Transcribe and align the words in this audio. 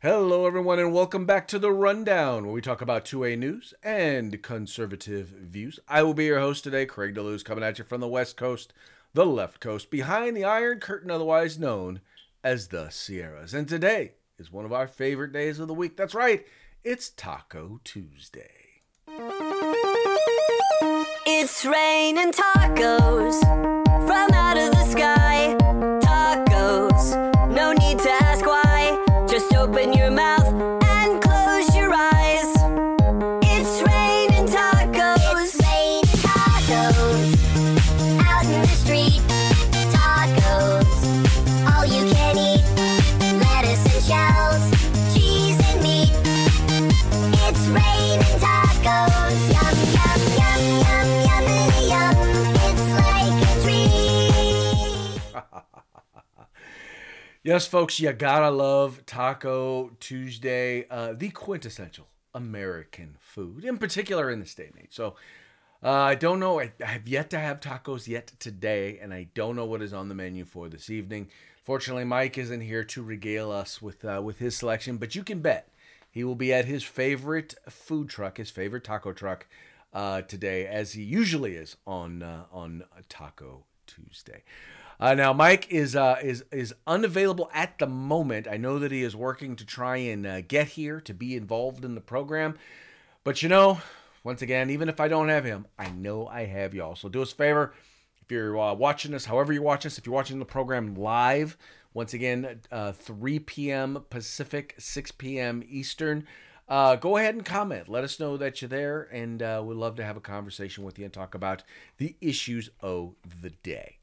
Hello, 0.00 0.46
everyone, 0.46 0.78
and 0.78 0.92
welcome 0.92 1.26
back 1.26 1.48
to 1.48 1.58
the 1.58 1.72
Rundown, 1.72 2.44
where 2.44 2.52
we 2.52 2.60
talk 2.60 2.80
about 2.80 3.04
2A 3.04 3.36
news 3.36 3.74
and 3.82 4.40
conservative 4.44 5.26
views. 5.26 5.80
I 5.88 6.04
will 6.04 6.14
be 6.14 6.26
your 6.26 6.38
host 6.38 6.62
today, 6.62 6.86
Craig 6.86 7.16
DeLuz, 7.16 7.44
coming 7.44 7.64
at 7.64 7.80
you 7.80 7.84
from 7.84 8.00
the 8.00 8.06
West 8.06 8.36
Coast, 8.36 8.72
the 9.12 9.26
left 9.26 9.58
coast, 9.58 9.90
behind 9.90 10.36
the 10.36 10.44
Iron 10.44 10.78
Curtain, 10.78 11.10
otherwise 11.10 11.58
known 11.58 12.00
as 12.44 12.68
the 12.68 12.90
Sierras. 12.90 13.54
And 13.54 13.68
today 13.68 14.12
is 14.38 14.52
one 14.52 14.64
of 14.64 14.72
our 14.72 14.86
favorite 14.86 15.32
days 15.32 15.58
of 15.58 15.66
the 15.66 15.74
week. 15.74 15.96
That's 15.96 16.14
right, 16.14 16.46
it's 16.84 17.10
Taco 17.10 17.80
Tuesday. 17.82 18.52
It's 21.26 21.64
raining 21.64 22.30
tacos 22.30 23.40
from 24.06 24.37
Yes, 57.48 57.66
folks, 57.66 57.98
you 57.98 58.12
gotta 58.12 58.50
love 58.50 59.06
Taco 59.06 59.92
Tuesday, 60.00 60.86
uh, 60.90 61.14
the 61.14 61.30
quintessential 61.30 62.06
American 62.34 63.16
food, 63.18 63.64
in 63.64 63.78
particular 63.78 64.30
in 64.30 64.40
this 64.40 64.54
day 64.54 64.66
and 64.66 64.82
age. 64.82 64.90
So, 64.90 65.16
uh, 65.82 65.90
I 65.90 66.14
don't 66.14 66.40
know. 66.40 66.60
I 66.60 66.72
have 66.80 67.08
yet 67.08 67.30
to 67.30 67.38
have 67.38 67.60
tacos 67.60 68.06
yet 68.06 68.32
today, 68.38 68.98
and 69.00 69.14
I 69.14 69.28
don't 69.32 69.56
know 69.56 69.64
what 69.64 69.80
is 69.80 69.94
on 69.94 70.10
the 70.10 70.14
menu 70.14 70.44
for 70.44 70.68
this 70.68 70.90
evening. 70.90 71.30
Fortunately, 71.64 72.04
Mike 72.04 72.36
isn't 72.36 72.60
here 72.60 72.84
to 72.84 73.02
regale 73.02 73.50
us 73.50 73.80
with 73.80 74.04
uh, 74.04 74.20
with 74.22 74.40
his 74.40 74.54
selection, 74.54 74.98
but 74.98 75.14
you 75.14 75.24
can 75.24 75.40
bet 75.40 75.70
he 76.10 76.24
will 76.24 76.34
be 76.34 76.52
at 76.52 76.66
his 76.66 76.84
favorite 76.84 77.54
food 77.66 78.10
truck, 78.10 78.36
his 78.36 78.50
favorite 78.50 78.84
taco 78.84 79.14
truck, 79.14 79.46
uh, 79.94 80.20
today, 80.20 80.66
as 80.66 80.92
he 80.92 81.02
usually 81.02 81.54
is 81.54 81.76
on 81.86 82.22
uh, 82.22 82.44
on 82.52 82.84
Taco 83.08 83.64
Tuesday. 83.86 84.42
Uh, 85.00 85.14
now, 85.14 85.32
Mike 85.32 85.70
is 85.70 85.94
uh, 85.94 86.16
is 86.22 86.44
is 86.50 86.74
unavailable 86.86 87.48
at 87.54 87.78
the 87.78 87.86
moment. 87.86 88.48
I 88.48 88.56
know 88.56 88.80
that 88.80 88.90
he 88.90 89.02
is 89.02 89.14
working 89.14 89.54
to 89.56 89.64
try 89.64 89.96
and 89.98 90.26
uh, 90.26 90.40
get 90.40 90.68
here 90.68 91.00
to 91.02 91.14
be 91.14 91.36
involved 91.36 91.84
in 91.84 91.94
the 91.94 92.00
program, 92.00 92.58
but 93.22 93.40
you 93.42 93.48
know, 93.48 93.80
once 94.24 94.42
again, 94.42 94.70
even 94.70 94.88
if 94.88 94.98
I 94.98 95.06
don't 95.06 95.28
have 95.28 95.44
him, 95.44 95.66
I 95.78 95.90
know 95.90 96.26
I 96.26 96.46
have 96.46 96.74
y'all. 96.74 96.96
So 96.96 97.08
do 97.08 97.22
us 97.22 97.32
a 97.32 97.36
favor. 97.36 97.74
If 98.20 98.32
you're 98.32 98.58
uh, 98.58 98.74
watching 98.74 99.14
us, 99.14 99.24
however 99.24 99.52
you 99.52 99.62
watch 99.62 99.86
us, 99.86 99.98
if 99.98 100.04
you're 100.04 100.14
watching 100.14 100.40
the 100.40 100.44
program 100.44 100.96
live, 100.96 101.56
once 101.94 102.12
again, 102.12 102.60
uh, 102.70 102.92
3 102.92 103.38
p.m. 103.38 104.04
Pacific, 104.10 104.74
6 104.78 105.12
p.m. 105.12 105.62
Eastern, 105.68 106.26
uh, 106.68 106.96
go 106.96 107.16
ahead 107.16 107.36
and 107.36 107.44
comment. 107.44 107.88
Let 107.88 108.04
us 108.04 108.20
know 108.20 108.36
that 108.36 108.60
you're 108.60 108.68
there, 108.68 109.08
and 109.12 109.42
uh, 109.42 109.62
we'd 109.64 109.76
love 109.76 109.96
to 109.96 110.04
have 110.04 110.16
a 110.16 110.20
conversation 110.20 110.84
with 110.84 110.98
you 110.98 111.04
and 111.04 111.14
talk 111.14 111.34
about 111.34 111.62
the 111.96 112.16
issues 112.20 112.68
of 112.80 113.14
the 113.40 113.50
day. 113.50 113.97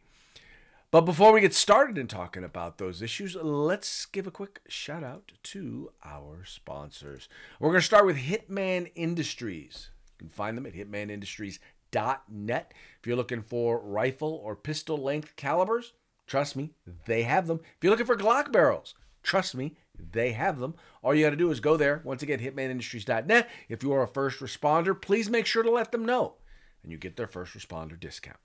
But 0.96 1.02
before 1.02 1.34
we 1.34 1.42
get 1.42 1.54
started 1.54 1.98
in 1.98 2.08
talking 2.08 2.46
about 2.46 2.78
those 2.78 3.02
issues, 3.02 3.36
let's 3.36 4.06
give 4.06 4.28
a 4.28 4.32
quick 4.32 4.62
shout 4.70 5.04
out 5.04 5.34
to 5.44 5.92
our 6.06 6.46
sponsors. 6.46 7.28
We're 7.60 7.72
going 7.72 7.82
to 7.82 7.86
start 7.86 8.06
with 8.06 8.16
Hitman 8.16 8.90
Industries. 8.96 9.90
You 10.14 10.20
can 10.20 10.30
find 10.30 10.56
them 10.56 10.66
at 10.66 10.74
hitmanindustries.net. 10.74 12.74
If 13.02 13.06
you're 13.06 13.18
looking 13.18 13.42
for 13.42 13.80
rifle 13.80 14.40
or 14.42 14.56
pistol 14.56 14.96
length 14.96 15.36
calibers, 15.36 15.92
trust 16.28 16.56
me, 16.56 16.72
they 17.06 17.24
have 17.24 17.48
them. 17.48 17.60
If 17.62 17.84
you're 17.84 17.92
looking 17.92 18.06
for 18.06 18.16
Glock 18.16 18.54
barrels, 18.54 18.96
trust 19.22 19.54
me, 19.54 19.76
they 20.14 20.32
have 20.32 20.60
them. 20.60 20.76
All 21.04 21.14
you 21.14 21.26
got 21.26 21.32
to 21.32 21.36
do 21.36 21.52
is 21.52 21.60
go 21.60 21.76
there. 21.76 22.00
Once 22.06 22.24
again, 22.24 22.40
hitmanindustries.net. 22.40 23.50
If 23.68 23.84
you 23.84 23.92
are 23.92 24.04
a 24.04 24.08
first 24.08 24.40
responder, 24.40 25.02
please 25.02 25.30
make 25.30 25.46
sure 25.46 25.64
to 25.64 25.72
let 25.72 25.92
them 25.92 26.06
know, 26.06 26.36
and 26.84 26.92
you 26.94 26.98
get 26.98 27.18
their 27.18 27.28
first 27.28 27.54
responder 27.54 28.00
discount. 28.00 28.38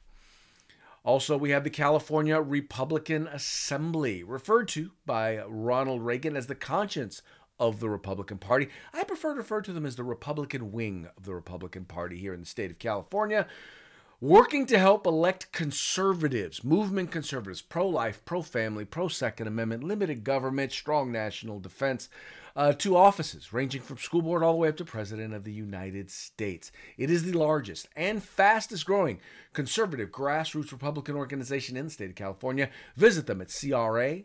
Also, 1.03 1.37
we 1.37 1.50
have 1.50 1.65
the 1.65 1.71
California 1.71 2.38
Republican 2.41 3.27
Assembly, 3.27 4.22
referred 4.22 4.69
to 4.69 4.91
by 5.06 5.43
Ronald 5.44 6.03
Reagan 6.03 6.37
as 6.37 6.47
the 6.47 6.55
conscience 6.55 7.22
of 7.59 7.81
the 7.81 7.88
Republican 7.88 8.38
Party. 8.38 8.69
I 8.93 9.05
prefer 9.05 9.34
to 9.34 9.38
refer 9.38 9.62
to 9.62 9.72
them 9.72 9.87
as 9.87 9.97
the 9.97 10.05
Republican 10.05 10.72
wing 10.72 11.09
of 11.16 11.25
the 11.25 11.34
Republican 11.34 11.84
Party 11.84 12.19
here 12.19 12.34
in 12.34 12.41
the 12.41 12.47
state 12.47 12.71
of 12.71 12.78
California, 12.78 13.47
working 14.21 14.66
to 14.66 14.78
help 14.78 15.06
elect 15.06 15.53
conservatives, 15.53 16.62
movement 16.62 17.11
conservatives, 17.11 17.62
pro 17.62 17.88
life, 17.88 18.22
pro 18.25 18.43
family, 18.43 18.84
pro 18.84 19.09
Second 19.09 19.47
Amendment, 19.47 19.84
limited 19.84 20.22
government, 20.25 20.72
strong 20.72 21.11
national 21.11 21.61
defense, 21.61 22.11
uh, 22.56 22.72
offices 22.94 23.53
ranging 23.53 23.83
from 23.83 23.99
school 23.99 24.22
board 24.22 24.43
all 24.43 24.53
the 24.53 24.59
way 24.59 24.69
up 24.69 24.77
to 24.77 24.84
President 24.84 25.34
of 25.34 25.44
the 25.44 25.53
United 25.53 26.11
States. 26.11 26.72
It 26.97 27.11
is 27.11 27.25
the 27.25 27.33
largest 27.33 27.88
and 27.97 28.22
fastest 28.22 28.87
growing 28.87 29.21
conservative 29.53 30.11
grassroots 30.11 30.72
Republican 30.72 31.16
organization 31.16 31.77
in 31.77 31.87
the 31.87 31.91
state 31.91 32.11
of 32.11 32.16
California. 32.16 32.71
Visit 32.97 33.27
them 33.27 33.41
at 33.41 33.49
cragop.org, 33.49 34.21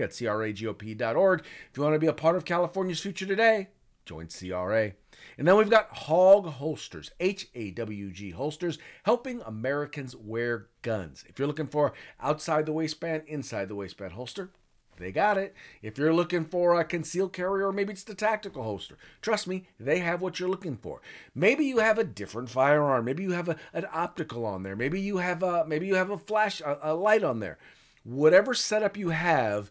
at 0.00 0.10
cragop.org. 0.10 1.40
If 1.40 1.76
you 1.76 1.82
want 1.82 1.94
to 1.94 1.98
be 1.98 2.06
a 2.06 2.12
part 2.12 2.36
of 2.36 2.44
California's 2.44 3.00
future 3.00 3.26
today, 3.26 3.68
join 4.04 4.26
CRA. 4.26 4.92
And 5.38 5.46
then 5.46 5.56
we've 5.56 5.70
got 5.70 5.88
Hawg 5.90 6.46
Holsters, 6.46 7.10
H 7.20 7.48
A 7.54 7.70
W 7.72 8.10
G 8.10 8.30
Holsters, 8.30 8.78
helping 9.04 9.40
Americans 9.42 10.16
wear 10.16 10.68
guns. 10.82 11.24
If 11.28 11.38
you're 11.38 11.48
looking 11.48 11.66
for 11.66 11.92
outside 12.20 12.66
the 12.66 12.72
waistband, 12.72 13.24
inside 13.26 13.68
the 13.68 13.74
waistband 13.74 14.12
holster, 14.12 14.50
they 15.00 15.10
got 15.10 15.38
it. 15.38 15.54
If 15.82 15.98
you're 15.98 16.14
looking 16.14 16.44
for 16.44 16.78
a 16.78 16.84
concealed 16.84 17.32
carry 17.32 17.62
or 17.62 17.72
maybe 17.72 17.92
it's 17.92 18.04
the 18.04 18.14
tactical 18.14 18.62
holster, 18.62 18.96
trust 19.22 19.46
me, 19.46 19.66
they 19.80 19.98
have 19.98 20.20
what 20.20 20.38
you're 20.38 20.48
looking 20.48 20.76
for. 20.76 21.00
Maybe 21.34 21.64
you 21.64 21.78
have 21.78 21.98
a 21.98 22.04
different 22.04 22.50
firearm. 22.50 23.04
Maybe 23.04 23.22
you 23.22 23.32
have 23.32 23.48
a, 23.48 23.56
an 23.72 23.86
optical 23.92 24.44
on 24.44 24.62
there. 24.62 24.76
Maybe 24.76 25.00
you 25.00 25.16
have 25.16 25.42
a 25.42 25.64
maybe 25.66 25.86
you 25.86 25.96
have 25.96 26.10
a 26.10 26.18
flash 26.18 26.60
a, 26.60 26.78
a 26.82 26.94
light 26.94 27.24
on 27.24 27.40
there. 27.40 27.58
Whatever 28.04 28.54
setup 28.54 28.96
you 28.96 29.08
have, 29.08 29.70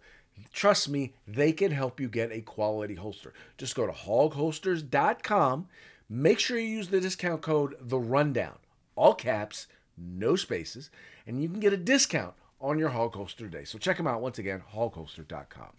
trust 0.51 0.89
me, 0.89 1.13
they 1.27 1.51
can 1.51 1.71
help 1.71 1.99
you 1.99 2.09
get 2.09 2.31
a 2.31 2.41
quality 2.41 2.95
holster. 2.95 3.33
Just 3.57 3.75
go 3.75 3.85
to 3.85 3.93
hawgholsters.com. 3.93 5.67
Make 6.09 6.39
sure 6.39 6.57
you 6.57 6.67
use 6.67 6.87
the 6.87 6.99
discount 6.99 7.41
code 7.41 7.75
the 7.79 7.99
rundown, 7.99 8.57
all 8.95 9.13
caps, 9.13 9.67
no 9.95 10.35
spaces, 10.35 10.89
and 11.27 11.41
you 11.41 11.47
can 11.47 11.59
get 11.59 11.73
a 11.73 11.77
discount 11.77 12.33
on 12.61 12.79
your 12.79 12.89
Hawg 12.89 13.15
holster 13.15 13.49
today. 13.49 13.63
So 13.63 13.77
check 13.77 13.97
them 13.97 14.07
out 14.07 14.21
once 14.21 14.39
again, 14.39 14.63
hawgholster.com. 14.73 15.69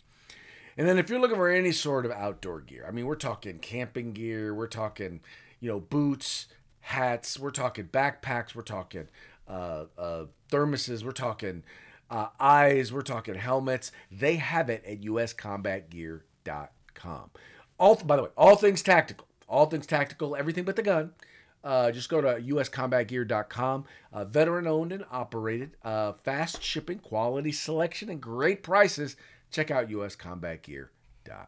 And 0.76 0.88
then 0.88 0.98
if 0.98 1.10
you're 1.10 1.20
looking 1.20 1.36
for 1.36 1.50
any 1.50 1.72
sort 1.72 2.06
of 2.06 2.12
outdoor 2.12 2.60
gear, 2.60 2.84
I 2.88 2.90
mean, 2.90 3.06
we're 3.06 3.16
talking 3.16 3.58
camping 3.58 4.12
gear, 4.12 4.54
we're 4.54 4.66
talking, 4.66 5.20
you 5.60 5.68
know, 5.68 5.80
boots, 5.80 6.46
hats, 6.80 7.38
we're 7.38 7.50
talking 7.50 7.86
backpacks, 7.86 8.54
we're 8.54 8.62
talking 8.62 9.08
uh, 9.48 9.84
uh, 9.98 10.24
thermoses, 10.50 11.04
we're 11.04 11.12
talking 11.12 11.62
uh, 12.10 12.28
eyes, 12.38 12.92
we're 12.92 13.02
talking 13.02 13.34
helmets. 13.34 13.90
They 14.10 14.36
have 14.36 14.70
it 14.70 14.84
at 14.86 15.02
uscombatgear.com. 15.02 17.30
All, 17.78 17.96
by 17.96 18.16
the 18.16 18.22
way, 18.24 18.30
all 18.36 18.56
things 18.56 18.82
tactical, 18.82 19.26
all 19.48 19.66
things 19.66 19.86
tactical, 19.86 20.36
everything 20.36 20.64
but 20.64 20.76
the 20.76 20.82
gun. 20.82 21.12
Uh, 21.62 21.90
just 21.90 22.08
go 22.08 22.20
to 22.20 22.40
uscombatgear.com. 22.40 23.84
Uh, 24.12 24.24
veteran 24.24 24.66
owned 24.66 24.92
and 24.92 25.04
operated, 25.10 25.76
uh, 25.84 26.12
fast 26.12 26.62
shipping, 26.62 26.98
quality 26.98 27.52
selection, 27.52 28.08
and 28.08 28.20
great 28.20 28.62
prices. 28.62 29.16
Check 29.50 29.70
out 29.70 29.88
uscombatgear.com. 29.88 31.46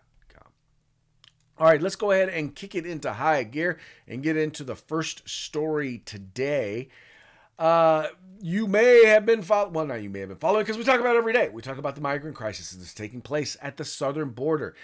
All 1.59 1.67
right, 1.67 1.81
let's 1.81 1.97
go 1.97 2.11
ahead 2.11 2.29
and 2.29 2.55
kick 2.55 2.75
it 2.75 2.87
into 2.87 3.13
high 3.13 3.45
gear 3.45 3.79
and 4.09 4.23
get 4.23 4.37
into 4.37 4.65
the 4.65 4.75
first 4.75 5.29
story 5.29 6.03
today. 6.05 6.89
Uh, 7.59 8.09
you 8.41 8.67
may 8.67 9.05
have 9.05 9.25
been 9.25 9.43
following, 9.43 9.73
well, 9.73 9.87
not 9.87 10.03
you 10.03 10.11
may 10.11 10.21
have 10.21 10.31
been 10.31 10.39
following 10.39 10.65
because 10.65 10.79
we 10.79 10.83
talk 10.83 10.99
about 10.99 11.15
every 11.15 11.33
day. 11.33 11.49
We 11.51 11.63
talk 11.63 11.79
about 11.79 11.95
the 11.95 12.01
migrant 12.01 12.37
crisis 12.37 12.73
that's 12.73 12.95
taking 12.95 13.21
place 13.21 13.57
at 13.63 13.77
the 13.77 13.85
southern 13.85 14.31
border. 14.31 14.75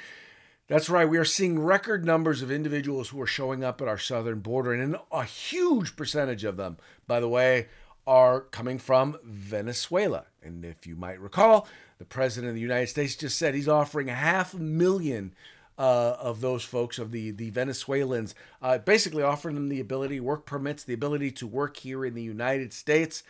That's 0.68 0.90
right. 0.90 1.08
We 1.08 1.16
are 1.16 1.24
seeing 1.24 1.60
record 1.60 2.04
numbers 2.04 2.42
of 2.42 2.50
individuals 2.50 3.08
who 3.08 3.20
are 3.22 3.26
showing 3.26 3.64
up 3.64 3.80
at 3.80 3.88
our 3.88 3.96
southern 3.96 4.40
border, 4.40 4.74
and 4.74 4.96
a 5.10 5.24
huge 5.24 5.96
percentage 5.96 6.44
of 6.44 6.58
them, 6.58 6.76
by 7.06 7.20
the 7.20 7.28
way, 7.28 7.68
are 8.06 8.42
coming 8.42 8.78
from 8.78 9.18
Venezuela. 9.24 10.26
And 10.42 10.66
if 10.66 10.86
you 10.86 10.94
might 10.94 11.20
recall, 11.20 11.66
the 11.98 12.04
president 12.04 12.50
of 12.50 12.54
the 12.54 12.60
United 12.60 12.88
States 12.88 13.16
just 13.16 13.38
said 13.38 13.54
he's 13.54 13.66
offering 13.66 14.08
half 14.08 14.52
a 14.52 14.58
million 14.58 15.32
uh, 15.78 16.16
of 16.20 16.42
those 16.42 16.64
folks, 16.64 16.98
of 16.98 17.12
the, 17.12 17.30
the 17.30 17.48
Venezuelans, 17.48 18.34
uh, 18.60 18.76
basically 18.76 19.22
offering 19.22 19.54
them 19.54 19.70
the 19.70 19.80
ability, 19.80 20.20
work 20.20 20.44
permits, 20.44 20.84
the 20.84 20.92
ability 20.92 21.30
to 21.30 21.46
work 21.46 21.78
here 21.78 22.04
in 22.04 22.14
the 22.14 22.22
United 22.22 22.74
States, 22.74 23.22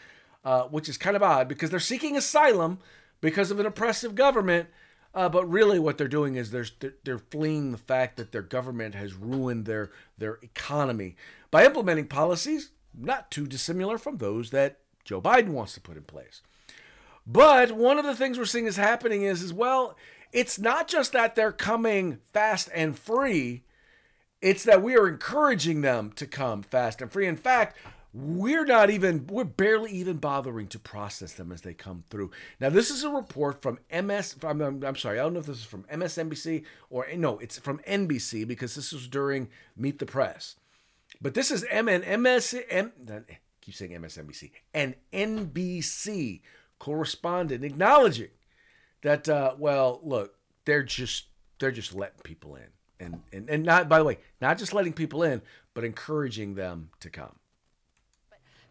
uh, 0.44 0.62
which 0.62 0.88
is 0.88 0.96
kind 0.96 1.14
of 1.14 1.22
odd 1.22 1.46
because 1.46 1.70
they're 1.70 1.78
seeking 1.78 2.16
asylum 2.16 2.78
because 3.20 3.52
of 3.52 3.60
an 3.60 3.66
oppressive 3.66 4.16
government. 4.16 4.68
Uh, 5.14 5.28
but 5.28 5.48
really, 5.48 5.78
what 5.78 5.98
they're 5.98 6.06
doing 6.06 6.36
is 6.36 6.50
they're, 6.50 6.66
they're 7.04 7.18
fleeing 7.18 7.72
the 7.72 7.78
fact 7.78 8.16
that 8.16 8.30
their 8.30 8.42
government 8.42 8.94
has 8.94 9.14
ruined 9.14 9.64
their 9.64 9.90
their 10.18 10.38
economy 10.42 11.16
by 11.50 11.64
implementing 11.64 12.06
policies 12.06 12.70
not 12.94 13.30
too 13.30 13.46
dissimilar 13.46 13.98
from 13.98 14.18
those 14.18 14.50
that 14.50 14.78
Joe 15.04 15.20
Biden 15.20 15.48
wants 15.48 15.74
to 15.74 15.80
put 15.80 15.96
in 15.96 16.02
place. 16.02 16.42
But 17.26 17.72
one 17.72 17.98
of 17.98 18.04
the 18.04 18.14
things 18.14 18.38
we're 18.38 18.44
seeing 18.46 18.66
is 18.66 18.76
happening 18.76 19.22
is 19.22 19.42
as 19.42 19.52
well, 19.52 19.96
it's 20.32 20.58
not 20.58 20.88
just 20.88 21.12
that 21.12 21.34
they're 21.34 21.52
coming 21.52 22.18
fast 22.32 22.68
and 22.74 22.98
free, 22.98 23.64
it's 24.40 24.64
that 24.64 24.82
we 24.82 24.96
are 24.96 25.08
encouraging 25.08 25.82
them 25.82 26.12
to 26.16 26.26
come 26.26 26.62
fast 26.62 27.02
and 27.02 27.10
free. 27.10 27.26
In 27.26 27.36
fact, 27.36 27.76
we're 28.18 28.64
not 28.64 28.90
even 28.90 29.26
we're 29.28 29.44
barely 29.44 29.92
even 29.92 30.16
bothering 30.16 30.66
to 30.68 30.78
process 30.78 31.34
them 31.34 31.52
as 31.52 31.62
they 31.62 31.74
come 31.74 32.04
through. 32.10 32.30
Now 32.60 32.70
this 32.70 32.90
is 32.90 33.04
a 33.04 33.10
report 33.10 33.62
from 33.62 33.78
ms 33.92 34.36
i'm, 34.42 34.60
I'm, 34.60 34.82
I'm 34.82 34.96
sorry 34.96 35.18
i 35.20 35.22
don't 35.22 35.34
know 35.34 35.40
if 35.40 35.46
this 35.46 35.58
is 35.58 35.64
from 35.64 35.84
msnbc 35.84 36.64
or 36.90 37.06
no 37.16 37.38
it's 37.38 37.58
from 37.58 37.78
nbc 37.80 38.46
because 38.48 38.74
this 38.74 38.92
was 38.92 39.06
during 39.08 39.48
meet 39.76 39.98
the 39.98 40.06
press. 40.06 40.56
But 41.20 41.34
this 41.34 41.50
is 41.50 41.64
M 41.70 41.88
and 41.88 42.22
MS 42.22 42.54
M, 42.68 42.92
I 43.10 43.38
keep 43.60 43.74
saying 43.74 43.92
MSNBC 43.92 44.50
and 44.74 44.94
NBC 45.12 46.40
correspondent 46.78 47.64
acknowledging 47.64 48.30
that 49.02 49.28
uh, 49.28 49.54
well 49.58 50.00
look 50.02 50.34
they're 50.64 50.82
just 50.82 51.26
they're 51.58 51.72
just 51.72 51.94
letting 51.94 52.20
people 52.22 52.56
in. 52.56 52.66
And, 53.00 53.20
and 53.32 53.48
and 53.48 53.62
not 53.64 53.88
by 53.88 53.98
the 53.98 54.04
way 54.04 54.18
not 54.40 54.58
just 54.58 54.74
letting 54.74 54.92
people 54.92 55.22
in 55.22 55.40
but 55.72 55.84
encouraging 55.84 56.54
them 56.54 56.90
to 57.00 57.10
come 57.10 57.36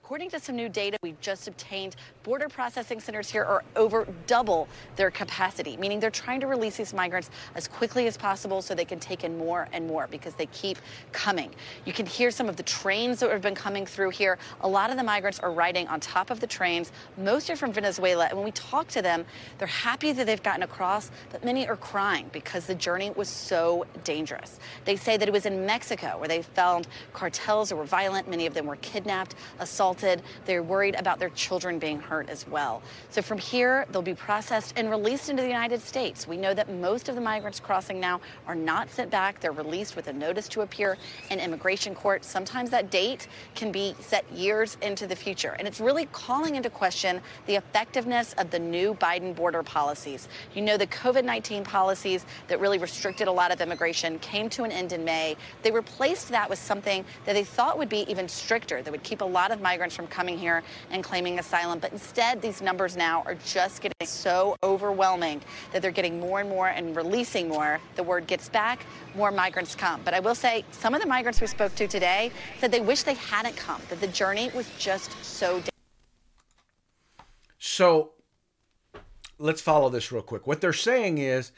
According 0.08 0.30
to 0.30 0.40
some 0.40 0.56
new 0.56 0.70
data 0.70 0.98
we've 1.04 1.20
just 1.20 1.50
obtained, 1.50 1.98
border 2.24 2.48
processing 2.48 3.02
centers 3.02 3.30
here 3.30 3.44
are 3.44 3.62
over 3.76 4.08
double 4.26 4.70
their 4.96 5.12
capacity, 5.12 5.76
meaning 5.76 6.00
they're 6.00 6.10
trying 6.10 6.40
to 6.40 6.48
release 6.48 6.78
these 6.78 6.94
migrants 6.94 7.30
as 7.56 7.68
quickly 7.68 8.08
as 8.08 8.16
possible 8.16 8.62
so 8.62 8.74
they 8.74 8.86
can 8.86 9.02
take 9.02 9.26
in 9.26 9.38
more 9.38 9.68
and 9.74 9.86
more 9.86 10.08
because 10.10 10.34
they 10.36 10.46
keep 10.46 10.78
coming. 11.12 11.54
You 11.84 11.92
can 11.92 12.06
hear 12.06 12.32
some 12.32 12.48
of 12.48 12.56
the 12.56 12.64
trains 12.64 13.20
that 13.20 13.30
have 13.32 13.42
been 13.42 13.54
coming 13.54 13.86
through 13.86 14.12
here. 14.12 14.38
A 14.62 14.68
lot 14.70 14.92
of 14.92 14.96
the 14.96 15.04
migrants 15.04 15.40
are 15.40 15.52
riding 15.52 15.90
on 15.90 16.00
top 16.00 16.30
of 16.30 16.40
the 16.40 16.48
trains. 16.48 16.94
Most 17.18 17.50
are 17.50 17.58
from 17.58 17.74
Venezuela. 17.74 18.28
And 18.28 18.38
when 18.38 18.46
we 18.46 18.54
talk 18.54 18.88
to 18.88 19.02
them, 19.02 19.26
they're 19.58 19.68
happy 19.68 20.14
that 20.14 20.26
they've 20.26 20.42
gotten 20.42 20.64
across, 20.64 21.12
but 21.32 21.44
many 21.44 21.68
are 21.68 21.76
crying 21.76 22.30
because 22.32 22.66
the 22.66 22.76
journey 22.76 23.10
was 23.10 23.28
so 23.28 23.86
dangerous. 24.06 24.62
They 24.86 24.96
say 24.96 25.18
that 25.18 25.28
it 25.28 25.34
was 25.34 25.46
in 25.46 25.66
Mexico 25.66 26.18
where 26.18 26.30
they 26.30 26.44
found 26.44 26.88
cartels 27.12 27.68
that 27.68 27.76
were 27.76 27.84
violent. 27.84 28.30
Many 28.30 28.46
of 28.46 28.54
them 28.54 28.68
were 28.68 28.78
kidnapped, 28.78 29.36
assaulted 29.60 29.97
assaulted. 29.98 30.24
They're 30.46 30.64
worried 30.64 30.96
about 30.96 31.20
their 31.20 31.30
children 31.30 31.80
being 31.80 32.00
hurt 32.00 32.30
as 32.30 32.48
well. 32.48 32.82
So 33.10 33.22
from 33.22 33.38
here, 33.38 33.86
they'll 33.92 34.02
be 34.02 34.14
processed 34.14 34.74
and 34.78 34.90
released 34.90 35.30
into 35.30 35.42
the 35.42 35.48
United 35.48 35.82
States. 35.82 36.28
We 36.28 36.38
know 36.38 36.54
that 36.54 36.72
most 36.72 37.10
of 37.10 37.16
the 37.16 37.22
migrants 37.22 37.60
crossing 37.60 38.00
now 38.00 38.22
are 38.48 38.56
not 38.56 38.90
sent 38.90 39.10
back. 39.10 39.40
They're 39.40 39.52
released 39.52 39.96
with 39.96 40.08
a 40.08 40.14
notice 40.14 40.48
to 40.50 40.62
appear 40.62 40.98
in 41.30 41.40
immigration 41.40 41.96
court. 41.96 42.24
Sometimes 42.24 42.70
that 42.70 42.90
date 42.90 43.28
can 43.56 43.72
be 43.72 43.96
set 44.00 44.30
years 44.32 44.78
into 44.82 45.08
the 45.08 45.16
future. 45.16 45.56
And 45.60 45.68
it's 45.68 45.80
really 45.80 46.08
calling 46.12 46.56
into 46.56 46.70
question 46.70 47.22
the 47.46 47.56
effectiveness 47.56 48.34
of 48.38 48.52
the 48.52 48.60
new 48.60 48.94
Biden 48.96 49.36
border 49.36 49.64
policies. 49.64 50.28
You 50.54 50.62
know, 50.62 50.78
the 50.78 50.88
COVID 50.88 51.26
19 51.26 51.64
policies 51.64 52.26
that 52.48 52.60
really 52.60 52.78
restricted 52.78 53.28
a 53.28 53.32
lot 53.32 53.52
of 53.52 53.62
immigration 53.62 54.20
came 54.20 54.50
to 54.50 54.64
an 54.64 54.72
end 54.72 54.94
in 54.94 55.04
May. 55.04 55.36
They 55.64 55.72
replaced 55.72 56.30
that 56.30 56.50
with 56.50 56.60
something 56.60 57.04
that 57.26 57.34
they 57.34 57.44
thought 57.44 57.78
would 57.78 57.90
be 57.90 58.10
even 58.10 58.28
stricter, 58.28 58.82
that 58.82 58.92
would 58.92 59.04
keep 59.04 59.22
a 59.22 59.26
lot 59.26 59.52
of 59.52 59.62
migrants 59.62 59.87
from 59.94 60.08
coming 60.08 60.38
here 60.38 60.64
and 60.92 61.04
claiming 61.04 61.40
asylum. 61.40 61.80
But 61.80 61.92
instead, 61.92 62.42
these 62.42 62.62
numbers 62.62 62.96
now 62.98 63.24
are 63.26 63.36
just 63.46 63.82
getting 63.82 64.08
so 64.08 64.56
overwhelming 64.64 65.42
that 65.72 65.82
they're 65.82 65.92
getting 65.92 66.20
more 66.20 66.40
and 66.40 66.50
more 66.50 66.70
and 66.70 66.96
releasing 66.96 67.50
more. 67.50 67.80
The 67.96 68.04
word 68.04 68.28
gets 68.28 68.50
back, 68.50 68.86
more 69.16 69.32
migrants 69.32 69.76
come. 69.76 70.02
But 70.04 70.14
I 70.14 70.20
will 70.20 70.36
say, 70.36 70.66
some 70.72 70.94
of 70.94 71.02
the 71.02 71.08
migrants 71.08 71.42
we 71.42 71.48
spoke 71.48 71.76
to 71.76 71.88
today 71.88 72.32
said 72.60 72.72
they 72.72 72.82
wish 72.82 73.04
they 73.04 73.16
hadn't 73.16 73.56
come, 73.56 73.82
that 73.90 74.00
the 74.02 74.08
journey 74.08 74.50
was 74.56 74.70
just 74.78 75.12
so. 75.24 75.62
So 77.60 78.12
let's 79.40 79.62
follow 79.62 79.90
this 79.90 80.12
real 80.12 80.22
quick. 80.22 80.48
What 80.48 80.62
they're 80.62 80.74
saying 80.74 81.18
is, 81.18 81.52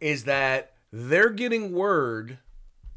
is 0.00 0.24
that 0.24 0.72
they're 0.92 1.30
getting 1.30 1.72
word 1.72 2.38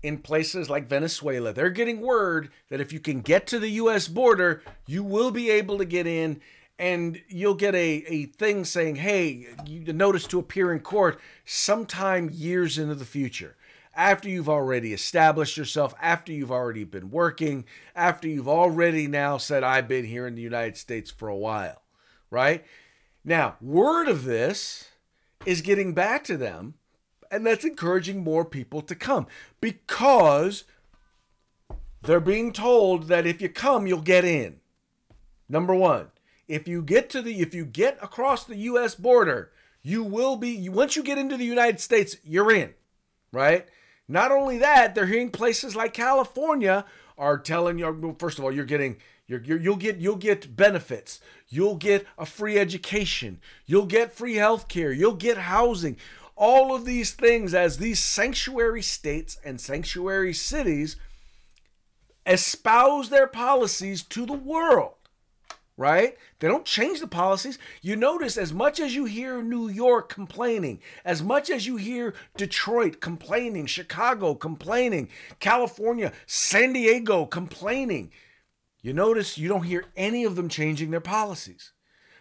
in 0.03 0.17
places 0.17 0.69
like 0.69 0.89
Venezuela. 0.89 1.53
They're 1.53 1.69
getting 1.69 2.01
word 2.01 2.51
that 2.69 2.81
if 2.81 2.91
you 2.91 2.99
can 2.99 3.21
get 3.21 3.47
to 3.47 3.57
the 3.57 3.69
US 3.69 4.09
border, 4.09 4.61
you 4.85 5.01
will 5.01 5.31
be 5.31 5.49
able 5.49 5.77
to 5.77 5.85
get 5.85 6.05
in 6.05 6.41
and 6.77 7.21
you'll 7.29 7.53
get 7.53 7.73
a, 7.73 8.03
a 8.07 8.25
thing 8.25 8.65
saying, 8.65 8.97
hey, 8.97 9.47
you 9.65 9.93
notice 9.93 10.27
to 10.27 10.39
appear 10.39 10.73
in 10.73 10.81
court 10.81 11.19
sometime 11.45 12.29
years 12.31 12.77
into 12.77 12.95
the 12.95 13.05
future. 13.05 13.55
After 13.95 14.27
you've 14.27 14.49
already 14.49 14.91
established 14.91 15.55
yourself, 15.55 15.93
after 16.01 16.31
you've 16.31 16.51
already 16.51 16.83
been 16.83 17.11
working, 17.11 17.65
after 17.95 18.27
you've 18.27 18.47
already 18.47 19.07
now 19.07 19.37
said, 19.37 19.63
I've 19.63 19.87
been 19.87 20.05
here 20.05 20.25
in 20.25 20.35
the 20.35 20.41
United 20.41 20.77
States 20.77 21.11
for 21.11 21.29
a 21.29 21.37
while, 21.37 21.83
right? 22.31 22.65
Now, 23.23 23.55
word 23.61 24.07
of 24.07 24.25
this 24.25 24.89
is 25.45 25.61
getting 25.61 25.93
back 25.93 26.23
to 26.25 26.37
them 26.37 26.73
and 27.33 27.45
that's 27.45 27.65
encouraging 27.65 28.23
more 28.23 28.45
people 28.45 28.81
to 28.83 28.95
come 28.95 29.25
because 29.59 30.63
they're 32.03 32.19
being 32.19 32.53
told 32.53 33.07
that 33.07 33.25
if 33.25 33.41
you 33.41 33.49
come, 33.49 33.87
you'll 33.87 34.01
get 34.01 34.23
in. 34.23 34.59
Number 35.49 35.73
one, 35.73 36.07
if 36.47 36.67
you 36.67 36.81
get 36.81 37.09
to 37.11 37.21
the 37.21 37.41
if 37.41 37.53
you 37.53 37.65
get 37.65 37.97
across 38.01 38.43
the 38.43 38.57
U.S. 38.57 38.95
border, 38.95 39.51
you 39.81 40.03
will 40.03 40.35
be 40.35 40.69
once 40.69 40.95
you 40.95 41.03
get 41.03 41.17
into 41.17 41.37
the 41.37 41.45
United 41.45 41.79
States, 41.79 42.17
you're 42.23 42.53
in, 42.53 42.73
right? 43.31 43.67
Not 44.07 44.31
only 44.31 44.57
that, 44.59 44.93
they're 44.93 45.05
hearing 45.05 45.31
places 45.31 45.75
like 45.75 45.93
California 45.93 46.85
are 47.17 47.37
telling 47.37 47.79
you. 47.79 47.91
Well, 47.91 48.15
First 48.19 48.37
of 48.37 48.45
all, 48.45 48.51
you're 48.51 48.65
getting 48.65 48.97
you 49.27 49.59
will 49.71 49.77
get 49.77 49.97
you'll 49.97 50.17
get 50.17 50.55
benefits. 50.55 51.19
You'll 51.47 51.75
get 51.75 52.05
a 52.17 52.25
free 52.25 52.57
education. 52.59 53.39
You'll 53.65 53.85
get 53.85 54.11
free 54.11 54.35
health 54.35 54.67
care. 54.67 54.91
You'll 54.91 55.13
get 55.13 55.37
housing 55.37 55.97
all 56.35 56.75
of 56.75 56.85
these 56.85 57.11
things 57.11 57.53
as 57.53 57.77
these 57.77 57.99
sanctuary 57.99 58.81
states 58.81 59.37
and 59.43 59.59
sanctuary 59.59 60.33
cities 60.33 60.95
espouse 62.25 63.09
their 63.09 63.27
policies 63.27 64.03
to 64.03 64.25
the 64.25 64.33
world 64.33 64.95
right? 65.77 66.17
They 66.39 66.47
don't 66.47 66.65
change 66.65 66.99
the 66.99 67.07
policies. 67.07 67.57
You 67.81 67.95
notice 67.95 68.37
as 68.37 68.53
much 68.53 68.79
as 68.79 68.95
you 68.95 69.05
hear 69.05 69.41
New 69.41 69.69
York 69.69 70.09
complaining, 70.09 70.79
as 71.03 71.23
much 71.23 71.49
as 71.49 71.65
you 71.65 71.77
hear 71.77 72.13
Detroit 72.37 73.01
complaining, 73.01 73.65
Chicago 73.65 74.35
complaining, 74.35 75.09
California, 75.39 76.11
San 76.27 76.73
Diego 76.73 77.25
complaining, 77.25 78.11
you 78.81 78.93
notice 78.93 79.37
you 79.37 79.47
don't 79.47 79.63
hear 79.63 79.85
any 79.95 80.23
of 80.23 80.35
them 80.35 80.49
changing 80.49 80.91
their 80.91 81.01
policies. 81.01 81.71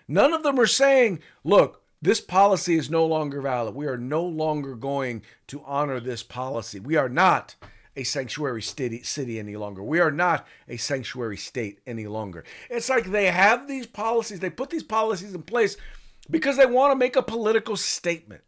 None 0.09 0.33
of 0.33 0.43
them 0.43 0.59
are 0.59 0.67
saying, 0.67 1.21
look, 1.45 1.82
this 2.03 2.21
policy 2.21 2.75
is 2.75 2.91
no 2.91 3.07
longer 3.07 3.41
valid. 3.41 3.77
We 3.77 3.87
are 3.87 3.97
no 3.97 4.25
longer 4.25 4.75
going 4.75 5.23
to 5.47 5.63
honor 5.65 6.01
this 6.01 6.25
policy. 6.25 6.81
We 6.81 6.97
are 6.97 7.09
not 7.09 7.55
a 7.95 8.03
sanctuary 8.03 8.63
city 8.63 9.39
any 9.39 9.55
longer. 9.55 9.83
We 9.83 10.01
are 10.01 10.11
not 10.11 10.47
a 10.69 10.79
sanctuary 10.79 11.37
state 11.37 11.79
any 11.87 12.07
longer. 12.09 12.43
It's 12.69 12.89
like 12.89 13.05
they 13.05 13.27
have 13.27 13.69
these 13.69 13.87
policies, 13.87 14.41
they 14.41 14.51
put 14.51 14.71
these 14.71 14.83
policies 14.83 15.33
in 15.33 15.43
place 15.43 15.77
because 16.29 16.57
they 16.57 16.67
want 16.67 16.91
to 16.91 16.97
make 16.97 17.15
a 17.17 17.23
political 17.23 17.77
statement. 17.77 18.43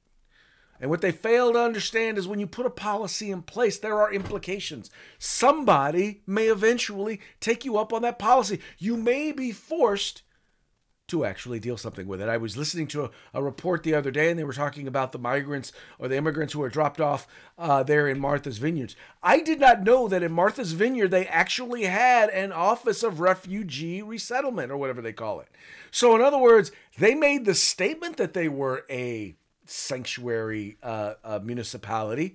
And 0.81 0.91
what 0.91 1.01
they 1.01 1.13
fail 1.13 1.53
to 1.53 1.61
understand 1.61 2.19
is 2.19 2.27
when 2.27 2.41
you 2.41 2.49
put 2.49 2.67
a 2.67 2.71
policy 2.71 3.31
in 3.31 3.43
place, 3.43 3.79
there 3.79 4.01
are 4.01 4.13
implications. 4.13 4.91
Somebody 5.19 6.23
may 6.27 6.49
eventually 6.49 7.21
take 7.39 7.65
you 7.65 7.79
up 7.79 7.93
on 7.93 8.03
that 8.03 8.19
policy. 8.19 8.59
You 8.79 8.97
may 8.97 9.31
be 9.31 9.53
forced 9.53 10.24
to 11.07 11.25
actually 11.25 11.61
deal 11.61 11.77
something 11.77 12.07
with 12.07 12.21
it. 12.21 12.29
I 12.29 12.39
was 12.39 12.57
listening 12.57 12.87
to 12.89 13.05
a, 13.05 13.11
a, 13.35 13.43
report 13.43 13.83
the 13.83 13.95
other 13.95 14.11
day, 14.11 14.31
and 14.31 14.39
they 14.39 14.45
were 14.45 14.55
talking 14.55 14.89
about 14.89 15.13
the 15.13 15.19
migrants 15.19 15.71
or 15.99 16.09
the 16.09 16.17
immigrants 16.17 16.55
who 16.55 16.61
were 16.61 16.71
dropped 16.71 17.01
off 17.01 17.27
uh, 17.59 17.83
there 17.83 18.09
in 18.09 18.19
Martha's 18.19 18.57
Vineyards. 18.57 18.97
I 19.23 19.41
did 19.41 19.61
not 19.61 19.83
know 19.83 20.09
that 20.09 20.23
in 20.23 20.33
Martha's 20.33 20.73
Vineyard 20.73 21.09
they 21.09 21.27
actually 21.27 21.85
had 21.85 22.31
an 22.31 22.53
Office 22.53 23.03
of 23.03 23.21
Refugee 23.21 24.01
Resettlement 24.01 24.73
or 24.73 24.79
whatever 24.79 25.03
they 25.03 25.13
call 25.13 25.41
it. 25.41 25.49
So, 25.91 26.17
in 26.17 26.23
other 26.23 26.39
words, 26.39 26.73
they 26.99 27.15
made 27.15 27.45
the 27.45 27.55
statement 27.55 28.17
that 28.17 28.33
they 28.33 28.49
were 28.49 28.87
a 28.89 29.37
sanctuary 29.67 30.79
uh, 30.83 31.41
municipality, 31.43 32.35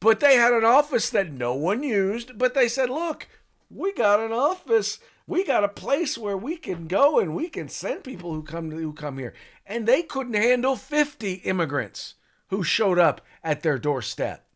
but 0.00 0.20
they 0.20 0.36
had 0.36 0.52
an 0.52 0.64
office 0.64 1.08
that 1.10 1.32
no 1.32 1.54
one 1.54 1.82
used. 1.82 2.36
But 2.36 2.52
they 2.52 2.68
said, 2.68 2.90
"Look, 2.90 3.28
we 3.70 3.92
got 3.94 4.20
an 4.20 4.32
office." 4.32 4.98
We 5.28 5.44
got 5.44 5.62
a 5.62 5.68
place 5.68 6.16
where 6.16 6.38
we 6.38 6.56
can 6.56 6.88
go 6.88 7.20
and 7.20 7.36
we 7.36 7.48
can 7.48 7.68
send 7.68 8.02
people 8.02 8.32
who 8.32 8.42
come 8.42 8.70
who 8.70 8.94
come 8.94 9.18
here. 9.18 9.34
And 9.66 9.86
they 9.86 10.02
couldn't 10.02 10.34
handle 10.34 10.74
50 10.74 11.34
immigrants 11.34 12.14
who 12.48 12.64
showed 12.64 12.98
up 12.98 13.20
at 13.44 13.62
their 13.62 13.78
doorstep. 13.78 14.46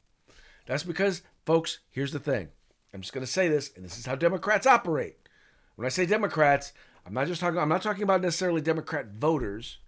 That's 0.67 0.83
because 0.83 1.23
folks 1.45 1.81
here's 1.91 2.13
the 2.13 2.19
thing. 2.19 2.49
I'm 2.93 3.03
just 3.03 3.13
going 3.13 3.25
to 3.25 3.31
say 3.31 3.49
this 3.49 3.71
and 3.77 3.85
this 3.85 3.99
is 3.99 4.07
how 4.07 4.17
democrats 4.17 4.67
operate. 4.67 5.29
When 5.77 5.87
i 5.87 5.91
say 5.91 6.07
democrats 6.07 6.73
i'm 7.07 7.15
not 7.15 7.27
just 7.27 7.41
talking 7.41 7.59
i'm 7.59 7.69
not 7.69 7.83
talking 7.83 8.03
about 8.03 8.23
necessarily 8.23 8.61
democrat 8.61 9.09
voters 9.19 9.79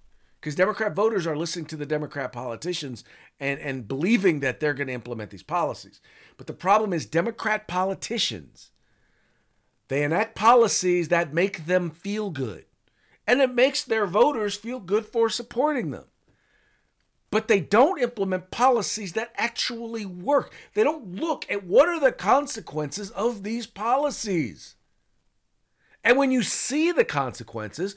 because 0.41 0.55
Democrat 0.57 0.95
voters 0.95 1.26
are 1.26 1.38
listening 1.38 1.64
to 1.64 1.76
the 1.76 1.87
Democrat 1.87 2.31
politicians 2.31 3.03
and, 3.41 3.59
and 3.61 3.88
believing 3.88 4.41
that 4.41 4.61
they're 4.61 4.75
going 4.75 4.88
to 4.88 4.93
implement 4.93 5.31
these 5.31 5.43
policies. 5.43 6.03
But 6.37 6.47
the 6.47 6.53
problem 6.53 6.93
is, 6.93 7.07
Democrat 7.07 7.67
politicians, 7.67 8.71
they 9.94 10.02
enact 10.02 10.34
policies 10.34 11.06
that 11.06 11.32
make 11.32 11.66
them 11.66 11.88
feel 11.88 12.30
good. 12.30 12.64
And 13.28 13.40
it 13.40 13.54
makes 13.54 13.84
their 13.84 14.08
voters 14.08 14.56
feel 14.56 14.80
good 14.80 15.06
for 15.06 15.30
supporting 15.30 15.92
them. 15.92 16.06
But 17.30 17.46
they 17.46 17.60
don't 17.60 18.02
implement 18.02 18.50
policies 18.50 19.12
that 19.12 19.30
actually 19.36 20.04
work. 20.04 20.52
They 20.74 20.82
don't 20.82 21.14
look 21.14 21.46
at 21.48 21.62
what 21.62 21.88
are 21.88 22.00
the 22.00 22.10
consequences 22.10 23.12
of 23.12 23.44
these 23.44 23.68
policies. 23.68 24.74
And 26.02 26.18
when 26.18 26.32
you 26.32 26.42
see 26.42 26.90
the 26.90 27.04
consequences, 27.04 27.94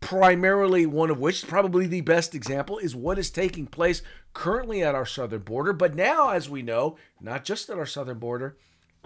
primarily 0.00 0.84
one 0.84 1.08
of 1.08 1.18
which, 1.18 1.48
probably 1.48 1.86
the 1.86 2.02
best 2.02 2.34
example, 2.34 2.76
is 2.76 2.94
what 2.94 3.18
is 3.18 3.30
taking 3.30 3.66
place 3.66 4.02
currently 4.34 4.82
at 4.82 4.94
our 4.94 5.06
southern 5.06 5.40
border. 5.40 5.72
But 5.72 5.94
now, 5.94 6.32
as 6.32 6.50
we 6.50 6.60
know, 6.60 6.98
not 7.18 7.46
just 7.46 7.70
at 7.70 7.78
our 7.78 7.86
southern 7.86 8.18
border, 8.18 8.58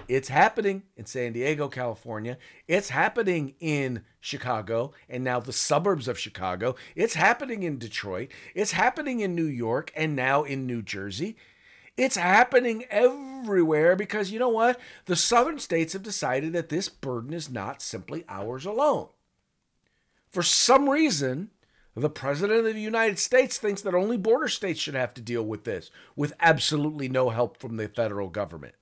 it's 0.08 0.28
happening 0.28 0.82
in 0.96 1.06
San 1.06 1.32
Diego, 1.32 1.68
California. 1.68 2.38
It's 2.68 2.90
happening 2.90 3.54
in 3.60 4.02
Chicago 4.20 4.92
and 5.08 5.24
now 5.24 5.40
the 5.40 5.52
suburbs 5.52 6.08
of 6.08 6.18
Chicago. 6.18 6.74
It's 6.94 7.14
happening 7.14 7.62
in 7.62 7.78
Detroit. 7.78 8.30
It's 8.54 8.72
happening 8.72 9.20
in 9.20 9.34
New 9.34 9.44
York 9.44 9.92
and 9.96 10.16
now 10.16 10.42
in 10.42 10.66
New 10.66 10.82
Jersey. 10.82 11.36
It's 11.96 12.16
happening 12.16 12.84
everywhere 12.90 13.96
because 13.96 14.30
you 14.30 14.38
know 14.38 14.48
what? 14.48 14.80
The 15.06 15.16
southern 15.16 15.58
states 15.58 15.92
have 15.92 16.02
decided 16.02 16.52
that 16.52 16.68
this 16.68 16.88
burden 16.88 17.32
is 17.32 17.50
not 17.50 17.82
simply 17.82 18.24
ours 18.28 18.64
alone. 18.64 19.08
For 20.30 20.42
some 20.42 20.88
reason, 20.88 21.50
the 21.96 22.08
President 22.08 22.66
of 22.66 22.74
the 22.74 22.80
United 22.80 23.18
States 23.18 23.58
thinks 23.58 23.82
that 23.82 23.94
only 23.94 24.16
border 24.16 24.48
states 24.48 24.80
should 24.80 24.94
have 24.94 25.12
to 25.14 25.20
deal 25.20 25.44
with 25.44 25.64
this 25.64 25.90
with 26.14 26.32
absolutely 26.40 27.08
no 27.08 27.30
help 27.30 27.58
from 27.58 27.76
the 27.76 27.88
federal 27.88 28.28
government. 28.28 28.74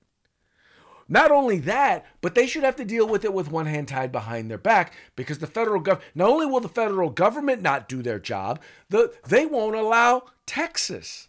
Not 1.11 1.31
only 1.31 1.57
that, 1.61 2.05
but 2.21 2.35
they 2.35 2.45
should 2.45 2.63
have 2.63 2.75
to 2.75 2.85
deal 2.85 3.07
with 3.07 3.25
it 3.25 3.33
with 3.33 3.51
one 3.51 3.65
hand 3.65 3.87
tied 3.87 4.11
behind 4.11 4.49
their 4.49 4.59
back 4.59 4.93
because 5.15 5.39
the 5.39 5.47
federal 5.47 5.81
government, 5.81 6.11
not 6.13 6.29
only 6.29 6.45
will 6.45 6.59
the 6.59 6.69
federal 6.69 7.09
government 7.09 7.63
not 7.63 7.89
do 7.89 8.03
their 8.03 8.19
job, 8.19 8.61
the, 8.89 9.11
they 9.27 9.47
won't 9.47 9.75
allow 9.75 10.23
Texas 10.45 11.27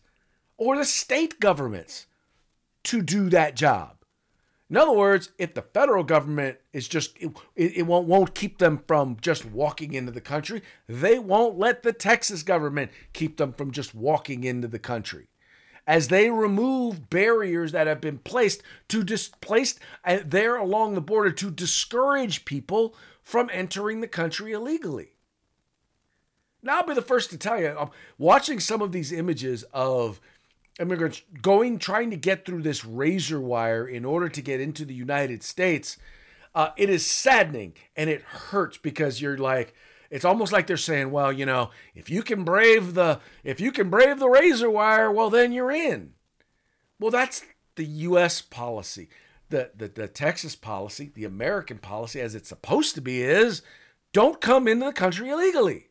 or 0.58 0.76
the 0.76 0.84
state 0.84 1.40
governments 1.40 2.06
to 2.84 3.00
do 3.00 3.30
that 3.30 3.56
job. 3.56 3.96
In 4.68 4.76
other 4.76 4.92
words, 4.92 5.30
if 5.38 5.54
the 5.54 5.62
federal 5.62 6.04
government 6.04 6.58
is 6.75 6.87
just, 6.87 7.16
it, 7.18 7.32
it 7.56 7.87
won't, 7.87 8.06
won't 8.06 8.34
keep 8.34 8.58
them 8.58 8.84
from 8.87 9.16
just 9.20 9.46
walking 9.46 9.94
into 9.94 10.12
the 10.12 10.20
country, 10.20 10.62
they 10.87 11.18
won't 11.18 11.58
let 11.58 11.82
the 11.82 11.92
Texas 11.92 12.42
government 12.42 12.92
keep 13.14 13.38
them 13.38 13.54
from 13.54 13.72
just 13.72 13.94
walking 13.94 14.44
into 14.44 14.68
the 14.68 14.78
country 14.78 15.28
as 15.87 16.08
they 16.08 16.30
remove 16.30 17.10
barriers 17.10 17.72
that 17.72 17.87
have 17.87 18.00
been 18.00 18.18
placed 18.18 18.62
to 18.88 19.02
displaced 19.02 19.78
uh, 20.04 20.18
there 20.25 20.56
along 20.56 20.94
the 20.94 21.00
border 21.00 21.30
to 21.30 21.50
discourage 21.50 22.44
people 22.44 22.94
from 23.22 23.50
entering 23.52 24.00
the 24.00 24.08
country 24.08 24.52
illegally. 24.52 25.14
Now, 26.62 26.78
I'll 26.78 26.87
be 26.87 26.94
the 26.94 27.02
first 27.02 27.30
to 27.30 27.38
tell 27.38 27.58
you, 27.60 27.75
I'm 27.78 27.90
watching 28.18 28.60
some 28.60 28.82
of 28.82 28.92
these 28.92 29.12
images 29.12 29.64
of 29.72 30.20
immigrants 30.78 31.22
going, 31.40 31.78
trying 31.78 32.10
to 32.10 32.16
get 32.16 32.44
through 32.44 32.62
this 32.62 32.84
razor 32.84 33.40
wire 33.40 33.87
in 33.87 34.04
order 34.04 34.28
to 34.28 34.42
get 34.42 34.60
into 34.60 34.84
the 34.84 34.94
United 34.94 35.42
States. 35.42 35.96
Uh, 36.54 36.70
it 36.76 36.90
is 36.90 37.06
saddening 37.06 37.75
and 37.96 38.10
it 38.10 38.22
hurts 38.22 38.76
because 38.76 39.20
you're 39.20 39.38
like, 39.38 39.75
it's 40.11 40.25
almost 40.25 40.52
like 40.52 40.67
they're 40.67 40.76
saying, 40.76 41.12
well, 41.12 41.33
you 41.33 41.47
know, 41.47 41.71
if 41.95 42.11
you 42.11 42.23
can 42.23 42.45
brave 42.45 42.95
the 42.95 43.21
if 43.45 43.61
you 43.61 43.71
can 43.73 43.90
brave 43.90 44.19
the 44.19 44.29
razor 44.29 44.71
wire, 44.71 45.11
well 45.11 45.31
then 45.31 45.52
you're 45.52 45.71
in. 45.71 46.14
Well, 46.99 47.11
that's 47.11 47.43
the 47.76 47.85
US 47.85 48.43
policy. 48.43 49.09
The, 49.49 49.71
the 49.75 49.88
the 49.88 50.09
Texas 50.09 50.57
policy, 50.57 51.11
the 51.14 51.25
American 51.25 51.79
policy 51.79 52.21
as 52.21 52.35
it's 52.35 52.49
supposed 52.49 52.95
to 52.97 53.00
be 53.00 53.23
is 53.23 53.62
don't 54.12 54.40
come 54.40 54.67
into 54.67 54.87
the 54.87 54.93
country 54.93 55.31
illegally. 55.31 55.87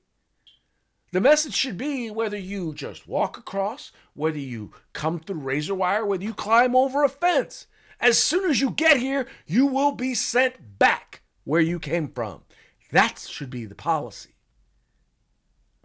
The 1.12 1.22
message 1.22 1.56
should 1.56 1.78
be 1.78 2.12
whether 2.12 2.38
you 2.38 2.74
just 2.76 3.08
walk 3.08 3.38
across, 3.38 3.92
whether 4.14 4.38
you 4.38 4.74
come 4.94 5.20
through 5.20 5.40
razor 5.40 5.74
wire, 5.74 6.06
whether 6.06 6.24
you 6.24 6.36
climb 6.36 6.76
over 6.76 7.04
a 7.04 7.10
fence. 7.10 7.66
As 8.00 8.22
soon 8.22 8.50
as 8.50 8.62
you 8.62 8.70
get 8.70 8.98
here, 8.98 9.28
you 9.48 9.66
will 9.66 9.92
be 9.92 10.14
sent 10.14 10.78
back 10.78 11.22
where 11.46 11.62
you 11.62 11.80
came 11.80 12.10
from. 12.10 12.44
That 12.92 13.20
should 13.20 13.50
be 13.50 13.66
the 13.66 13.76
policy. 13.76 14.32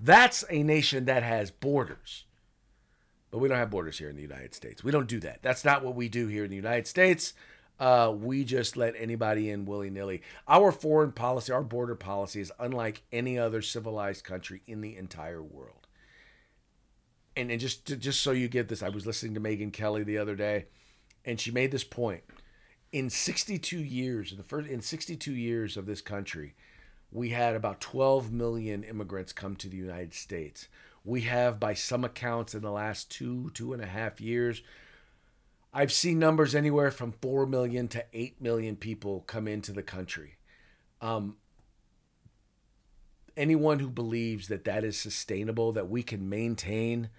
That's 0.01 0.45
a 0.51 0.63
nation 0.63 1.05
that 1.05 1.23
has 1.23 1.51
borders. 1.51 2.25
But 3.31 3.39
we 3.39 3.49
don't 3.49 3.59
have 3.59 3.71
borders 3.71 3.99
here 3.99 4.09
in 4.09 4.17
the 4.17 4.23
United 4.23 4.55
States. 4.55 4.85
We 4.85 4.93
don't 4.93 5.09
do 5.09 5.21
that. 5.21 5.43
That's 5.43 5.65
not 5.65 5.85
what 5.85 5.95
we 5.95 6.09
do 6.09 6.29
here 6.29 6.45
in 6.45 6.51
the 6.51 6.57
United 6.57 6.87
States. 6.87 7.35
Uh, 7.81 8.15
we 8.17 8.45
just 8.45 8.77
let 8.77 8.95
anybody 8.97 9.51
in 9.51 9.65
willy 9.65 9.91
nilly. 9.91 10.23
Our 10.47 10.71
foreign 10.71 11.11
policy, 11.11 11.53
our 11.53 11.65
border 11.65 11.97
policy 11.97 12.41
is 12.41 12.53
unlike 12.61 13.03
any 13.11 13.39
other 13.39 13.63
civilized 13.63 14.25
country 14.25 14.63
in 14.67 14.81
the 14.81 14.97
entire 14.97 15.43
world. 15.43 15.89
And, 17.37 17.51
and 17.51 17.61
just 17.61 17.87
to, 17.87 17.97
just 17.97 18.23
so 18.23 18.31
you 18.31 18.47
get 18.47 18.69
this, 18.69 18.83
I 18.83 18.89
was 18.89 19.07
listening 19.07 19.35
to 19.35 19.41
Megyn 19.41 19.73
Kelly 19.73 20.05
the 20.05 20.19
other 20.19 20.37
day, 20.37 20.67
and 21.25 21.41
she 21.41 21.51
made 21.51 21.73
this 21.73 21.83
point. 21.83 22.23
In 22.93 23.11
62 23.11 23.77
years, 23.77 24.31
in 24.31 24.39
the 24.39 24.45
first 24.45 24.69
in 24.69 24.81
62 24.81 25.33
years 25.33 25.77
of 25.77 25.87
this 25.87 26.01
country, 26.01 26.55
we 27.15 27.31
had 27.31 27.55
about 27.55 27.81
12 27.81 28.33
million 28.33 28.83
immigrants 28.83 29.33
come 29.33 29.55
to 29.57 29.69
the 29.69 29.77
United 29.77 30.13
States. 30.13 30.67
We 31.05 31.23
have, 31.23 31.61
by 31.61 31.73
some 31.73 32.05
accounts, 32.05 32.55
in 32.55 32.63
the 32.63 32.73
last 32.73 33.09
two, 33.09 33.51
two 33.55 33.73
and 33.73 33.81
a 33.81 33.87
half 33.87 34.21
years, 34.21 34.63
I've 35.73 35.93
seen 35.93 36.19
numbers 36.19 36.57
anywhere 36.57 36.91
from 36.91 37.13
4 37.13 37.47
million 37.47 37.87
to 37.89 38.05
8 38.13 38.43
million 38.43 38.75
people 38.75 39.21
come 39.29 39.47
into 39.47 39.71
the 39.71 39.83
country. 39.83 40.39
Um, 41.01 41.37
anyone 43.37 43.79
who 43.79 43.91
believes 43.91 44.49
that 44.49 44.65
that 44.65 44.83
is 44.83 44.99
sustainable, 44.99 45.71
that 45.73 45.89
we 45.89 46.03
can 46.03 46.29
maintain 46.29 47.11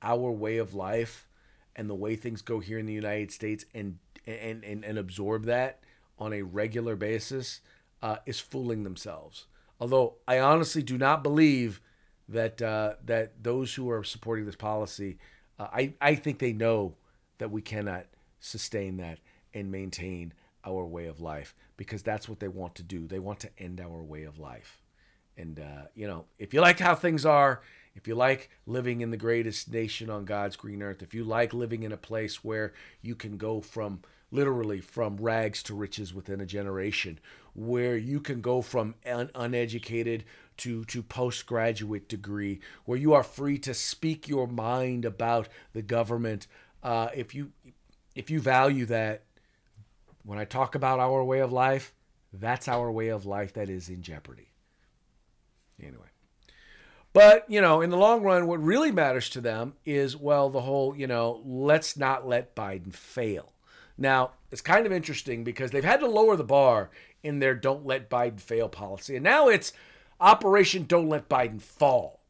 our 0.00 0.30
way 0.30 0.56
of 0.56 0.74
life 0.74 1.28
and 1.76 1.90
the 1.90 1.94
way 1.94 2.16
things 2.16 2.40
go 2.40 2.60
here 2.60 2.78
in 2.78 2.86
the 2.86 2.92
United 2.92 3.30
States 3.30 3.66
and 3.74 3.98
and 4.26 4.64
and, 4.64 4.84
and 4.84 4.98
absorb 4.98 5.44
that 5.46 5.80
on 6.18 6.32
a 6.32 6.42
regular 6.42 6.96
basis 6.96 7.60
uh, 8.02 8.16
is 8.26 8.40
fooling 8.40 8.82
themselves. 8.82 9.46
Although 9.80 10.14
I 10.28 10.38
honestly 10.38 10.82
do 10.82 10.98
not 10.98 11.22
believe 11.22 11.80
that 12.28 12.60
uh, 12.60 12.94
that 13.04 13.42
those 13.42 13.74
who 13.74 13.90
are 13.90 14.04
supporting 14.04 14.46
this 14.46 14.56
policy, 14.56 15.18
uh, 15.58 15.68
I 15.72 15.94
I 16.00 16.14
think 16.14 16.38
they 16.38 16.52
know 16.52 16.94
that 17.38 17.50
we 17.50 17.62
cannot 17.62 18.06
sustain 18.40 18.96
that 18.98 19.18
and 19.54 19.70
maintain 19.70 20.32
our 20.64 20.84
way 20.84 21.06
of 21.06 21.20
life 21.20 21.54
because 21.76 22.02
that's 22.02 22.28
what 22.28 22.40
they 22.40 22.48
want 22.48 22.74
to 22.76 22.82
do. 22.82 23.06
They 23.06 23.18
want 23.18 23.40
to 23.40 23.50
end 23.58 23.80
our 23.80 24.02
way 24.02 24.24
of 24.24 24.38
life. 24.38 24.80
And 25.36 25.58
uh, 25.58 25.86
you 25.94 26.06
know, 26.06 26.26
if 26.38 26.52
you 26.54 26.60
like 26.60 26.78
how 26.78 26.94
things 26.94 27.24
are, 27.24 27.62
if 27.94 28.06
you 28.06 28.14
like 28.14 28.50
living 28.66 29.00
in 29.00 29.10
the 29.10 29.16
greatest 29.16 29.70
nation 29.70 30.10
on 30.10 30.24
God's 30.24 30.56
green 30.56 30.82
earth, 30.82 31.02
if 31.02 31.14
you 31.14 31.24
like 31.24 31.52
living 31.52 31.82
in 31.82 31.92
a 31.92 31.96
place 31.96 32.44
where 32.44 32.72
you 33.00 33.14
can 33.14 33.36
go 33.36 33.60
from 33.60 34.02
literally 34.30 34.80
from 34.80 35.16
rags 35.16 35.62
to 35.64 35.74
riches 35.74 36.14
within 36.14 36.40
a 36.40 36.46
generation, 36.46 37.18
where 37.54 37.96
you 37.96 38.20
can 38.20 38.40
go 38.40 38.62
from 38.62 38.94
un- 39.06 39.30
uneducated 39.34 40.24
to 40.58 40.84
to 40.84 41.02
postgraduate 41.02 42.08
degree, 42.08 42.60
where 42.84 42.98
you 42.98 43.12
are 43.14 43.22
free 43.22 43.58
to 43.58 43.74
speak 43.74 44.28
your 44.28 44.46
mind 44.46 45.04
about 45.04 45.48
the 45.72 45.82
government. 45.82 46.46
Uh, 46.82 47.08
if 47.14 47.34
you 47.34 47.52
if 48.14 48.30
you 48.30 48.40
value 48.40 48.86
that, 48.86 49.22
when 50.24 50.38
I 50.38 50.44
talk 50.44 50.74
about 50.74 51.00
our 51.00 51.24
way 51.24 51.40
of 51.40 51.52
life, 51.52 51.94
that's 52.32 52.68
our 52.68 52.90
way 52.90 53.08
of 53.08 53.26
life 53.26 53.54
that 53.54 53.68
is 53.68 53.88
in 53.88 54.02
jeopardy. 54.02 54.48
Anyway. 55.80 56.06
But, 57.14 57.44
you 57.46 57.60
know, 57.60 57.82
in 57.82 57.90
the 57.90 57.98
long 57.98 58.22
run, 58.22 58.46
what 58.46 58.62
really 58.62 58.90
matters 58.90 59.28
to 59.30 59.40
them 59.42 59.74
is, 59.84 60.16
well, 60.16 60.48
the 60.48 60.62
whole, 60.62 60.96
you 60.96 61.06
know, 61.06 61.42
let's 61.44 61.94
not 61.94 62.26
let 62.26 62.56
Biden 62.56 62.94
fail. 62.94 63.52
Now, 63.98 64.30
it's 64.50 64.62
kind 64.62 64.86
of 64.86 64.92
interesting 64.92 65.44
because 65.44 65.70
they've 65.70 65.84
had 65.84 66.00
to 66.00 66.08
lower 66.08 66.36
the 66.36 66.44
bar 66.44 66.90
in 67.22 67.38
their 67.38 67.54
don't 67.54 67.86
let 67.86 68.10
Biden 68.10 68.40
fail 68.40 68.68
policy. 68.68 69.16
And 69.16 69.24
now 69.24 69.48
it's 69.48 69.72
Operation 70.20 70.84
Don't 70.84 71.08
Let 71.08 71.28
Biden 71.28 71.60
Fall. 71.60 72.20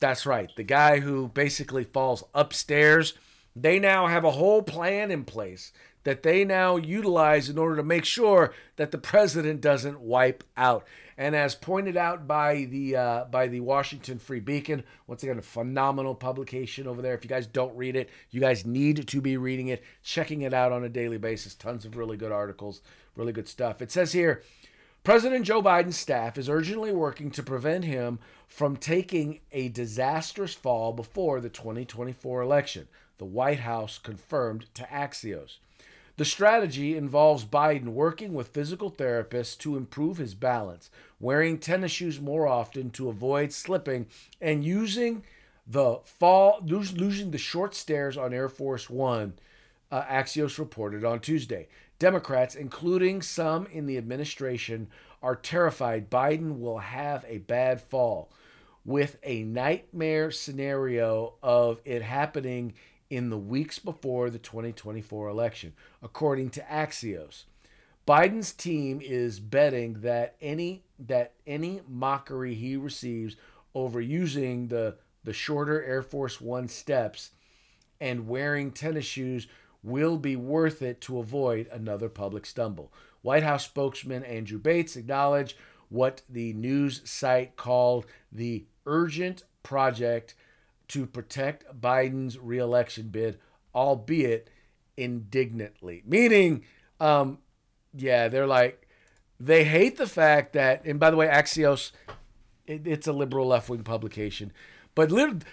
That's 0.00 0.26
right. 0.26 0.50
The 0.56 0.62
guy 0.62 1.00
who 1.00 1.28
basically 1.28 1.84
falls 1.84 2.24
upstairs, 2.34 3.14
they 3.54 3.78
now 3.78 4.08
have 4.08 4.24
a 4.24 4.32
whole 4.32 4.62
plan 4.62 5.10
in 5.10 5.24
place 5.24 5.72
that 6.06 6.22
they 6.22 6.44
now 6.44 6.76
utilize 6.76 7.48
in 7.48 7.58
order 7.58 7.74
to 7.74 7.82
make 7.82 8.04
sure 8.04 8.54
that 8.76 8.92
the 8.92 8.98
president 8.98 9.60
doesn't 9.60 9.98
wipe 9.98 10.44
out. 10.56 10.86
And 11.18 11.34
as 11.34 11.56
pointed 11.56 11.96
out 11.96 12.28
by 12.28 12.68
the 12.70 12.94
uh, 12.94 13.24
by 13.24 13.48
the 13.48 13.58
Washington 13.58 14.20
Free 14.20 14.38
Beacon, 14.38 14.84
once 15.08 15.24
again, 15.24 15.36
a 15.36 15.42
phenomenal 15.42 16.14
publication 16.14 16.86
over 16.86 17.02
there. 17.02 17.14
If 17.14 17.24
you 17.24 17.28
guys 17.28 17.48
don't 17.48 17.76
read 17.76 17.96
it, 17.96 18.08
you 18.30 18.40
guys 18.40 18.64
need 18.64 19.08
to 19.08 19.20
be 19.20 19.36
reading 19.36 19.66
it, 19.66 19.82
checking 20.04 20.42
it 20.42 20.54
out 20.54 20.70
on 20.70 20.84
a 20.84 20.88
daily 20.88 21.18
basis. 21.18 21.56
Tons 21.56 21.84
of 21.84 21.96
really 21.96 22.16
good 22.16 22.30
articles, 22.30 22.82
really 23.16 23.32
good 23.32 23.48
stuff. 23.48 23.82
It 23.82 23.90
says 23.90 24.12
here. 24.12 24.44
President 25.02 25.44
Joe 25.44 25.62
Biden's 25.62 25.96
staff 25.96 26.38
is 26.38 26.48
urgently 26.48 26.92
working 26.92 27.30
to 27.32 27.42
prevent 27.42 27.84
him 27.84 28.18
from 28.46 28.76
taking 28.76 29.40
a 29.52 29.68
disastrous 29.68 30.54
fall 30.54 30.92
before 30.92 31.40
the 31.40 31.48
2024 31.48 32.42
election, 32.42 32.88
the 33.18 33.24
White 33.24 33.60
House 33.60 33.98
confirmed 33.98 34.66
to 34.74 34.82
Axios. 34.84 35.58
The 36.16 36.24
strategy 36.24 36.96
involves 36.96 37.44
Biden 37.44 37.88
working 37.88 38.32
with 38.32 38.48
physical 38.48 38.90
therapists 38.90 39.58
to 39.58 39.76
improve 39.76 40.16
his 40.16 40.34
balance, 40.34 40.90
wearing 41.20 41.58
tennis 41.58 41.92
shoes 41.92 42.20
more 42.20 42.46
often 42.46 42.88
to 42.92 43.10
avoid 43.10 43.52
slipping, 43.52 44.06
and 44.40 44.64
using 44.64 45.24
the 45.66 45.98
fall 46.04 46.60
losing 46.64 47.32
the 47.32 47.38
short 47.38 47.74
stairs 47.74 48.16
on 48.16 48.32
Air 48.32 48.48
Force 48.48 48.88
One. 48.88 49.34
Uh, 49.90 50.02
Axios 50.04 50.58
reported 50.58 51.04
on 51.04 51.20
Tuesday. 51.20 51.68
Democrats, 51.98 52.54
including 52.54 53.20
some 53.22 53.66
in 53.66 53.86
the 53.86 53.98
administration, 53.98 54.88
are 55.22 55.36
terrified 55.36 56.10
Biden 56.10 56.58
will 56.58 56.78
have 56.78 57.24
a 57.28 57.38
bad 57.38 57.80
fall, 57.80 58.30
with 58.84 59.18
a 59.22 59.42
nightmare 59.42 60.30
scenario 60.30 61.34
of 61.42 61.80
it 61.84 62.02
happening 62.02 62.74
in 63.10 63.30
the 63.30 63.38
weeks 63.38 63.78
before 63.78 64.30
the 64.30 64.38
2024 64.38 65.28
election, 65.28 65.72
according 66.02 66.50
to 66.50 66.60
Axios. 66.62 67.44
Biden's 68.06 68.52
team 68.52 69.00
is 69.02 69.40
betting 69.40 70.00
that 70.02 70.36
any 70.40 70.84
that 70.98 71.32
any 71.46 71.80
mockery 71.88 72.54
he 72.54 72.76
receives 72.76 73.36
over 73.74 74.00
using 74.00 74.68
the 74.68 74.96
the 75.24 75.32
shorter 75.32 75.82
Air 75.82 76.02
Force 76.02 76.40
1 76.40 76.68
steps 76.68 77.30
and 78.00 78.28
wearing 78.28 78.70
tennis 78.70 79.04
shoes 79.04 79.48
will 79.82 80.16
be 80.16 80.36
worth 80.36 80.82
it 80.82 81.00
to 81.00 81.18
avoid 81.18 81.66
another 81.72 82.08
public 82.08 82.46
stumble. 82.46 82.92
White 83.22 83.42
House 83.42 83.64
spokesman 83.64 84.22
Andrew 84.22 84.58
Bates 84.58 84.96
acknowledged 84.96 85.56
what 85.88 86.22
the 86.28 86.52
news 86.52 87.02
site 87.08 87.56
called 87.56 88.06
the 88.30 88.66
urgent 88.86 89.42
project 89.62 90.34
to 90.88 91.06
protect 91.06 91.80
Biden's 91.80 92.38
reelection 92.38 93.08
bid, 93.08 93.38
albeit 93.74 94.50
indignantly. 94.96 96.02
Meaning, 96.06 96.64
um, 97.00 97.38
yeah, 97.94 98.28
they're 98.28 98.46
like, 98.46 98.88
they 99.38 99.64
hate 99.64 99.98
the 99.98 100.06
fact 100.06 100.52
that, 100.54 100.84
and 100.84 100.98
by 100.98 101.10
the 101.10 101.16
way, 101.16 101.26
Axios, 101.26 101.92
it, 102.66 102.86
it's 102.86 103.06
a 103.06 103.12
liberal 103.12 103.48
left 103.48 103.68
wing 103.68 103.82
publication, 103.82 104.52
but 104.94 105.10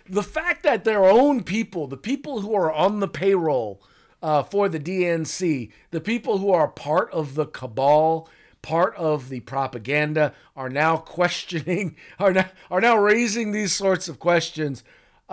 the 0.07 0.23
fact 0.23 0.63
that 0.63 0.85
their 0.85 1.03
own 1.03 1.43
people, 1.43 1.87
the 1.87 1.97
people 1.97 2.39
who 2.41 2.55
are 2.55 2.71
on 2.71 3.01
the 3.01 3.09
payroll 3.09 3.83
uh, 4.21 4.41
for 4.41 4.69
the 4.69 4.79
DNC, 4.79 5.69
the 5.91 5.99
people 5.99 6.37
who 6.37 6.51
are 6.51 6.69
part 6.69 7.11
of 7.11 7.35
the 7.35 7.45
cabal, 7.45 8.29
part 8.61 8.95
of 8.95 9.27
the 9.27 9.41
propaganda, 9.41 10.33
are 10.55 10.69
now 10.69 10.95
questioning, 11.17 11.97
are 12.17 12.31
now, 12.31 12.49
are 12.71 12.79
now 12.79 12.97
raising 12.97 13.51
these 13.51 13.75
sorts 13.75 14.07
of 14.07 14.17
questions. 14.17 14.81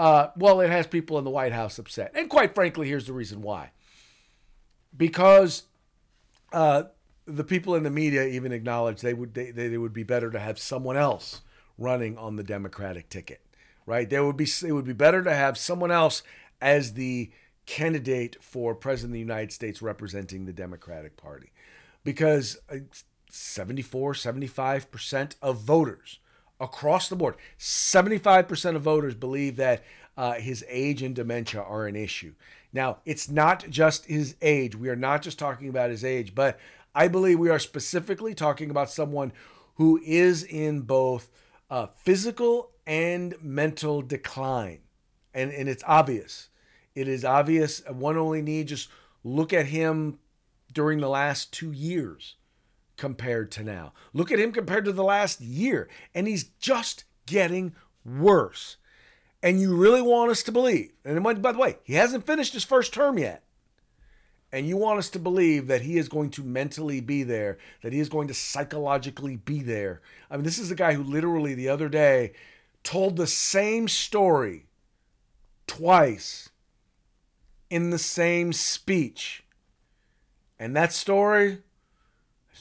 Uh, 0.00 0.30
well, 0.35 0.62
it 0.62 0.71
has 0.71 0.87
people 0.87 1.19
in 1.19 1.25
the 1.25 1.30
White 1.30 1.52
House 1.52 1.78
upset. 1.78 2.12
And 2.14 2.30
quite 2.30 2.54
frankly, 2.54 2.88
here's 2.88 3.07
the 3.07 3.12
reason 3.12 3.42
why. 3.42 3.73
Because 4.97 5.64
uh, 6.54 6.85
the 7.26 7.45
people 7.45 7.75
in 7.75 7.83
the 7.83 7.90
media 7.90 8.25
even 8.25 8.50
acknowledge 8.50 9.02
they 9.02 9.12
would 9.12 9.35
they, 9.35 9.50
they 9.50 9.76
would 9.76 9.92
be 9.92 10.02
better 10.02 10.30
to 10.30 10.38
have 10.40 10.59
someone 10.59 10.97
else 10.97 11.42
running 11.76 12.16
on 12.16 12.37
the 12.37 12.42
Democratic 12.42 13.11
ticket, 13.11 13.42
right? 13.85 14.09
There 14.09 14.25
would 14.25 14.38
be 14.38 14.49
it 14.66 14.73
would 14.73 14.87
be 14.87 14.95
better 14.95 15.23
to 15.23 15.35
have 15.35 15.59
someone 15.59 15.90
else 15.90 16.23
as 16.62 16.95
the 16.95 17.30
candidate 17.66 18.39
for 18.41 18.75
president 18.75 19.10
of 19.10 19.15
the 19.17 19.21
United 19.21 19.52
States 19.52 19.82
representing 19.82 20.47
the 20.47 20.52
Democratic 20.54 21.19
Party, 21.19 21.52
because 22.04 22.56
74, 23.28 24.15
75 24.15 24.91
percent 24.91 25.36
of 25.43 25.58
voters 25.58 26.21
across 26.61 27.09
the 27.09 27.17
board, 27.17 27.37
75 27.59 28.47
percent 28.47 28.77
of 28.77 28.83
voters 28.83 29.15
believe 29.15 29.57
that 29.57 29.85
uh, 30.17 30.35
his 30.35 30.65
age 30.69 31.03
and 31.03 31.15
dementia 31.15 31.63
are 31.63 31.87
an 31.87 31.97
issue. 31.97 32.35
Now, 32.73 32.99
it's 33.05 33.29
not 33.29 33.69
just 33.69 34.07
his 34.07 34.37
age. 34.43 34.77
We 34.77 34.89
are 34.89 34.97
not 34.97 35.23
just 35.23 35.39
talking 35.39 35.69
about 35.69 35.91
his 35.91 36.05
age, 36.05 36.35
but 36.35 36.59
I 36.95 37.09
believe 37.09 37.39
we 37.39 37.51
are 37.51 37.59
specifically 37.59 38.35
talking 38.35 38.71
about 38.71 38.91
someone 38.91 39.33
who 39.77 40.01
is 40.05 40.43
in 40.45 40.83
both 40.83 41.31
uh, 41.71 41.87
physical 41.87 42.71
and 42.87 43.35
mental 43.43 44.03
decline. 44.03 44.81
And, 45.33 45.53
and 45.53 45.69
it's 45.69 45.85
obvious. 45.87 46.49
It 46.95 47.09
is 47.09 47.25
obvious. 47.25 47.83
One 47.89 48.17
only 48.17 48.43
need 48.43 48.69
just 48.69 48.89
look 49.25 49.53
at 49.53 49.67
him 49.67 50.19
during 50.73 51.01
the 51.01 51.09
last 51.09 51.53
two 51.53 51.73
years 51.73 52.37
compared 53.00 53.50
to 53.52 53.65
now. 53.65 53.93
Look 54.13 54.30
at 54.30 54.39
him 54.39 54.52
compared 54.52 54.84
to 54.84 54.93
the 54.93 55.02
last 55.02 55.41
year, 55.41 55.89
and 56.15 56.28
he's 56.28 56.45
just 56.60 57.02
getting 57.26 57.75
worse 58.04 58.76
and 59.43 59.60
you 59.60 59.75
really 59.75 60.02
want 60.02 60.30
us 60.30 60.43
to 60.45 60.52
believe, 60.52 60.93
and 61.04 61.23
by 61.23 61.52
the 61.52 61.58
way, 61.58 61.78
he 61.82 61.95
hasn't 61.95 62.26
finished 62.26 62.52
his 62.52 62.65
first 62.65 62.93
term 62.93 63.19
yet, 63.19 63.43
and 64.52 64.67
you 64.67 64.76
want 64.76 64.99
us 64.99 65.08
to 65.10 65.19
believe 65.19 65.67
that 65.69 65.82
he 65.82 65.97
is 65.97 66.08
going 66.08 66.30
to 66.30 66.43
mentally 66.43 67.00
be 67.00 67.23
there, 67.23 67.58
that 67.82 67.93
he 67.93 68.00
is 68.00 68.08
going 68.08 68.28
to 68.28 68.34
psychologically 68.34 69.36
be 69.36 69.60
there. 69.60 70.02
I 70.30 70.36
mean, 70.36 70.45
this 70.45 70.58
is 70.58 70.71
a 70.71 70.76
guy 70.76 70.93
who 70.93 71.02
literally 71.02 71.54
the 71.54 71.69
other 71.69 71.89
day 71.89 72.32
told 72.82 73.17
the 73.17 73.26
same 73.26 73.89
story 73.89 74.67
twice 75.67 76.50
in 77.71 77.91
the 77.91 77.99
same 77.99 78.52
speech. 78.52 79.45
And 80.58 80.76
that 80.76 80.93
story 80.93 81.58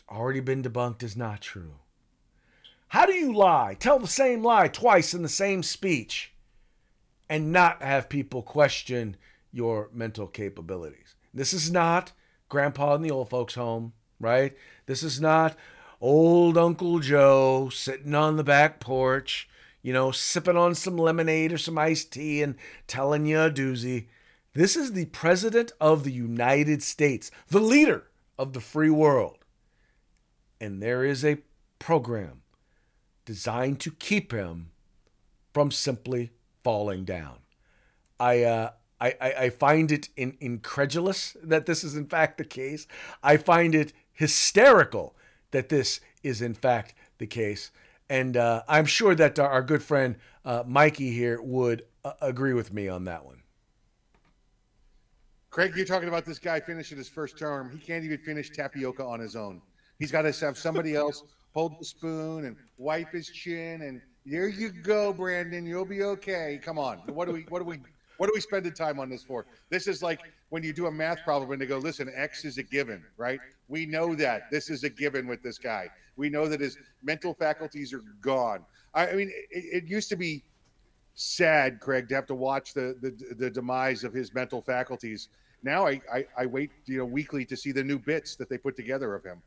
already 0.10 0.40
been 0.40 0.64
debunked 0.64 1.04
as 1.04 1.16
not 1.16 1.42
true. 1.42 1.76
How 2.90 3.06
do 3.06 3.14
you 3.14 3.34
lie? 3.34 3.76
Tell 3.80 4.00
the 4.00 4.08
same 4.08 4.44
lie 4.44 4.68
twice 4.68 5.14
in 5.14 5.22
the 5.22 5.30
same 5.30 5.62
speech 5.62 6.34
and 7.30 7.52
not 7.52 7.82
have 7.82 8.10
people 8.10 8.42
question 8.42 9.16
your 9.52 9.90
mental 9.94 10.28
capabilities. 10.28 11.16
This 11.34 11.54
is 11.54 11.72
not 11.72 12.12
grandpa 12.50 12.96
in 12.96 13.04
the 13.04 13.12
old 13.12 13.30
folks' 13.30 13.54
home, 13.54 13.94
right? 14.20 14.56
This 14.88 15.04
is 15.04 15.22
not 15.22 15.56
old 16.02 16.58
Uncle 16.58 17.00
Joe 17.00 17.70
sitting 17.70 18.16
on 18.16 18.38
the 18.38 18.44
back 18.44 18.80
porch, 18.80 19.48
you 19.82 19.94
know, 19.94 20.12
sipping 20.12 20.58
on 20.58 20.76
some 20.76 20.98
lemonade 20.98 21.54
or 21.54 21.58
some 21.58 21.78
iced 21.78 22.14
tea 22.14 22.42
and 22.42 22.56
telling 22.88 23.26
you 23.26 23.40
a 23.40 23.52
doozy. 23.52 24.08
This 24.54 24.76
is 24.76 24.94
the 24.94 25.06
President 25.06 25.72
of 25.80 26.04
the 26.04 26.12
United 26.12 26.82
States, 26.82 27.30
the 27.50 27.60
leader 27.60 28.08
of 28.38 28.54
the 28.54 28.62
free 28.62 28.90
world. 28.90 29.39
And 30.60 30.82
there 30.82 31.04
is 31.04 31.24
a 31.24 31.38
program 31.78 32.42
designed 33.26 33.80
to 33.82 33.92
keep 33.92 34.32
him 34.32 34.72
from 35.54 35.72
simply 35.72 36.32
falling 36.64 37.06
down. 37.06 37.38
I, 38.20 38.44
uh, 38.44 38.72
I, 39.00 39.16
I, 39.22 39.50
find 39.50 39.92
it 39.92 40.10
in, 40.18 40.36
incredulous 40.42 41.38
that 41.42 41.66
this 41.66 41.84
is 41.84 41.96
in 41.96 42.06
fact 42.08 42.38
the 42.38 42.44
case. 42.44 42.86
I 43.24 43.38
find 43.38 43.74
it 43.74 43.94
hysterical 44.12 45.16
that 45.52 45.70
this 45.70 46.02
is 46.22 46.42
in 46.42 46.54
fact 46.54 46.94
the 47.18 47.28
case. 47.28 47.72
And 48.10 48.36
uh, 48.36 48.64
I'm 48.68 48.86
sure 48.86 49.16
that 49.16 49.40
our, 49.40 49.50
our 49.50 49.62
good 49.62 49.84
friend 49.84 50.18
uh, 50.44 50.64
Mikey 50.66 51.12
here 51.12 51.42
would 51.42 51.86
uh, 52.04 52.14
agree 52.22 52.54
with 52.54 52.74
me 52.74 52.90
on 52.90 53.06
that 53.06 53.26
one. 53.26 53.44
Craig, 55.50 55.74
you're 55.76 55.86
talking 55.86 56.10
about 56.10 56.26
this 56.26 56.40
guy 56.40 56.60
finishing 56.60 56.98
his 56.98 57.10
first 57.10 57.38
term. 57.38 57.72
He 57.72 57.80
can't 57.80 58.04
even 58.04 58.20
finish 58.20 58.52
tapioca 58.52 59.04
on 59.04 59.20
his 59.20 59.36
own. 59.36 59.62
He's 60.00 60.12
got 60.12 60.24
to 60.24 60.32
have 60.46 60.58
somebody 60.58 60.96
else 60.96 61.24
hold 61.54 61.80
the 61.80 61.86
spoon 61.86 62.46
and 62.46 62.56
wipe 62.78 63.12
his 63.12 63.30
chin 63.30 63.82
and 63.82 64.02
there 64.26 64.48
you 64.48 64.70
go, 64.70 65.12
Brandon. 65.12 65.66
You'll 65.66 65.86
be 65.86 66.04
okay. 66.04 66.60
Come 66.64 66.78
on. 66.78 67.00
What 67.08 67.26
do 67.26 67.34
we? 67.34 67.42
What 67.50 67.60
do 67.60 67.66
we? 67.66 67.80
What 68.18 68.30
are 68.30 68.34
we 68.34 68.42
spending 68.42 68.74
time 68.74 69.00
on 69.00 69.10
this 69.10 69.24
for? 69.24 69.46
This 69.70 69.88
is 69.88 70.04
like 70.04 70.20
when 70.50 70.62
you 70.62 70.74
do 70.74 70.88
a 70.88 70.92
math 70.92 71.24
problem 71.24 71.52
and 71.52 71.62
they 71.62 71.66
go, 71.66 71.78
listen, 71.78 72.12
X 72.14 72.44
is 72.44 72.58
a 72.58 72.64
given, 72.64 73.04
right? 73.18 73.40
We 73.70 73.86
know 73.86 74.14
that 74.16 74.52
this 74.52 74.70
is 74.70 74.84
a 74.84 74.90
given 74.90 75.26
with 75.26 75.42
this 75.42 75.58
guy. 75.58 75.90
We 76.18 76.30
know 76.30 76.48
that 76.50 76.60
his 76.60 76.78
mental 77.02 77.34
faculties 77.34 77.94
are 77.94 78.04
gone. 78.22 78.66
I, 78.94 79.08
I 79.08 79.16
mean, 79.16 79.32
it, 79.50 79.84
it, 79.84 79.90
used 79.90 80.10
to 80.10 80.18
be 80.18 80.44
sad, 81.16 81.80
Craig, 81.80 82.10
to 82.10 82.16
have 82.16 82.26
to 82.26 82.36
watch 82.36 82.74
the, 82.74 82.98
the, 83.02 83.36
the 83.36 83.50
demise 83.50 84.04
of 84.04 84.14
his 84.14 84.34
mental 84.34 84.62
faculties. 84.62 85.30
Now 85.64 85.88
I, 85.88 86.02
I, 86.14 86.26
I 86.38 86.46
wait, 86.46 86.72
you 86.88 86.98
know, 86.98 87.06
weekly 87.06 87.46
to 87.46 87.56
see 87.56 87.72
the 87.72 87.84
new 87.84 88.00
bits 88.00 88.36
that 88.36 88.50
they 88.50 88.58
put 88.58 88.76
together 88.76 89.16
of 89.16 89.24
him. 89.24 89.42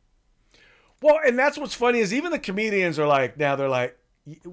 Well, 1.02 1.18
and 1.26 1.38
that's 1.38 1.58
what's 1.58 1.74
funny 1.74 1.98
is 1.98 2.14
even 2.14 2.30
the 2.30 2.38
comedians 2.38 2.98
are 2.98 3.06
like, 3.06 3.36
now 3.36 3.56
they're 3.56 3.68
like, 3.68 3.98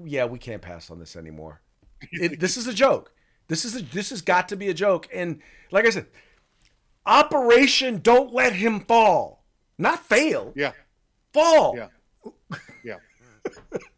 yeah, 0.04 0.24
we 0.24 0.38
can't 0.38 0.60
pass 0.60 0.90
on 0.90 0.98
this 0.98 1.14
anymore. 1.14 1.60
It, 2.12 2.40
this 2.40 2.56
is 2.56 2.66
a 2.66 2.74
joke. 2.74 3.12
This 3.46 3.64
is 3.64 3.76
a, 3.76 3.82
this 3.82 4.10
has 4.10 4.20
got 4.20 4.48
to 4.48 4.56
be 4.56 4.68
a 4.68 4.74
joke. 4.74 5.08
And 5.14 5.40
like 5.70 5.86
I 5.86 5.90
said, 5.90 6.06
Operation 7.06 7.98
Don't 7.98 8.32
Let 8.32 8.52
Him 8.54 8.80
Fall, 8.80 9.44
not 9.78 10.04
fail. 10.04 10.52
Yeah, 10.56 10.72
fall. 11.32 11.76
Yeah, 11.76 12.30
yeah, 12.84 12.96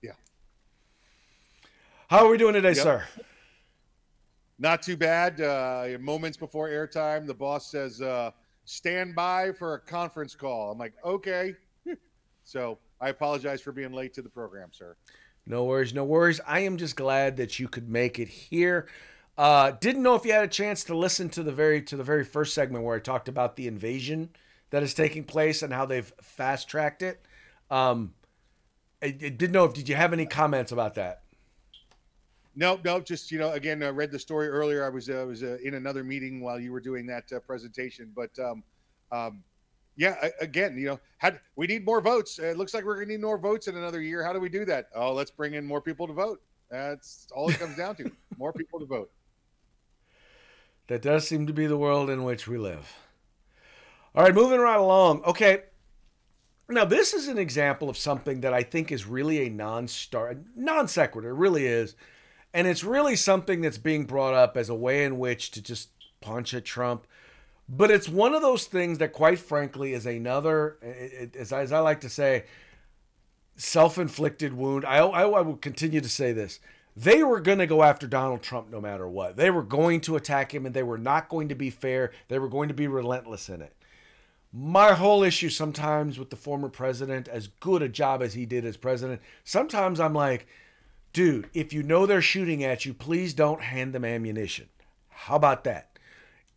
yeah. 0.03 0.13
How 2.09 2.25
are 2.25 2.31
we 2.31 2.39
doing 2.39 2.55
today, 2.55 2.75
yep. 2.75 2.77
sir? 2.77 3.05
Not 4.59 4.83
too 4.83 4.97
bad. 4.97 5.41
Uh, 5.41 5.99
moments 6.01 6.37
before 6.37 6.69
airtime, 6.69 7.27
the 7.27 7.35
boss 7.35 7.71
says, 7.71 8.01
uh, 8.01 8.31
"Stand 8.65 9.15
by 9.15 9.53
for 9.53 9.75
a 9.75 9.81
conference 9.81 10.35
call." 10.35 10.71
I'm 10.71 10.79
like, 10.79 10.95
"Okay." 11.05 11.55
So 12.45 12.79
I 13.01 13.09
apologize 13.09 13.61
for 13.61 13.73
being 13.73 13.93
late 13.93 14.15
to 14.15 14.23
the 14.23 14.29
program, 14.29 14.69
sir. 14.73 14.97
No 15.47 15.65
worries, 15.65 15.93
no 15.93 16.05
worries. 16.05 16.41
I 16.47 16.61
am 16.61 16.77
just 16.77 16.97
glad 16.97 17.37
that 17.39 17.59
you 17.59 17.69
could 17.69 17.89
make 17.89 18.19
it 18.19 18.29
here. 18.29 18.89
Uh, 19.37 19.73
didn't 19.73 20.03
know 20.03 20.15
if 20.15 20.25
you 20.25 20.33
had 20.33 20.45
a 20.45 20.49
chance 20.49 20.85
to 20.85 20.97
listen 20.97 21.29
to 21.31 21.43
the 21.43 21.53
very 21.53 21.83
to 21.83 21.97
the 21.97 22.05
very 22.05 22.25
first 22.25 22.55
segment 22.55 22.85
where 22.85 22.97
I 22.97 23.01
talked 23.01 23.29
about 23.29 23.57
the 23.57 23.67
invasion 23.67 24.31
that 24.71 24.83
is 24.83 24.95
taking 24.95 25.25
place 25.25 25.63
and 25.63 25.73
how 25.73 25.87
they've 25.87 26.13
fast 26.21 26.69
tracked 26.69 27.03
it. 27.03 27.25
Um, 27.71 28.15
I, 29.03 29.07
I 29.07 29.11
didn't 29.11 29.53
know 29.53 29.65
if 29.65 29.75
did 29.75 29.89
you 29.89 29.95
have 29.95 30.13
any 30.13 30.27
comments 30.27 30.71
about 30.71 30.95
that? 30.95 31.23
No, 32.55 32.79
no, 32.85 33.01
just 33.01 33.33
you 33.33 33.39
know, 33.39 33.53
again, 33.53 33.83
I 33.83 33.89
read 33.89 34.11
the 34.11 34.19
story 34.19 34.49
earlier. 34.49 34.85
I 34.85 34.91
was 34.91 35.09
uh, 35.09 35.25
was 35.27 35.43
uh, 35.43 35.57
in 35.63 35.75
another 35.75 36.05
meeting 36.05 36.41
while 36.41 36.61
you 36.61 36.71
were 36.71 36.81
doing 36.81 37.07
that 37.07 37.33
uh, 37.33 37.41
presentation, 37.41 38.13
but 38.15 38.39
um, 38.39 38.63
um, 39.11 39.43
yeah, 39.97 40.29
again, 40.41 40.77
you 40.77 40.87
know, 40.87 41.01
had 41.19 41.41
we 41.57 41.67
need 41.67 41.85
more 41.85 42.01
votes. 42.01 42.39
It 42.39 42.57
looks 42.57 42.75
like 42.75 42.85
we're 42.85 42.97
going 42.97 43.09
to 43.09 43.13
need 43.13 43.23
more 43.23 43.39
votes 43.39 43.69
in 43.69 43.77
another 43.77 44.01
year. 44.01 44.23
How 44.25 44.33
do 44.33 44.41
we 44.41 44.49
do 44.49 44.65
that? 44.65 44.87
Oh, 44.95 45.13
let's 45.13 45.31
bring 45.31 45.55
in 45.55 45.65
more 45.67 45.81
people 45.81 46.07
to 46.07 46.13
vote. 46.13 46.41
That's 46.71 47.27
all 47.35 47.51
it 47.51 47.59
comes 47.59 47.77
down 47.77 47.97
to. 47.97 48.11
More 48.39 48.51
people 48.51 48.81
to 48.81 48.87
vote. 48.87 49.11
That 50.87 51.03
does 51.03 51.29
seem 51.29 51.47
to 51.47 51.53
be 51.53 51.67
the 51.67 51.77
world 51.77 52.09
in 52.09 52.25
which 52.25 52.49
we 52.49 52.57
live. 52.57 52.97
All 54.15 54.25
right, 54.25 54.35
moving 54.35 54.59
right 54.59 54.79
along. 54.79 55.23
Okay. 55.25 55.65
Now, 56.71 56.87
this 56.87 57.13
is 57.13 57.29
an 57.29 57.37
example 57.37 57.91
of 57.91 57.99
something 57.99 58.41
that 58.41 58.55
I 58.55 58.63
think 58.63 58.91
is 58.91 59.07
really 59.07 59.47
a 59.47 59.51
non-star, 59.51 60.37
non 60.57 60.89
sequitur, 60.89 61.31
it 61.31 61.35
really 61.35 61.67
is. 61.67 61.95
And 62.55 62.67
it's 62.67 62.85
really 62.85 63.17
something 63.17 63.61
that's 63.61 63.79
being 63.79 64.05
brought 64.05 64.33
up 64.33 64.57
as 64.57 64.71
a 64.71 64.75
way 64.75 65.05
in 65.05 65.19
which 65.19 65.51
to 65.53 65.63
just 65.63 65.91
punch 66.23 66.55
at 66.55 66.65
Trump. 66.65 67.07
But 67.75 67.91
it's 67.91 68.07
one 68.07 68.35
of 68.35 68.43
those 68.43 68.67
things 68.67 68.99
that, 68.99 69.15
quite 69.15 69.39
frankly, 69.39 69.95
is 69.95 70.05
another, 70.05 70.77
as 71.35 71.53
I, 71.55 71.63
as 71.63 71.73
I 71.73 71.79
like 71.79 72.03
to 72.03 72.11
say, 72.11 72.45
self-inflicted 73.57 74.53
wound. 74.53 74.85
I, 74.85 74.99
I, 74.99 75.23
I 75.27 75.41
will 75.41 75.57
continue 75.57 76.03
to 76.03 76.09
say 76.09 76.33
this. 76.33 76.61
They 76.95 77.25
were 77.25 77.41
going 77.41 77.61
to 77.61 77.67
go 77.67 77.83
after 77.83 78.07
Donald 78.07 78.43
Trump 78.43 78.71
no 78.71 78.79
matter 78.79 79.09
what. 79.09 79.37
They 79.37 79.51
were 79.51 79.63
going 79.63 80.03
to 80.03 80.17
attack 80.17 80.55
him 80.55 80.67
and 80.67 80.75
they 80.75 80.83
were 80.83 80.99
not 80.99 81.31
going 81.31 81.49
to 81.49 81.55
be 81.55 81.71
fair. 81.71 82.13
They 82.29 82.39
were 82.39 82.51
going 82.51 82.69
to 82.69 82.75
be 82.75 82.89
relentless 82.89 83.49
in 83.49 83.63
it. 83.63 83.75
My 84.53 84.93
whole 84.93 85.23
issue 85.23 85.49
sometimes 85.49 86.19
with 86.19 86.29
the 86.29 86.37
former 86.37 86.69
president, 86.69 87.27
as 87.27 87.47
good 87.47 87.81
a 87.81 87.89
job 87.89 88.21
as 88.21 88.35
he 88.35 88.45
did 88.45 88.67
as 88.67 88.77
president, 88.77 89.23
sometimes 89.45 89.99
I'm 89.99 90.13
like, 90.13 90.47
dude, 91.15 91.49
if 91.55 91.73
you 91.73 91.83
know 91.83 92.05
they're 92.05 92.21
shooting 92.21 92.63
at 92.63 92.85
you, 92.85 92.93
please 92.93 93.33
don't 93.33 93.63
hand 93.63 93.95
them 93.95 94.05
ammunition. 94.05 94.69
How 95.09 95.37
about 95.37 95.65
that? 95.65 95.92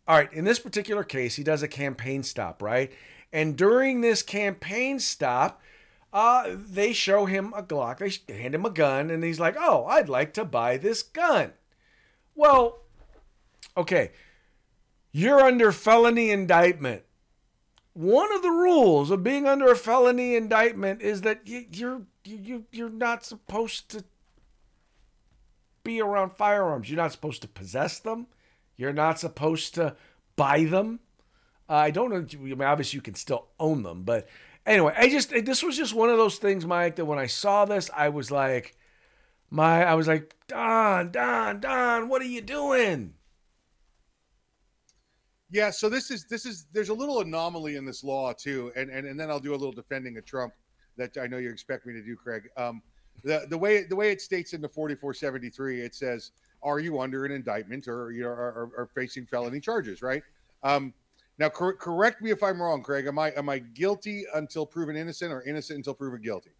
All 0.08 0.16
right, 0.16 0.32
in 0.32 0.44
this 0.44 0.58
particular 0.58 1.02
case, 1.02 1.36
he 1.36 1.42
does 1.42 1.62
a 1.62 1.68
campaign 1.68 2.22
stop, 2.22 2.62
right? 2.62 2.92
And 3.32 3.56
during 3.56 4.00
this 4.00 4.22
campaign 4.22 5.00
stop, 5.00 5.60
uh, 6.12 6.54
they 6.54 6.92
show 6.92 7.26
him 7.26 7.52
a 7.56 7.62
Glock. 7.62 7.98
They 7.98 8.34
hand 8.34 8.54
him 8.54 8.64
a 8.64 8.70
gun, 8.70 9.10
and 9.10 9.24
he's 9.24 9.40
like, 9.40 9.56
"Oh, 9.58 9.84
I'd 9.86 10.08
like 10.08 10.32
to 10.34 10.44
buy 10.44 10.76
this 10.76 11.02
gun." 11.02 11.52
Well, 12.34 12.78
okay, 13.76 14.12
you're 15.12 15.40
under 15.40 15.72
felony 15.72 16.30
indictment. 16.30 17.02
One 17.94 18.32
of 18.32 18.42
the 18.42 18.50
rules 18.50 19.10
of 19.10 19.24
being 19.24 19.46
under 19.46 19.70
a 19.70 19.76
felony 19.76 20.36
indictment 20.36 21.02
is 21.02 21.22
that 21.22 21.46
you, 21.46 21.66
you're 21.72 22.02
you 22.24 22.64
you're 22.70 22.90
not 22.90 23.24
supposed 23.24 23.88
to 23.90 24.04
be 25.82 26.00
around 26.00 26.32
firearms. 26.32 26.88
You're 26.88 26.96
not 26.96 27.12
supposed 27.12 27.42
to 27.42 27.48
possess 27.48 27.98
them. 27.98 28.26
You're 28.76 28.92
not 28.92 29.18
supposed 29.18 29.74
to 29.74 29.96
buy 30.36 30.64
them. 30.64 31.00
Uh, 31.68 31.74
I 31.74 31.90
don't 31.90 32.10
know. 32.10 32.26
I 32.32 32.36
mean, 32.36 32.62
obviously, 32.62 32.98
you 32.98 33.02
can 33.02 33.14
still 33.14 33.48
own 33.58 33.82
them, 33.82 34.02
but 34.04 34.28
anyway, 34.64 34.94
I 34.96 35.08
just 35.08 35.30
this 35.30 35.62
was 35.62 35.76
just 35.76 35.94
one 35.94 36.10
of 36.10 36.18
those 36.18 36.38
things, 36.38 36.64
Mike. 36.64 36.96
That 36.96 37.06
when 37.06 37.18
I 37.18 37.26
saw 37.26 37.64
this, 37.64 37.90
I 37.96 38.08
was 38.10 38.30
like, 38.30 38.76
my, 39.50 39.84
I 39.84 39.94
was 39.94 40.08
like, 40.08 40.34
Don, 40.48 41.10
Don, 41.10 41.60
Don, 41.60 42.08
what 42.08 42.22
are 42.22 42.26
you 42.26 42.40
doing? 42.40 43.14
Yeah, 45.50 45.70
so 45.70 45.88
this 45.88 46.10
is 46.10 46.26
this 46.26 46.44
is 46.44 46.66
there's 46.72 46.88
a 46.88 46.94
little 46.94 47.20
anomaly 47.20 47.76
in 47.76 47.84
this 47.84 48.02
law 48.02 48.32
too, 48.32 48.72
and 48.76 48.90
and, 48.90 49.06
and 49.06 49.18
then 49.18 49.30
I'll 49.30 49.40
do 49.40 49.52
a 49.52 49.56
little 49.56 49.72
defending 49.72 50.18
of 50.18 50.24
Trump 50.24 50.52
that 50.96 51.16
I 51.16 51.26
know 51.26 51.38
you 51.38 51.50
expect 51.50 51.86
me 51.86 51.92
to 51.92 52.02
do, 52.02 52.16
Craig. 52.16 52.48
Um, 52.56 52.82
the 53.22 53.46
the 53.48 53.56
way 53.56 53.84
the 53.84 53.96
way 53.96 54.10
it 54.10 54.20
states 54.20 54.52
in 54.52 54.60
the 54.60 54.68
4473, 54.68 55.82
it 55.82 55.94
says, 55.94 56.32
"Are 56.66 56.78
you 56.80 57.00
under 57.00 57.24
an 57.24 57.32
indictment 57.32 57.88
or 57.88 58.10
you 58.12 58.22
know 58.24 58.28
are, 58.28 58.70
are 58.76 58.88
facing 58.94 59.24
felony 59.26 59.60
charges?" 59.60 60.02
Right. 60.02 60.22
Um, 60.62 60.92
now, 61.38 61.48
cor- 61.48 61.76
correct 61.76 62.22
me 62.22 62.30
if 62.30 62.42
I'm 62.42 62.60
wrong, 62.60 62.82
Craig. 62.82 63.06
Am 63.06 63.18
I 63.18 63.30
am 63.32 63.48
I 63.48 63.58
guilty 63.60 64.24
until 64.34 64.66
proven 64.66 64.96
innocent 64.96 65.32
or 65.32 65.42
innocent 65.42 65.78
until 65.78 65.94
proven 65.94 66.20
guilty? 66.20 66.50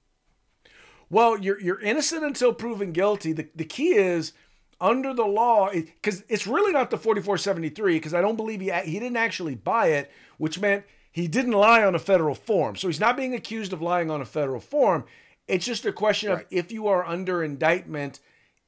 Well, 1.09 1.39
you're 1.39 1.61
you're 1.61 1.81
innocent 1.81 2.25
until 2.25 2.53
proven 2.53 2.93
guilty. 2.93 3.33
The 3.33 3.49
the 3.55 3.65
key 3.65 3.95
is 3.95 4.33
under 4.81 5.15
the 5.15 5.25
law 5.25 5.71
because 5.73 6.23
it's 6.29 6.47
really 6.47 6.73
not 6.73 6.91
the 6.91 6.99
4473 6.99 7.95
because 7.97 8.13
I 8.13 8.21
don't 8.21 8.37
believe 8.37 8.61
he 8.61 8.71
he 8.85 8.99
didn't 8.99 9.17
actually 9.17 9.55
buy 9.55 9.89
it, 9.89 10.11
which 10.39 10.59
meant 10.61 10.85
he 11.11 11.29
didn't 11.29 11.53
lie 11.53 11.83
on 11.83 11.95
a 11.95 11.99
federal 11.99 12.35
form. 12.35 12.77
So 12.77 12.89
he's 12.89 13.01
not 13.01 13.17
being 13.17 13.35
accused 13.35 13.73
of 13.73 13.81
lying 13.81 14.11
on 14.11 14.21
a 14.21 14.27
federal 14.27 14.61
form. 14.61 15.05
It's 15.49 15.65
just 15.65 15.87
a 15.87 15.93
question 15.93 16.31
Right. 16.31 16.41
of 16.43 16.47
if 16.51 16.73
you 16.73 16.89
are 16.89 17.07
under 17.07 17.43
indictment, 17.43 18.21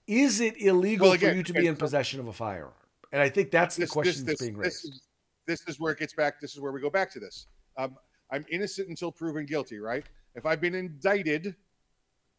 is 0.08 0.40
it 0.40 0.60
illegal 0.60 1.06
Well, 1.06 1.12
again, 1.14 1.30
for 1.32 1.36
you 1.36 1.42
to 1.44 1.52
be 1.52 1.66
in 1.68 1.76
so- 1.76 1.80
possession 1.80 2.18
of 2.18 2.26
a 2.26 2.32
firearm? 2.32 2.72
And 3.12 3.22
I 3.22 3.28
think 3.28 3.50
that's 3.50 3.76
the 3.76 3.86
question 3.86 4.26
this, 4.26 4.38
that's 4.38 4.42
being 4.42 4.56
raised. 4.56 4.82
This 4.82 4.84
is, 4.84 5.02
this 5.46 5.68
is 5.68 5.80
where 5.80 5.92
it 5.92 5.98
gets 5.98 6.12
back. 6.12 6.40
This 6.40 6.52
is 6.52 6.60
where 6.60 6.72
we 6.72 6.80
go 6.80 6.90
back 6.90 7.10
to 7.12 7.20
this. 7.20 7.46
Um, 7.76 7.96
I'm 8.30 8.44
innocent 8.50 8.88
until 8.88 9.10
proven 9.10 9.46
guilty, 9.46 9.78
right? 9.78 10.04
If 10.34 10.44
I've 10.44 10.60
been 10.60 10.74
indicted, 10.74 11.54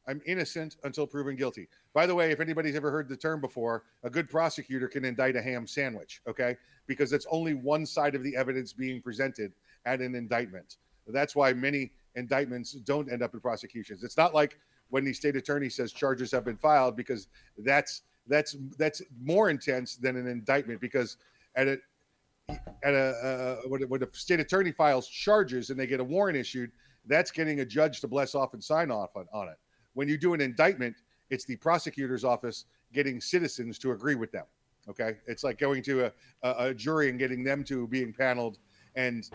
I'm 0.07 0.21
innocent 0.25 0.77
until 0.83 1.07
proven 1.07 1.35
guilty. 1.35 1.67
By 1.93 2.05
the 2.05 2.13
way, 2.13 2.31
if 2.31 2.39
anybody's 2.39 2.75
ever 2.75 2.91
heard 2.91 3.09
the 3.09 3.17
term 3.17 3.41
before, 3.41 3.83
a 4.03 4.09
good 4.09 4.29
prosecutor 4.29 4.87
can 4.87 5.05
indict 5.05 5.35
a 5.35 5.41
ham 5.41 5.65
sandwich, 5.65 6.21
okay? 6.27 6.55
Because 6.85 7.13
it's 7.13 7.25
only 7.31 7.55
one 7.55 7.85
side 7.85 8.13
of 8.13 8.23
the 8.23 8.35
evidence 8.35 8.73
being 8.73 9.01
presented 9.01 9.53
at 9.85 10.01
an 10.01 10.13
indictment. 10.13 10.77
That's 11.07 11.35
why 11.35 11.53
many 11.53 11.91
indictments 12.15 12.73
don't 12.73 13.11
end 13.11 13.23
up 13.23 13.33
in 13.33 13.39
prosecutions. 13.39 14.03
It's 14.03 14.17
not 14.17 14.35
like 14.35 14.59
when 14.89 15.03
the 15.03 15.13
state 15.13 15.35
attorney 15.35 15.69
says 15.69 15.91
charges 15.91 16.31
have 16.31 16.45
been 16.45 16.57
filed 16.57 16.95
because 16.95 17.27
that's 17.59 18.03
that's 18.27 18.55
that's 18.77 19.01
more 19.21 19.49
intense 19.49 19.95
than 19.95 20.15
an 20.15 20.27
indictment 20.27 20.79
because 20.79 21.17
at 21.55 21.67
a 21.67 21.77
at 22.83 22.93
a 22.93 23.59
uh, 23.63 23.67
when, 23.67 23.81
when 23.83 24.03
a 24.03 24.07
state 24.11 24.39
attorney 24.39 24.71
files 24.71 25.07
charges 25.07 25.69
and 25.69 25.79
they 25.79 25.87
get 25.87 25.99
a 25.99 26.03
warrant 26.03 26.37
issued, 26.37 26.71
that's 27.05 27.31
getting 27.31 27.59
a 27.59 27.65
judge 27.65 28.01
to 28.01 28.07
bless 28.07 28.35
off 28.35 28.53
and 28.53 28.63
sign 28.63 28.91
off 28.91 29.15
on, 29.15 29.27
on 29.33 29.47
it. 29.47 29.57
When 29.93 30.07
you 30.07 30.17
do 30.17 30.33
an 30.33 30.41
indictment, 30.41 30.95
it's 31.29 31.45
the 31.45 31.55
prosecutor's 31.57 32.23
office 32.23 32.65
getting 32.93 33.21
citizens 33.21 33.77
to 33.79 33.91
agree 33.91 34.15
with 34.15 34.31
them. 34.31 34.45
Okay, 34.89 35.17
it's 35.27 35.43
like 35.43 35.59
going 35.59 35.83
to 35.83 36.05
a, 36.05 36.11
a, 36.43 36.67
a 36.69 36.73
jury 36.73 37.09
and 37.09 37.19
getting 37.19 37.43
them 37.43 37.63
to 37.65 37.87
being 37.87 38.11
paneled, 38.13 38.57
and 38.95 39.29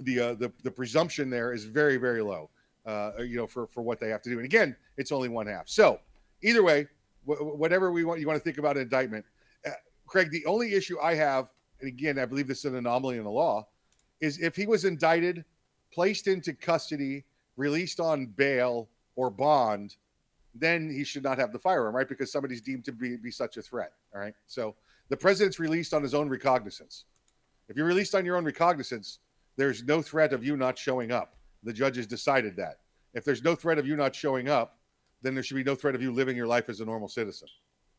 the 0.00 0.20
uh, 0.20 0.34
the 0.34 0.52
the 0.62 0.70
presumption 0.70 1.30
there 1.30 1.52
is 1.52 1.64
very 1.64 1.96
very 1.96 2.22
low. 2.22 2.50
Uh, 2.84 3.12
you 3.18 3.36
know, 3.36 3.46
for 3.46 3.66
for 3.68 3.82
what 3.82 4.00
they 4.00 4.08
have 4.08 4.22
to 4.22 4.30
do. 4.30 4.38
And 4.38 4.44
again, 4.44 4.74
it's 4.96 5.12
only 5.12 5.28
one 5.28 5.46
half. 5.46 5.68
So 5.68 6.00
either 6.42 6.62
way, 6.64 6.88
wh- 7.24 7.40
whatever 7.56 7.92
we 7.92 8.04
want, 8.04 8.18
you 8.18 8.26
want 8.26 8.38
to 8.38 8.42
think 8.42 8.58
about 8.58 8.76
an 8.76 8.82
indictment. 8.82 9.24
Uh, 9.64 9.70
Craig, 10.06 10.30
the 10.32 10.44
only 10.46 10.74
issue 10.74 10.98
I 11.00 11.14
have, 11.14 11.48
and 11.80 11.88
again, 11.88 12.18
I 12.18 12.26
believe 12.26 12.48
this 12.48 12.64
is 12.64 12.72
an 12.72 12.76
anomaly 12.76 13.18
in 13.18 13.24
the 13.24 13.30
law, 13.30 13.68
is 14.20 14.40
if 14.40 14.56
he 14.56 14.66
was 14.66 14.84
indicted, 14.84 15.44
placed 15.92 16.26
into 16.26 16.52
custody, 16.52 17.24
released 17.56 18.00
on 18.00 18.26
bail 18.26 18.88
or 19.14 19.30
bond, 19.30 19.96
then 20.54 20.90
he 20.90 21.04
should 21.04 21.22
not 21.22 21.38
have 21.38 21.52
the 21.52 21.58
firearm, 21.58 21.94
right? 21.94 22.08
Because 22.08 22.32
somebody's 22.32 22.60
deemed 22.60 22.84
to 22.86 22.92
be, 22.92 23.16
be 23.16 23.30
such 23.30 23.56
a 23.58 23.62
threat. 23.62 23.92
All 24.12 24.20
right. 24.20 24.34
So 24.46 24.74
the 25.08 25.16
president's 25.16 25.58
released 25.60 25.94
on 25.94 26.02
his 26.02 26.14
own 26.14 26.28
recognizance. 26.28 27.04
If 27.68 27.76
you're 27.76 27.86
released 27.86 28.14
on 28.14 28.24
your 28.24 28.36
own 28.36 28.44
recognizance, 28.44 29.20
there's 29.56 29.84
no 29.84 30.02
threat 30.02 30.32
of 30.32 30.44
you 30.44 30.56
not 30.56 30.78
showing 30.78 31.12
up. 31.12 31.36
The 31.62 31.72
judge 31.72 31.96
has 31.96 32.06
decided 32.06 32.56
that. 32.56 32.78
If 33.14 33.24
there's 33.24 33.42
no 33.42 33.54
threat 33.54 33.78
of 33.78 33.86
you 33.86 33.96
not 33.96 34.14
showing 34.14 34.48
up, 34.48 34.78
then 35.22 35.34
there 35.34 35.42
should 35.42 35.56
be 35.56 35.64
no 35.64 35.74
threat 35.74 35.94
of 35.94 36.02
you 36.02 36.12
living 36.12 36.36
your 36.36 36.46
life 36.46 36.68
as 36.68 36.80
a 36.80 36.84
normal 36.84 37.08
citizen. 37.08 37.48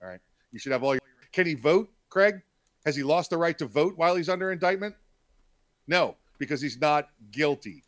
All 0.01 0.09
right. 0.09 0.19
You 0.51 0.59
should 0.59 0.71
have 0.71 0.83
all 0.83 0.93
your. 0.93 1.01
Can 1.31 1.47
he 1.47 1.53
vote, 1.53 1.89
Craig? 2.09 2.41
Has 2.85 2.95
he 2.95 3.03
lost 3.03 3.29
the 3.29 3.37
right 3.37 3.57
to 3.57 3.65
vote 3.65 3.93
while 3.97 4.15
he's 4.15 4.29
under 4.29 4.51
indictment? 4.51 4.95
No, 5.87 6.15
because 6.37 6.61
he's 6.61 6.79
not 6.79 7.09
guilty. 7.31 7.83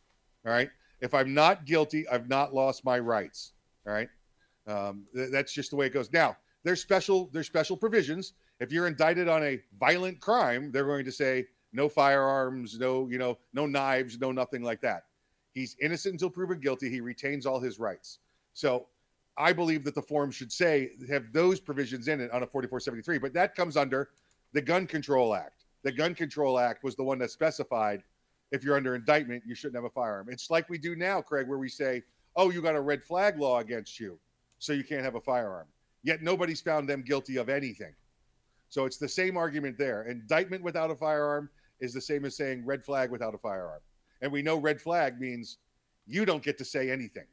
All 0.46 0.52
right. 0.52 0.70
If 1.02 1.14
I'm 1.14 1.34
not 1.34 1.66
guilty, 1.66 2.08
I've 2.08 2.30
not 2.30 2.54
lost 2.54 2.86
my 2.86 2.98
rights. 3.00 3.54
All 3.86 3.94
right. 3.94 4.10
Um, 4.68 5.06
th- 5.14 5.32
that's 5.32 5.54
just 5.54 5.70
the 5.70 5.76
way 5.76 5.88
it 5.88 5.94
goes. 5.94 6.12
Now, 6.12 6.38
there's 6.64 6.82
special 6.82 7.30
there's 7.34 7.48
special 7.48 7.78
provisions. 7.78 8.34
If 8.60 8.72
you're 8.72 8.88
indicted 8.88 9.28
on 9.28 9.44
a 9.44 9.60
violent 9.80 10.20
crime, 10.22 10.72
they're 10.72 10.86
going 10.86 11.06
to 11.06 11.12
say 11.12 11.46
no 11.74 11.90
firearms, 11.90 12.80
no 12.80 13.08
you 13.08 13.18
know, 13.18 13.38
no 13.54 13.66
knives, 13.66 14.18
no 14.20 14.32
nothing 14.32 14.64
like 14.64 14.82
that. 14.82 15.05
He's 15.56 15.76
innocent 15.82 16.14
until 16.14 16.30
proven 16.30 16.60
guilty. 16.60 16.90
He 16.90 17.02
retains 17.02 17.46
all 17.46 17.60
his 17.60 17.80
rights. 17.80 18.20
So 18.54 18.86
I 19.38 19.54
believe 19.54 19.84
that 19.86 19.96
the 19.96 20.02
form 20.02 20.30
should 20.30 20.52
say 20.52 20.92
have 21.10 21.32
those 21.32 21.60
provisions 21.60 22.10
in 22.10 22.20
it 22.22 22.30
on 22.32 22.44
a 22.44 22.48
4473, 22.48 23.18
but 23.18 23.34
that 23.34 23.56
comes 23.56 23.78
under 23.78 24.10
the 24.52 24.62
Gun 24.62 24.86
Control 24.86 25.34
Act. 25.34 25.64
The 25.84 25.92
Gun 25.92 26.14
Control 26.14 26.60
Act 26.60 26.84
was 26.84 26.96
the 26.96 27.04
one 27.04 27.18
that 27.20 27.32
specified 27.32 28.04
if 28.52 28.64
you're 28.64 28.76
under 28.76 28.96
indictment, 28.96 29.44
you 29.46 29.56
shouldn't 29.56 29.76
have 29.76 29.86
a 29.86 29.90
firearm. 29.90 30.28
It's 30.30 30.52
like 30.52 30.70
we 30.70 30.78
do 30.78 30.96
now, 30.96 31.22
Craig, 31.22 31.48
where 31.48 31.58
we 31.58 31.70
say, 31.70 32.04
oh, 32.36 32.52
you 32.52 32.62
got 32.62 32.76
a 32.76 32.82
red 32.82 33.04
flag 33.04 33.40
law 33.40 33.60
against 33.60 34.00
you, 34.00 34.20
so 34.60 34.72
you 34.74 34.84
can't 34.84 35.04
have 35.04 35.16
a 35.16 35.22
firearm. 35.22 35.68
Yet 36.04 36.22
nobody's 36.22 36.62
found 36.62 36.88
them 36.88 37.02
guilty 37.02 37.38
of 37.38 37.50
anything. 37.50 37.94
So 38.70 38.86
it's 38.86 38.98
the 38.98 39.08
same 39.08 39.36
argument 39.38 39.78
there. 39.78 40.04
Indictment 40.04 40.64
without 40.64 40.92
a 40.92 40.96
firearm 40.96 41.50
is 41.80 41.94
the 41.94 42.02
same 42.02 42.26
as 42.26 42.36
saying 42.36 42.66
red 42.66 42.84
flag 42.84 43.10
without 43.10 43.34
a 43.34 43.38
firearm. 43.38 43.82
And 44.22 44.32
we 44.32 44.42
know 44.42 44.58
red 44.58 44.82
flag 44.82 45.20
means 45.20 45.58
you 46.08 46.26
don't 46.26 46.44
get 46.44 46.58
to 46.58 46.66
say 46.66 46.90
anything. 46.90 47.28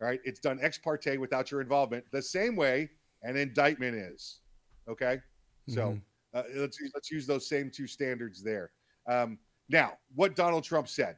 Right? 0.00 0.20
It's 0.24 0.40
done 0.40 0.58
ex 0.60 0.78
parte 0.78 1.16
without 1.16 1.50
your 1.50 1.60
involvement, 1.60 2.04
the 2.10 2.22
same 2.22 2.56
way 2.56 2.90
an 3.22 3.36
indictment 3.36 3.94
is. 3.94 4.40
Okay. 4.88 5.20
So 5.68 5.98
uh, 6.34 6.42
let's 6.56 6.80
use, 6.80 6.90
let's 6.94 7.10
use 7.10 7.26
those 7.26 7.48
same 7.48 7.70
two 7.70 7.86
standards 7.86 8.42
there. 8.42 8.70
Um, 9.08 9.38
now, 9.68 9.92
what 10.14 10.34
Donald 10.34 10.64
Trump 10.64 10.88
said, 10.88 11.16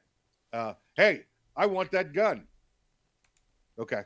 uh, 0.53 0.75
"Hey, 0.97 1.25
I 1.57 1.67
want 1.67 1.91
that 1.93 2.13
gun." 2.13 2.47
Okay, 3.79 4.03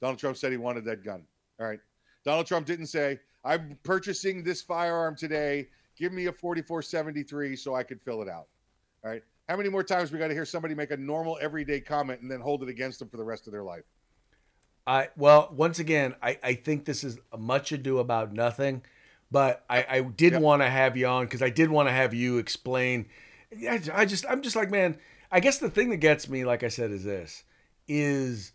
Donald 0.00 0.18
Trump 0.18 0.36
said 0.36 0.50
he 0.52 0.56
wanted 0.56 0.84
that 0.84 1.04
gun. 1.04 1.24
All 1.60 1.66
right, 1.66 1.80
Donald 2.24 2.46
Trump 2.46 2.66
didn't 2.66 2.86
say, 2.86 3.18
"I'm 3.44 3.78
purchasing 3.82 4.42
this 4.42 4.62
firearm 4.62 5.16
today. 5.16 5.68
Give 5.96 6.12
me 6.12 6.26
a 6.26 6.32
4473 6.32 7.56
so 7.56 7.74
I 7.74 7.82
can 7.82 7.98
fill 7.98 8.22
it 8.22 8.28
out." 8.28 8.48
All 9.04 9.10
right. 9.10 9.22
How 9.48 9.56
many 9.56 9.68
more 9.68 9.84
times 9.84 10.10
we 10.12 10.18
got 10.18 10.28
to 10.28 10.34
hear 10.34 10.44
somebody 10.44 10.74
make 10.74 10.90
a 10.90 10.96
normal 10.96 11.38
everyday 11.40 11.80
comment 11.80 12.20
and 12.20 12.30
then 12.30 12.40
hold 12.40 12.62
it 12.62 12.68
against 12.68 12.98
them 12.98 13.08
for 13.08 13.16
the 13.16 13.24
rest 13.24 13.46
of 13.46 13.52
their 13.52 13.62
life? 13.64 13.84
I 14.86 15.08
well, 15.16 15.48
once 15.52 15.78
again, 15.78 16.14
I, 16.22 16.38
I 16.42 16.54
think 16.54 16.84
this 16.84 17.02
is 17.02 17.18
a 17.32 17.38
much 17.38 17.72
ado 17.72 17.98
about 17.98 18.32
nothing, 18.32 18.82
but 19.30 19.64
I, 19.68 19.84
I 19.88 20.00
did 20.02 20.34
Yep. 20.34 20.36
want 20.36 20.62
to 20.62 20.70
have 20.70 20.96
you 20.96 21.06
on 21.06 21.24
because 21.26 21.42
I 21.42 21.50
did 21.50 21.70
want 21.70 21.88
to 21.88 21.92
have 21.92 22.14
you 22.14 22.38
explain. 22.38 23.06
I, 23.68 23.80
I 23.92 24.04
just 24.04 24.24
I'm 24.28 24.42
just 24.42 24.56
like 24.56 24.70
man. 24.70 24.98
I 25.32 25.40
guess 25.40 25.58
the 25.58 25.70
thing 25.70 25.90
that 25.90 25.96
gets 25.96 26.28
me, 26.28 26.44
like 26.44 26.62
I 26.62 26.68
said, 26.68 26.92
is 26.92 27.02
this: 27.04 27.42
is 27.88 28.52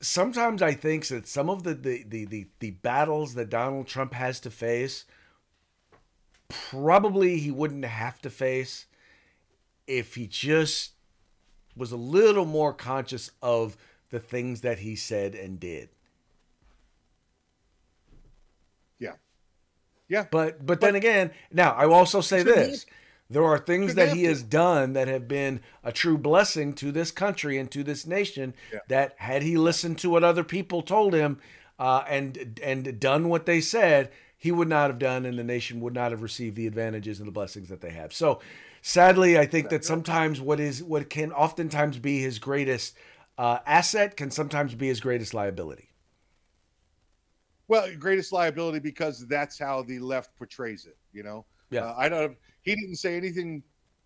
sometimes 0.00 0.62
I 0.62 0.72
think 0.72 1.06
that 1.08 1.26
some 1.28 1.50
of 1.50 1.62
the 1.62 1.74
the 1.74 2.04
the 2.08 2.24
the, 2.24 2.46
the 2.60 2.70
battles 2.70 3.34
that 3.34 3.50
Donald 3.50 3.86
Trump 3.86 4.14
has 4.14 4.40
to 4.40 4.50
face, 4.50 5.04
probably 6.48 7.38
he 7.38 7.50
wouldn't 7.50 7.84
have 7.84 8.20
to 8.22 8.30
face 8.30 8.86
if 9.86 10.14
he 10.14 10.26
just 10.26 10.92
was 11.76 11.92
a 11.92 11.96
little 11.96 12.44
more 12.44 12.72
conscious 12.72 13.30
of 13.42 13.76
the 14.10 14.20
things 14.20 14.60
that 14.60 14.78
he 14.78 14.94
said 14.96 15.34
and 15.34 15.58
did. 15.58 15.88
Yeah. 18.98 19.14
Yeah. 20.08 20.26
But 20.30 20.64
but 20.64 20.80
then 20.80 20.94
again, 20.94 21.32
now 21.52 21.72
I 21.72 21.86
will 21.86 21.94
also 21.94 22.20
say 22.20 22.44
To 22.44 22.50
me, 22.50 22.54
this. 22.54 22.86
There 23.30 23.44
are 23.44 23.58
things 23.58 23.94
that 23.94 24.14
he 24.14 24.24
has 24.24 24.42
done 24.42 24.92
that 24.92 25.08
have 25.08 25.26
been 25.26 25.60
a 25.82 25.90
true 25.90 26.18
blessing 26.18 26.74
to 26.74 26.92
this 26.92 27.10
country 27.10 27.58
and 27.58 27.70
to 27.70 27.82
this 27.82 28.06
nation. 28.06 28.54
Yeah. 28.72 28.80
That 28.88 29.14
had 29.16 29.42
he 29.42 29.56
listened 29.56 29.98
to 30.00 30.10
what 30.10 30.22
other 30.22 30.44
people 30.44 30.82
told 30.82 31.14
him 31.14 31.40
uh, 31.78 32.04
and 32.08 32.60
and 32.62 33.00
done 33.00 33.28
what 33.28 33.46
they 33.46 33.60
said, 33.60 34.12
he 34.36 34.52
would 34.52 34.68
not 34.68 34.90
have 34.90 34.98
done, 34.98 35.24
and 35.24 35.38
the 35.38 35.44
nation 35.44 35.80
would 35.80 35.94
not 35.94 36.10
have 36.10 36.22
received 36.22 36.54
the 36.56 36.66
advantages 36.66 37.18
and 37.18 37.26
the 37.26 37.32
blessings 37.32 37.68
that 37.70 37.80
they 37.80 37.90
have. 37.90 38.12
So, 38.12 38.40
sadly, 38.84 39.38
I 39.38 39.46
think 39.46 39.70
that 39.70 39.84
sometimes 39.84 40.40
what 40.40 40.60
is 40.60 40.82
what 40.82 41.10
can 41.10 41.32
oftentimes 41.32 41.98
be 41.98 42.20
his 42.20 42.38
greatest 42.38 42.96
uh, 43.36 43.58
asset 43.66 44.16
can 44.16 44.30
sometimes 44.30 44.74
be 44.74 44.86
his 44.86 45.00
greatest 45.00 45.34
liability. 45.34 45.90
Well, 47.66 47.88
greatest 47.98 48.30
liability 48.30 48.78
because 48.78 49.26
that's 49.26 49.58
how 49.58 49.82
the 49.82 49.98
left 49.98 50.36
portrays 50.36 50.86
it. 50.86 50.98
You 51.12 51.24
know, 51.24 51.46
Yeah. 51.70 51.86
Uh, 51.86 51.94
I 51.96 52.08
don't. 52.08 52.36
He 52.62 52.74
didn't 52.74 52.96
say 52.96 53.16
anything 53.16 53.62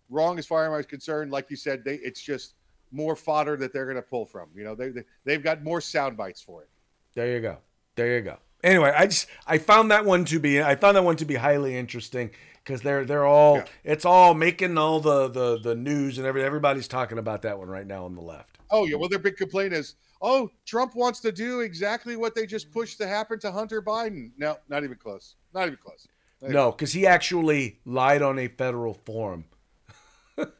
wrong 0.09 0.39
as 0.39 0.47
far 0.47 0.65
as 0.65 0.85
I'm 0.85 0.89
concerned. 0.89 1.31
Like 1.31 1.49
you 1.49 1.57
said, 1.57 1.83
they 1.83 1.95
it's 1.95 2.21
just 2.21 2.55
more 2.91 3.15
fodder 3.15 3.57
that 3.57 3.73
they're 3.73 3.85
going 3.85 3.97
to 3.97 4.01
pull 4.01 4.25
from. 4.25 4.49
You 4.55 4.63
know, 4.63 4.75
they, 4.75 4.89
they 4.89 5.03
they've 5.25 5.43
got 5.43 5.63
more 5.63 5.81
sound 5.81 6.17
bites 6.17 6.41
for 6.41 6.63
it. 6.63 6.69
There 7.13 7.27
you 7.27 7.41
go. 7.41 7.57
There 7.95 8.15
you 8.15 8.21
go. 8.21 8.37
Anyway, 8.63 8.93
I 8.95 9.07
just 9.07 9.27
I 9.47 9.57
found 9.57 9.91
that 9.91 10.05
one 10.05 10.25
to 10.25 10.39
be 10.39 10.61
I 10.61 10.75
found 10.75 10.97
that 10.97 11.03
one 11.03 11.15
to 11.17 11.25
be 11.25 11.35
highly 11.35 11.77
interesting 11.77 12.31
because 12.63 12.81
they're 12.81 13.05
they're 13.05 13.25
all 13.25 13.57
Yeah. 13.57 13.65
it's 13.83 14.05
all 14.05 14.33
making 14.33 14.77
all 14.77 14.99
the 14.99 15.27
the 15.29 15.59
the 15.59 15.75
news 15.75 16.17
and 16.17 16.27
every 16.27 16.43
everybody's 16.43 16.87
talking 16.87 17.17
about 17.17 17.41
that 17.43 17.57
one 17.57 17.69
right 17.69 17.87
now 17.87 18.05
on 18.05 18.15
the 18.15 18.21
left. 18.21 18.57
Oh 18.69 18.85
yeah. 18.85 18.95
Well, 18.97 19.09
their 19.09 19.17
big 19.19 19.37
complaint 19.37 19.73
is, 19.73 19.95
oh, 20.21 20.51
Trump 20.65 20.93
wants 20.95 21.19
to 21.21 21.31
do 21.31 21.61
exactly 21.61 22.15
what 22.17 22.35
they 22.35 22.45
just 22.45 22.71
pushed 22.71 22.97
to 22.99 23.07
happen 23.07 23.39
to 23.39 23.51
Hunter 23.51 23.81
Biden. 23.81 24.31
No, 24.37 24.57
not 24.67 24.83
even 24.83 24.97
close. 24.97 25.35
Not 25.53 25.67
even 25.67 25.79
close. 25.83 26.07
Not 26.41 26.51
No, 26.51 26.71
because 26.71 26.91
he 26.93 27.07
actually 27.07 27.79
lied 27.85 28.21
on 28.21 28.37
a 28.39 28.47
federal 28.47 28.93
form. 28.93 29.45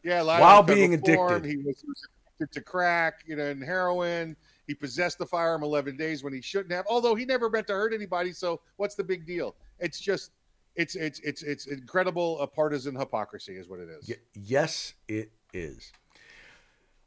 Yeah, 0.04 0.22
lied 0.24 0.42
While 0.42 0.64
being 0.64 0.98
form. 1.00 1.34
addicted. 1.44 1.50
he 1.50 1.58
was, 1.58 1.80
he 1.82 1.88
was 1.88 2.08
addicted 2.38 2.54
to 2.60 2.62
crack, 2.62 3.24
you 3.26 3.36
know, 3.38 3.46
and 3.46 3.64
heroin. 3.64 4.36
He 4.70 4.76
possessed 4.76 5.18
the 5.18 5.26
firearm 5.26 5.64
11 5.64 5.98
days 5.98 6.24
when 6.24 6.32
he 6.32 6.42
shouldn't 6.42 6.72
have. 6.72 6.86
Although 6.88 7.16
he 7.16 7.26
never 7.26 7.50
meant 7.50 7.66
to 7.68 7.74
hurt 7.74 7.92
anybody, 7.92 8.32
so 8.32 8.62
what's 8.78 8.94
the 8.94 9.04
big 9.04 9.26
deal? 9.26 9.56
It's 9.80 10.00
just, 10.00 10.30
it's 10.76 10.94
it's 10.94 11.20
it's 11.22 11.42
it's 11.42 11.66
incredible. 11.66 12.40
A 12.40 12.46
partisan 12.46 12.96
hypocrisy 12.96 13.56
is 13.56 13.68
what 13.68 13.80
it 13.80 13.90
is. 13.90 14.14
Yes, 14.36 14.94
it 15.08 15.32
is. 15.56 15.92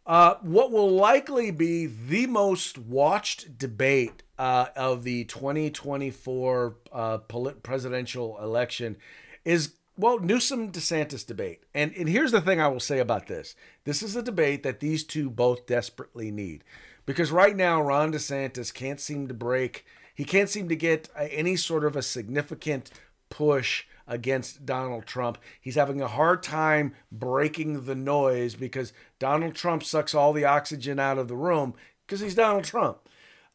Uh, 0.04 0.34
what 0.42 0.72
will 0.72 0.90
likely 0.90 1.52
be 1.52 1.86
the 1.86 2.26
most 2.26 2.78
watched 2.78 3.56
debate 3.58 4.24
uh, 4.40 4.66
of 4.74 5.04
the 5.04 5.22
2024 5.26 6.76
uh, 6.90 7.18
presidential 7.62 8.42
election 8.42 8.96
is, 9.44 9.74
well, 9.96 10.18
Newsom 10.18 10.72
DeSantis 10.72 11.24
debate. 11.24 11.62
And, 11.72 11.94
and 11.96 12.08
here's 12.08 12.32
the 12.32 12.40
thing 12.40 12.60
I 12.60 12.66
will 12.66 12.80
say 12.80 12.98
about 12.98 13.28
this 13.28 13.54
this 13.84 14.02
is 14.02 14.16
a 14.16 14.22
debate 14.22 14.64
that 14.64 14.80
these 14.80 15.04
two 15.04 15.30
both 15.30 15.66
desperately 15.66 16.32
need. 16.32 16.64
Because 17.06 17.32
right 17.32 17.56
now, 17.56 17.82
Ron 17.82 18.12
DeSantis 18.12 18.72
can't 18.72 19.00
seem 19.00 19.28
to 19.28 19.34
break, 19.34 19.84
he 20.14 20.24
can't 20.24 20.48
seem 20.48 20.68
to 20.68 20.76
get 20.76 21.08
any 21.18 21.56
sort 21.56 21.84
of 21.84 21.96
a 21.96 22.02
significant 22.02 22.90
push 23.30 23.84
against 24.06 24.66
Donald 24.66 25.06
Trump. 25.06 25.38
He's 25.60 25.74
having 25.76 26.00
a 26.02 26.08
hard 26.08 26.42
time 26.42 26.94
breaking 27.10 27.86
the 27.86 27.94
noise 27.94 28.54
because 28.54 28.92
Donald 29.18 29.54
Trump 29.54 29.82
sucks 29.82 30.14
all 30.14 30.32
the 30.32 30.44
oxygen 30.44 30.98
out 30.98 31.18
of 31.18 31.28
the 31.28 31.36
room 31.36 31.74
because 32.06 32.20
he's 32.20 32.34
Donald 32.34 32.64
Trump. 32.64 32.98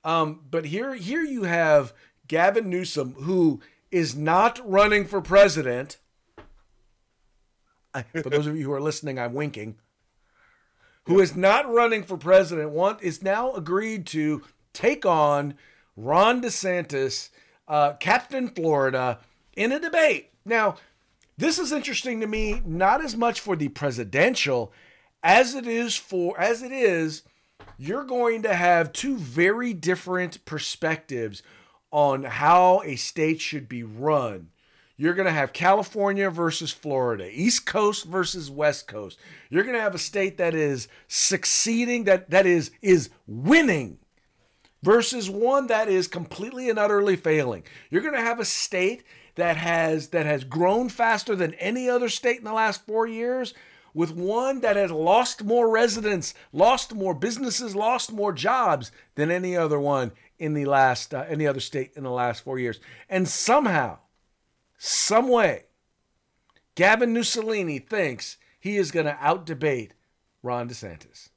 Um, 0.04 0.42
but 0.50 0.66
here, 0.66 0.96
here 0.96 1.22
you 1.22 1.44
have 1.44 1.94
Gavin 2.28 2.70
Newsom, 2.70 3.14
who 3.14 3.62
is 3.92 4.16
not 4.16 4.60
running 4.68 5.06
for 5.06 5.22
president. 5.22 5.98
I- 7.94 8.02
For 8.24 8.30
those 8.30 8.48
of 8.48 8.58
you 8.58 8.66
who 8.66 8.74
are 8.74 8.82
listening, 8.82 9.20
I'm 9.20 9.34
winking. 9.34 9.76
Who 11.08 11.20
is 11.20 11.36
not 11.36 11.72
running 11.72 12.04
for 12.04 12.18
president? 12.18 12.70
Want 12.70 13.02
is 13.02 13.24
now 13.24 13.54
agreed 13.54 14.06
to 14.08 14.44
take 14.74 15.06
on 15.06 15.56
Ron 15.96 16.42
DeSantis, 16.42 17.30
uh, 17.68 17.94
Captain 17.94 18.50
Florida, 18.50 19.20
in 19.56 19.72
a 19.72 19.80
debate. 19.80 20.32
Now, 20.46 20.76
this 21.38 21.60
is 21.60 21.72
interesting 21.72 22.22
to 22.22 22.28
me, 22.28 22.62
not 22.66 23.04
as 23.04 23.16
much 23.16 23.40
for 23.40 23.56
the 23.56 23.70
presidential 23.70 24.72
as 25.24 25.56
it 25.56 25.66
is 25.66 25.96
for 25.96 26.40
as 26.40 26.62
it 26.62 26.72
is 26.72 27.24
you're 27.78 28.04
going 28.04 28.42
to 28.44 28.54
have 28.54 28.92
two 28.92 29.18
very 29.18 29.74
different 29.74 30.44
perspectives 30.46 31.44
on 31.92 32.24
how 32.24 32.82
a 32.84 32.96
state 32.96 33.40
should 33.40 33.70
be 33.70 33.84
run. 33.84 34.50
You're 35.00 35.14
going 35.14 35.28
to 35.28 35.32
have 35.32 35.54
California 35.54 36.28
versus 36.32 36.72
Florida, 36.72 37.30
East 37.32 37.68
Coast 37.68 38.06
versus 38.06 38.50
West 38.50 38.88
Coast. 38.88 39.20
You're 39.52 39.64
going 39.64 39.76
to 39.76 39.82
have 39.82 39.94
a 39.94 40.00
state 40.00 40.40
that 40.40 40.56
is 40.56 40.88
succeeding 41.08 42.06
that 42.06 42.32
that 42.32 42.48
is 42.48 42.72
is 42.82 43.12
winning 43.28 44.00
versus 44.82 45.30
one 45.30 45.68
that 45.68 45.88
is 45.88 46.08
completely 46.08 46.68
and 46.68 46.80
utterly 46.80 47.16
failing. 47.16 47.64
You're 47.92 48.02
going 48.02 48.16
to 48.16 48.22
have 48.22 48.40
a 48.40 48.46
state 48.46 49.04
that 49.36 49.56
has 49.58 50.10
that 50.10 50.26
has 50.26 50.44
grown 50.44 50.90
faster 50.90 51.36
than 51.36 51.54
any 51.56 51.88
other 51.88 52.10
state 52.10 52.40
in 52.40 52.44
the 52.44 52.54
last 52.54 52.84
4 52.88 53.06
years 53.06 53.54
with 53.94 54.12
one 54.16 54.62
that 54.62 54.78
has 54.78 54.92
lost 54.92 55.44
more 55.44 55.70
residents, 55.70 56.34
lost 56.52 56.96
more 56.96 57.14
businesses, 57.14 57.76
lost 57.76 58.12
more 58.12 58.34
jobs 58.34 58.92
than 59.14 59.30
any 59.30 59.56
other 59.56 59.80
one 59.80 60.12
in 60.40 60.56
the 60.56 60.66
last 60.66 61.14
uh, 61.14 61.24
any 61.30 61.46
other 61.46 61.60
state 61.60 61.92
in 61.96 62.04
the 62.04 62.10
last 62.10 62.44
4 62.44 62.58
years. 62.58 62.80
And 63.08 63.28
somehow 63.28 64.00
some 64.78 65.28
way 65.28 65.66
Gavin 66.76 67.14
Mussolini 67.14 67.80
thinks 67.80 68.38
he 68.60 68.78
is 68.78 68.92
going 68.92 69.06
to 69.08 69.14
outdebate 69.14 69.92
Ron 70.44 70.70
DeSantis. 70.70 71.30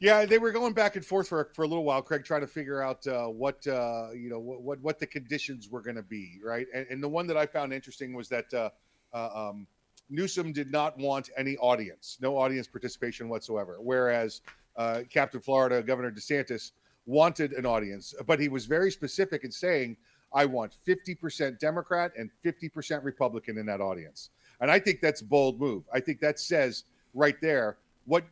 Yeah, 0.00 0.24
they 0.26 0.38
were 0.38 0.52
going 0.52 0.74
back 0.74 0.94
and 0.94 1.04
forth 1.04 1.28
for 1.28 1.50
for 1.54 1.64
a 1.64 1.66
little 1.66 1.82
while, 1.82 2.00
Craig, 2.02 2.24
trying 2.24 2.42
to 2.42 2.46
figure 2.46 2.80
out 2.80 3.04
uh, 3.08 3.26
what 3.26 3.66
uh, 3.66 4.10
you 4.14 4.30
know 4.30 4.38
what, 4.38 4.62
what 4.62 4.80
what 4.80 4.98
the 5.00 5.06
conditions 5.06 5.68
were 5.68 5.82
going 5.82 5.96
to 5.96 6.04
be, 6.04 6.38
right? 6.44 6.68
And, 6.72 6.86
and 6.88 7.02
the 7.02 7.08
one 7.08 7.26
that 7.26 7.36
I 7.36 7.46
found 7.46 7.72
interesting 7.72 8.14
was 8.14 8.28
that 8.28 8.54
uh, 8.54 8.70
uh, 9.12 9.48
um, 9.48 9.66
Newsom 10.08 10.52
did 10.52 10.70
not 10.70 10.96
want 10.98 11.30
any 11.36 11.56
audience, 11.56 12.16
no 12.20 12.36
audience 12.36 12.68
participation 12.68 13.28
whatsoever, 13.28 13.78
whereas 13.80 14.40
uh, 14.76 15.00
Captain 15.10 15.40
Florida, 15.40 15.82
Governor 15.82 16.12
DeSantis, 16.12 16.70
wanted 17.06 17.52
an 17.52 17.66
audience, 17.66 18.14
but 18.26 18.38
he 18.38 18.48
was 18.48 18.66
very 18.66 18.92
specific 18.92 19.42
in 19.42 19.50
saying, 19.50 19.96
"I 20.32 20.44
want 20.44 20.72
fifty 20.72 21.14
percent 21.14 21.60
Democrat 21.60 22.12
and 22.16 22.30
fifty 22.42 22.68
percent 22.68 23.04
Republican 23.04 23.58
in 23.58 23.66
that 23.66 23.80
audience," 23.80 24.30
and 24.60 24.70
I 24.70 24.78
think 24.78 25.00
that's 25.00 25.20
a 25.20 25.24
bold 25.24 25.60
move. 25.60 25.84
I 25.92 26.00
think 26.00 26.20
that 26.20 26.38
says 26.38 26.84
right 27.14 27.40
there 27.40 27.78
what 28.04 28.24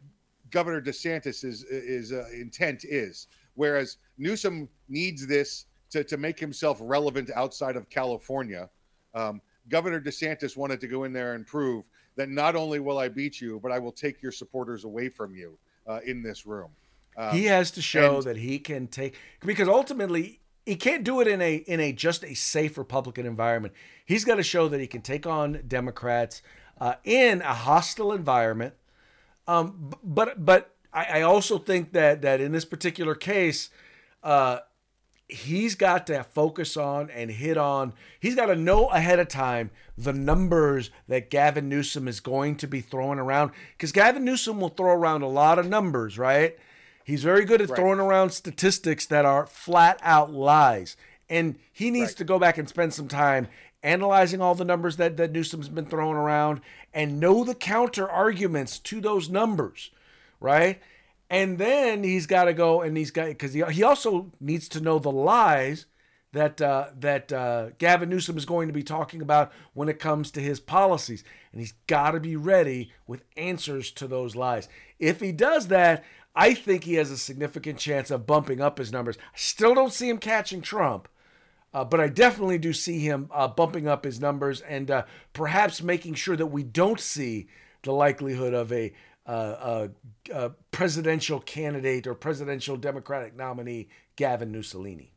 Governor 0.50 0.80
DeSantis 0.80 1.44
is 1.44 1.64
is 1.64 2.12
uh, 2.12 2.24
intent 2.32 2.85
is. 2.85 3.28
Whereas 3.54 3.96
Newsom 4.18 4.68
needs 4.88 5.26
this 5.26 5.66
to 5.90 6.04
to 6.04 6.16
make 6.16 6.38
himself 6.38 6.78
relevant 6.80 7.30
outside 7.35 7.76
of 7.76 7.88
California. 7.88 8.68
Um, 9.14 9.40
Governor 9.68 10.00
DeSantis 10.00 10.56
wanted 10.56 10.80
to 10.80 10.87
go 10.87 11.04
in 11.04 11.12
there 11.12 11.35
and 11.35 11.46
prove 11.46 11.88
that 12.16 12.28
not 12.28 12.54
only 12.54 12.80
will 12.80 12.98
I 12.98 13.09
beat 13.09 13.40
you, 13.40 13.59
but 13.62 13.72
I 13.72 13.78
will 13.78 13.92
take 13.92 14.22
your 14.22 14.32
supporters 14.32 14.85
away 14.85 15.09
from 15.09 15.35
you 15.35 15.59
uh, 15.87 16.00
in 16.06 16.22
this 16.22 16.46
room. 16.46 16.70
Um, 17.16 17.35
he 17.35 17.44
has 17.46 17.70
to 17.72 17.82
show 17.82 18.16
and- 18.16 18.24
that 18.24 18.37
he 18.37 18.59
can 18.59 18.87
take 18.87 19.16
because 19.44 19.68
ultimately 19.68 20.40
he 20.66 20.74
can't 20.74 21.05
do 21.05 21.20
it 21.20 21.29
in 21.29 21.40
a 21.40 21.55
in 21.55 21.81
a 21.81 21.92
just 21.92 22.24
a 22.24 22.35
safe 22.35 22.76
Republican 22.76 23.24
environment. 23.24 23.72
He's 24.05 24.24
got 24.24 24.35
to 24.35 24.42
show 24.42 24.68
that 24.68 24.81
he 24.81 24.88
can 24.88 25.00
take 25.00 25.26
on 25.26 25.62
Democrats 25.66 26.42
uh, 26.81 26.94
in 27.05 27.40
a 27.40 27.55
hostile 27.55 28.12
environment. 28.12 28.74
Um, 29.46 29.94
but 30.02 30.44
but 30.44 30.74
I, 30.92 31.20
I 31.20 31.22
also 31.22 31.59
think 31.59 31.92
that 31.92 32.20
that 32.22 32.40
in 32.40 32.50
this 32.50 32.64
particular 32.64 33.14
case, 33.14 33.70
uh, 34.24 34.59
he's 35.29 35.76
got 35.76 36.09
to 36.09 36.24
focus 36.24 36.76
on 36.76 37.11
and 37.11 37.31
hit 37.31 37.57
on. 37.57 37.94
He's 38.18 38.35
got 38.35 38.46
to 38.46 38.57
know 38.57 38.88
ahead 38.88 39.20
of 39.20 39.29
time 39.29 39.70
the 39.96 40.12
numbers 40.12 40.90
that 41.07 41.31
Gavin 41.31 41.68
Newsom 41.68 42.09
is 42.09 42.18
going 42.18 42.57
to 42.57 42.66
be 42.66 42.81
throwing 42.81 43.20
around 43.20 43.52
because 43.76 43.92
Gavin 43.92 44.24
Newsom 44.24 44.61
will 44.61 44.68
throw 44.70 44.92
around 44.92 45.22
a 45.22 45.29
lot 45.29 45.61
of 45.61 45.68
numbers, 45.68 46.18
right? 46.18 46.59
He's 47.07 47.23
very 47.23 47.45
good 47.45 47.62
at 47.62 47.71
Right. 47.71 47.77
throwing 47.77 48.01
around 48.01 48.31
statistics 48.31 49.07
that 49.07 49.25
are 49.25 49.47
flat 49.47 50.01
out 50.03 50.33
lies. 50.33 50.97
And 51.31 51.57
he 51.73 51.92
needs 51.92 52.11
Right. 52.11 52.16
to 52.16 52.25
go 52.25 52.40
back 52.40 52.59
and 52.59 52.69
spend 52.69 52.95
some 52.95 53.07
time 53.07 53.47
analyzing 53.85 54.40
all 54.40 54.57
the 54.57 54.64
numbers 54.64 54.97
that, 54.97 55.16
that 55.16 55.31
Newsom's 55.31 55.69
been 55.69 55.87
throwing 55.87 56.16
around 56.16 56.61
and 56.92 57.21
know 57.21 57.45
the 57.45 57.55
counter 57.55 58.11
arguments 58.11 58.81
to 58.81 59.01
those 59.01 59.29
numbers, 59.29 59.92
right? 60.40 60.81
And 61.31 61.59
then 61.59 62.03
he's 62.03 62.27
got 62.27 62.47
to 62.47 62.53
go 62.53 62.81
and 62.83 62.97
he's 62.97 63.12
got 63.12 63.29
because 63.29 63.53
he, 63.53 63.62
he 63.71 63.85
also 63.85 64.33
needs 64.40 64.69
to 64.71 64.81
know 64.81 64.99
the 64.99 65.12
lies 65.12 65.87
that 66.33 66.61
uh, 66.61 66.88
that 66.99 67.33
uh, 67.33 67.71
Gavin 67.79 68.11
Newsom 68.11 68.37
is 68.37 68.45
going 68.45 68.66
to 68.66 68.75
be 68.75 68.83
talking 68.83 69.23
about 69.23 69.53
when 69.75 69.88
it 69.88 69.99
comes 70.01 70.31
to 70.33 70.40
his 70.40 70.61
policies, 70.61 71.25
and 71.53 71.61
he's 71.61 71.73
got 71.87 72.11
to 72.11 72.21
be 72.21 72.37
ready 72.37 72.92
with 73.07 73.23
answers 73.37 73.90
to 73.92 74.07
those 74.07 74.37
lies. 74.37 74.69
If 74.99 75.21
he 75.21 75.33
does 75.33 75.69
that, 75.69 76.05
I 76.37 76.53
think 76.53 76.85
he 76.85 76.94
has 76.94 77.11
a 77.11 77.16
significant 77.16 77.79
chance 77.79 78.11
of 78.11 78.27
bumping 78.27 78.61
up 78.61 78.77
his 78.77 78.92
numbers. 78.92 79.16
I 79.18 79.37
still 79.37 79.75
don't 79.75 79.92
see 79.92 80.11
him 80.11 80.18
catching 80.18 80.61
Trump, 80.61 81.09
uh, 81.72 81.85
but 81.85 81.99
I 81.99 82.09
definitely 82.09 82.59
do 82.59 82.75
see 82.75 82.99
him 83.01 83.31
uh, 83.33 83.49
bumping 83.49 83.88
up 83.88 84.05
his 84.05 84.20
numbers 84.20 84.61
and 84.61 84.90
uh, 84.90 85.05
perhaps 85.33 85.83
making 85.83 86.14
sure 86.14 86.37
that 86.37 86.46
we 86.46 86.62
don't 86.62 87.01
see 87.01 87.49
the 87.83 87.92
likelihood 87.92 88.53
of 88.53 88.70
a, 88.70 88.92
uh, 89.25 89.88
a, 90.31 90.35
a 90.35 90.51
presidential 90.72 91.40
candidate 91.40 92.07
or 92.07 92.14
presidential 92.14 92.77
Democratic 92.77 93.35
nominee, 93.35 93.88
Gavin 94.16 94.53
Mussolini. 94.53 95.14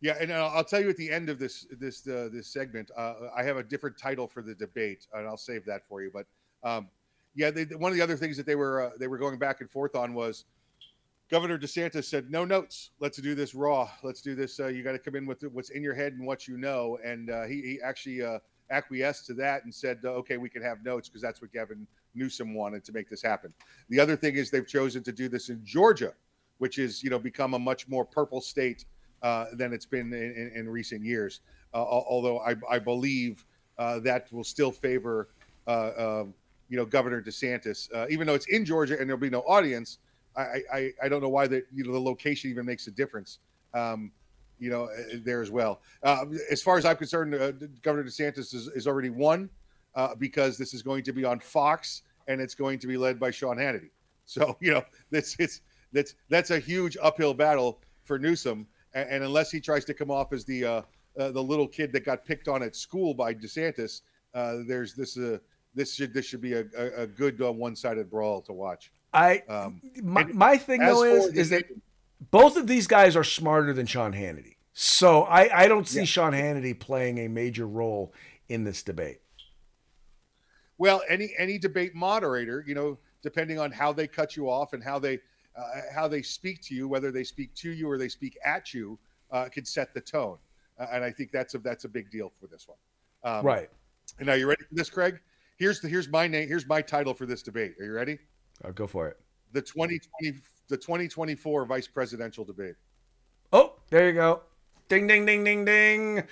Yeah, 0.00 0.16
and 0.20 0.30
uh, 0.30 0.50
I'll 0.54 0.64
tell 0.64 0.80
you 0.80 0.88
at 0.88 0.96
the 0.96 1.10
end 1.10 1.28
of 1.28 1.40
this 1.40 1.66
this 1.72 2.06
uh, 2.06 2.28
this 2.32 2.46
segment, 2.46 2.90
uh, 2.96 3.14
I 3.36 3.42
have 3.42 3.56
a 3.56 3.64
different 3.64 3.98
title 3.98 4.28
for 4.28 4.42
the 4.42 4.54
debate, 4.54 5.06
and 5.12 5.26
I'll 5.26 5.36
save 5.36 5.64
that 5.64 5.88
for 5.88 6.02
you. 6.02 6.12
But 6.14 6.26
um, 6.62 6.88
yeah, 7.34 7.50
they, 7.50 7.64
one 7.64 7.92
of 7.92 7.96
the 7.96 8.02
other 8.02 8.16
things 8.16 8.36
that 8.36 8.46
they 8.46 8.56
were 8.56 8.82
uh, 8.82 8.90
they 8.98 9.06
were 9.06 9.18
going 9.18 9.38
back 9.38 9.60
and 9.60 9.70
forth 9.70 9.94
on 9.94 10.14
was 10.14 10.44
Governor 11.30 11.58
DeSantis 11.58 12.04
said, 12.04 12.30
"No 12.30 12.44
notes. 12.44 12.90
Let's 13.00 13.18
do 13.18 13.34
this 13.34 13.54
raw. 13.54 13.88
Let's 14.02 14.22
do 14.22 14.34
this. 14.34 14.58
Uh, 14.58 14.68
you 14.68 14.82
got 14.82 14.92
to 14.92 14.98
come 14.98 15.14
in 15.14 15.26
with 15.26 15.42
what's 15.52 15.70
in 15.70 15.82
your 15.82 15.94
head 15.94 16.14
and 16.14 16.26
what 16.26 16.48
you 16.48 16.56
know." 16.56 16.98
And 17.04 17.30
uh, 17.30 17.44
he, 17.44 17.60
he 17.60 17.78
actually 17.84 18.22
uh, 18.22 18.38
acquiesced 18.70 19.26
to 19.26 19.34
that 19.34 19.64
and 19.64 19.74
said, 19.74 20.00
uh, 20.04 20.08
"Okay, 20.12 20.38
we 20.38 20.48
can 20.48 20.62
have 20.62 20.82
notes 20.84 21.08
because 21.08 21.20
that's 21.20 21.42
what 21.42 21.52
Gavin 21.52 21.86
Newsom 22.14 22.54
wanted 22.54 22.82
to 22.84 22.92
make 22.92 23.10
this 23.10 23.20
happen." 23.20 23.52
The 23.90 24.00
other 24.00 24.16
thing 24.16 24.36
is 24.36 24.50
they've 24.50 24.66
chosen 24.66 25.02
to 25.02 25.12
do 25.12 25.28
this 25.28 25.50
in 25.50 25.60
Georgia, 25.64 26.14
which 26.58 26.78
is 26.78 27.02
you 27.02 27.10
know 27.10 27.18
become 27.18 27.52
a 27.52 27.58
much 27.58 27.88
more 27.88 28.06
purple 28.06 28.40
state 28.40 28.86
uh, 29.22 29.46
than 29.52 29.74
it's 29.74 29.86
been 29.86 30.12
in, 30.14 30.32
in, 30.32 30.52
in 30.54 30.68
recent 30.68 31.04
years. 31.04 31.40
Uh, 31.74 31.82
although 31.82 32.40
I, 32.40 32.54
I 32.70 32.78
believe 32.78 33.44
that 33.76 34.32
will 34.32 34.44
still 34.44 34.72
favor, 34.72 35.28
um, 35.66 36.32
you 36.68 36.76
know, 36.76 36.84
Governor 36.84 37.22
DeSantis, 37.22 37.92
uh, 37.94 38.06
even 38.10 38.26
though 38.26 38.34
it's 38.34 38.46
in 38.46 38.64
Georgia 38.64 38.98
and 38.98 39.08
there'll 39.08 39.20
be 39.20 39.30
no 39.30 39.40
audience. 39.40 39.98
I, 40.36 40.62
I, 40.72 40.92
I 41.02 41.08
don't 41.08 41.20
know 41.20 41.28
why 41.28 41.48
the 41.48 41.64
you 41.72 41.84
know 41.84 41.92
the 41.92 42.00
location 42.00 42.50
even 42.50 42.64
makes 42.64 42.86
a 42.86 42.90
difference. 42.90 43.38
Um, 43.74 44.12
you 44.58 44.70
know, 44.70 44.84
uh, 44.84 45.18
there 45.24 45.40
as 45.40 45.50
well. 45.50 45.80
Uh, 46.02 46.26
as 46.50 46.62
far 46.62 46.78
as 46.78 46.84
I'm 46.84 46.96
concerned, 46.96 47.34
uh, 47.34 47.52
Governor 47.82 48.08
DeSantis 48.08 48.54
is, 48.54 48.68
is 48.74 48.86
already 48.86 49.10
won 49.10 49.48
uh, 49.94 50.14
because 50.16 50.58
this 50.58 50.74
is 50.74 50.82
going 50.82 51.02
to 51.04 51.12
be 51.12 51.24
on 51.24 51.40
Fox 51.40 52.02
and 52.26 52.40
it's 52.40 52.54
going 52.54 52.78
to 52.80 52.86
be 52.86 52.96
led 52.96 53.18
by 53.18 53.30
Sean 53.30 53.56
Hannity. 53.56 53.90
So 54.26 54.56
you 54.60 54.72
know, 54.72 54.84
that's 55.10 55.36
it's 55.38 55.60
that's 55.92 56.14
that's 56.28 56.50
a 56.50 56.58
huge 56.58 56.96
uphill 57.00 57.34
battle 57.34 57.80
for 58.04 58.18
Newsom. 58.18 58.66
And, 58.94 59.08
and 59.10 59.24
unless 59.24 59.50
he 59.50 59.60
tries 59.60 59.84
to 59.86 59.94
come 59.94 60.10
off 60.10 60.32
as 60.32 60.44
the 60.44 60.64
uh, 60.64 60.82
the 61.16 61.42
little 61.42 61.66
kid 61.66 61.92
that 61.92 62.04
got 62.04 62.24
picked 62.24 62.48
on 62.48 62.62
at 62.62 62.76
school 62.76 63.14
by 63.14 63.34
DeSantis, 63.34 64.02
there's 64.34 64.94
this 64.94 65.18
this 65.74 65.94
should 65.94 66.12
this 66.14 66.26
should 66.26 66.40
be 66.40 66.54
a, 66.54 66.64
a, 66.76 67.02
a 67.02 67.06
good 67.06 67.40
uh, 67.40 67.52
one 67.52 67.76
sided 67.76 68.10
brawl 68.10 68.42
to 68.42 68.52
watch. 68.52 68.92
I 69.12 69.42
Um, 69.48 69.80
my, 70.02 70.24
my 70.24 70.56
thing 70.56 70.80
though 70.80 71.02
is 71.04 71.26
is 71.34 71.50
that 71.50 71.64
both 72.30 72.56
of 72.56 72.66
these 72.66 72.86
guys 72.86 73.16
are 73.16 73.24
smarter 73.24 73.72
than 73.72 73.86
Sean 73.86 74.12
Hannity. 74.12 74.56
So 74.72 75.22
I, 75.22 75.64
I 75.64 75.68
don't 75.68 75.88
see 75.88 76.00
Yeah. 76.00 76.04
Sean 76.04 76.32
Hannity 76.32 76.78
playing 76.78 77.18
a 77.18 77.28
major 77.28 77.66
role 77.66 78.12
in 78.48 78.64
this 78.64 78.82
debate. 78.82 79.20
Well, 80.78 81.02
any 81.08 81.32
any 81.36 81.58
debate 81.58 81.94
moderator, 81.94 82.64
you 82.66 82.74
know, 82.74 82.98
depending 83.22 83.58
on 83.58 83.72
how 83.72 83.92
they 83.92 84.06
cut 84.06 84.36
you 84.36 84.48
off 84.48 84.72
and 84.74 84.82
how 84.82 84.98
they 84.98 85.18
uh, 85.56 85.62
how 85.92 86.06
they 86.06 86.22
speak 86.22 86.62
to 86.62 86.74
you, 86.74 86.86
whether 86.86 87.10
they 87.10 87.24
speak 87.24 87.54
to 87.56 87.70
you 87.70 87.90
or 87.90 87.98
they 87.98 88.08
speak 88.08 88.38
at 88.44 88.72
you, 88.72 88.98
uh, 89.32 89.48
can 89.48 89.64
set 89.64 89.92
the 89.94 90.00
tone. 90.00 90.38
Uh, 90.78 90.86
and 90.92 91.02
I 91.02 91.10
think 91.10 91.32
that's 91.32 91.54
a 91.54 91.58
that's 91.58 91.84
a 91.84 91.88
big 91.88 92.10
deal 92.10 92.32
for 92.40 92.46
this 92.46 92.68
one. 92.68 92.78
Um, 93.24 93.44
right. 93.44 93.68
And 94.18 94.26
now 94.28 94.34
you 94.34 94.48
ready 94.48 94.62
for 94.62 94.74
this, 94.74 94.88
Craig? 94.88 95.20
Here's 95.58 95.80
the 95.80 95.88
here's 95.88 96.08
my 96.08 96.28
name. 96.28 96.48
Here's 96.48 96.66
my 96.66 96.80
title 96.80 97.14
for 97.14 97.26
this 97.26 97.42
debate. 97.42 97.74
Are 97.80 97.84
you 97.84 97.92
ready? 97.92 98.18
I'll 98.64 98.72
go 98.72 98.86
for 98.86 99.08
it. 99.08 99.18
The 99.52 99.60
2020 99.60 100.38
the 100.68 100.76
2024 100.76 101.64
vice 101.64 101.88
presidential 101.88 102.44
debate. 102.44 102.74
Oh, 103.52 103.74
there 103.90 104.06
you 104.08 104.14
go. 104.14 104.42
Ding 104.88 105.06
ding 105.06 105.26
ding 105.26 105.42
ding 105.42 105.64
ding. 105.64 106.22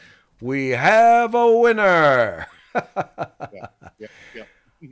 We 0.41 0.71
have 0.71 1.35
a 1.35 1.57
winner. 1.59 2.47
Yeah, 3.99 4.09
yeah. 4.35 4.43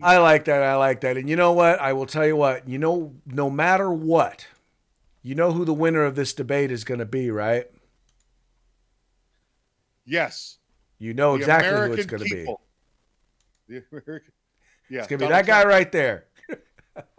I 0.03 0.17
like 0.17 0.47
that. 0.47 0.63
I 0.63 0.77
like 0.77 1.03
that. 1.03 1.19
And 1.19 1.29
you 1.29 1.37
know 1.37 1.53
what? 1.53 1.79
I 1.79 1.93
will 1.93 2.07
tell 2.07 2.27
you 2.27 2.35
what. 2.35 2.67
You 2.67 2.79
know, 2.79 3.13
no 3.27 3.51
matter 3.51 3.93
what, 3.93 4.47
you 5.23 5.35
know 5.35 5.53
who 5.53 5.67
the 5.67 5.75
winner 5.75 6.03
of 6.03 6.15
this 6.15 6.33
debate 6.33 6.71
is 6.71 6.85
going 6.85 7.01
to 7.01 7.05
be, 7.05 7.31
right? 7.31 7.67
Yes. 10.07 10.57
You 10.99 11.13
know 11.13 11.33
the 11.33 11.41
exactly 11.41 11.69
American 11.69 11.93
who 11.93 12.01
it's 12.01 12.07
going 12.07 12.23
to 12.23 12.35
be. 12.35 12.55
The 13.69 13.83
American. 13.91 14.33
Yeah. 14.91 14.99
It's 14.99 15.09
going 15.09 15.19
to 15.19 15.25
be 15.25 15.29
Donald 15.31 15.47
that 15.47 15.47
guy 15.47 15.63
Trump. 15.63 15.75
right 15.75 15.93
there. 15.93 16.27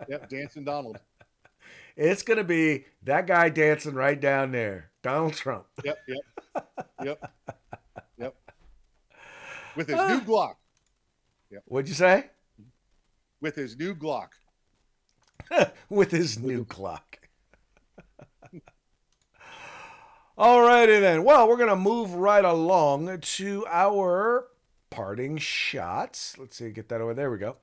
Yep, 0.07 0.29
dancing 0.29 0.63
Donald. 0.63 0.99
It's 1.97 2.21
going 2.21 2.37
to 2.37 2.43
be 2.43 2.85
that 3.03 3.25
guy 3.25 3.49
dancing 3.49 3.95
right 3.95 4.17
down 4.19 4.51
there, 4.51 4.91
Donald 5.01 5.33
Trump. 5.33 5.65
Yep, 5.83 5.97
yep, 6.07 6.77
yep, 7.03 7.31
yep. 8.17 8.35
With 9.75 9.87
his 9.87 9.95
new 9.95 10.01
ah. 10.01 10.23
Glock. 10.25 10.53
What'd 11.65 11.89
you 11.89 11.95
say? 11.95 12.29
With 13.41 13.55
his 13.55 13.77
new 13.77 13.95
Glock. 13.95 14.29
With 15.89 16.11
his 16.11 16.39
new 16.39 16.65
clock. 16.65 17.19
Alrighty 20.37 20.99
then. 20.99 21.23
Well, 21.23 21.47
we're 21.47 21.57
gonna 21.57 21.75
move 21.75 22.13
right 22.13 22.43
along 22.43 23.19
to 23.19 23.65
our 23.69 24.47
parting 24.95 25.37
shots. 25.37 26.37
Let's 26.37 26.55
see, 26.55 26.71
get 26.71 26.89
that 26.89 27.01
over 27.01 27.13
there. 27.13 27.29
We 27.29 27.37
go. 27.37 27.57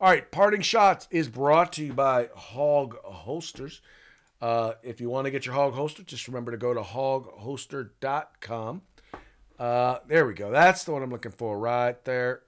All 0.00 0.08
right, 0.08 0.30
parting 0.30 0.62
shots 0.62 1.08
is 1.10 1.28
brought 1.28 1.72
to 1.74 1.84
you 1.84 1.92
by 1.92 2.30
Hawg 2.34 2.96
Holsters. 3.04 3.82
Uh, 4.40 4.74
if 4.82 5.00
you 5.00 5.10
want 5.10 5.26
to 5.26 5.30
get 5.30 5.44
your 5.44 5.54
Hawg 5.54 5.74
holster, 5.74 6.04
just 6.04 6.28
remember 6.28 6.52
to 6.52 6.56
go 6.56 6.72
to 6.72 6.80
hawgholster.com. 6.80 8.82
Uh, 9.58 9.98
there 10.06 10.26
we 10.26 10.34
go. 10.34 10.50
That's 10.50 10.84
the 10.84 10.92
one 10.92 11.02
I'm 11.02 11.10
looking 11.10 11.32
for 11.32 11.58
right 11.58 12.02
there. 12.04 12.42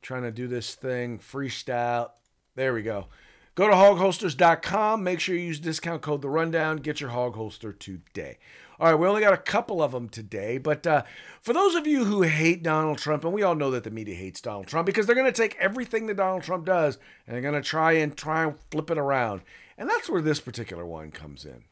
Trying 0.00 0.22
to 0.22 0.30
do 0.30 0.46
this 0.46 0.74
thing 0.74 1.18
freestyle. 1.18 2.12
There 2.54 2.72
we 2.72 2.82
go. 2.82 3.08
Go 3.56 3.66
to 3.66 3.74
hawgholsters.com. 3.74 5.02
Make 5.02 5.20
sure 5.20 5.34
you 5.34 5.42
use 5.42 5.60
discount 5.60 6.00
code 6.00 6.22
The 6.22 6.30
Rundown. 6.30 6.78
Get 6.78 7.00
your 7.00 7.10
Hawg 7.10 7.34
holster 7.34 7.72
today. 7.72 8.38
All 8.82 8.88
right, 8.90 8.98
we 8.98 9.06
only 9.06 9.20
got 9.20 9.32
a 9.32 9.36
couple 9.36 9.80
of 9.80 9.92
them 9.92 10.08
today, 10.08 10.58
but 10.58 10.84
uh, 10.88 11.04
for 11.40 11.52
those 11.52 11.76
of 11.76 11.86
you 11.86 12.04
who 12.04 12.22
hate 12.22 12.64
Donald 12.64 12.98
Trump, 12.98 13.24
and 13.24 13.32
we 13.32 13.44
all 13.44 13.54
know 13.54 13.70
that 13.70 13.84
the 13.84 13.92
media 13.92 14.16
hates 14.16 14.40
Donald 14.40 14.66
Trump 14.66 14.86
because 14.86 15.06
they're 15.06 15.14
going 15.14 15.24
to 15.24 15.30
take 15.30 15.54
everything 15.60 16.06
that 16.06 16.16
Donald 16.16 16.42
Trump 16.42 16.66
does 16.66 16.98
and 17.24 17.32
they're 17.32 17.42
going 17.42 17.54
to 17.54 17.62
try 17.62 17.92
and 17.92 18.16
try 18.16 18.42
and 18.42 18.56
flip 18.72 18.90
it 18.90 18.98
around, 18.98 19.42
and 19.78 19.88
that's 19.88 20.10
where 20.10 20.20
this 20.20 20.40
particular 20.40 20.84
one 20.84 21.12
comes 21.12 21.44
in. 21.44 21.62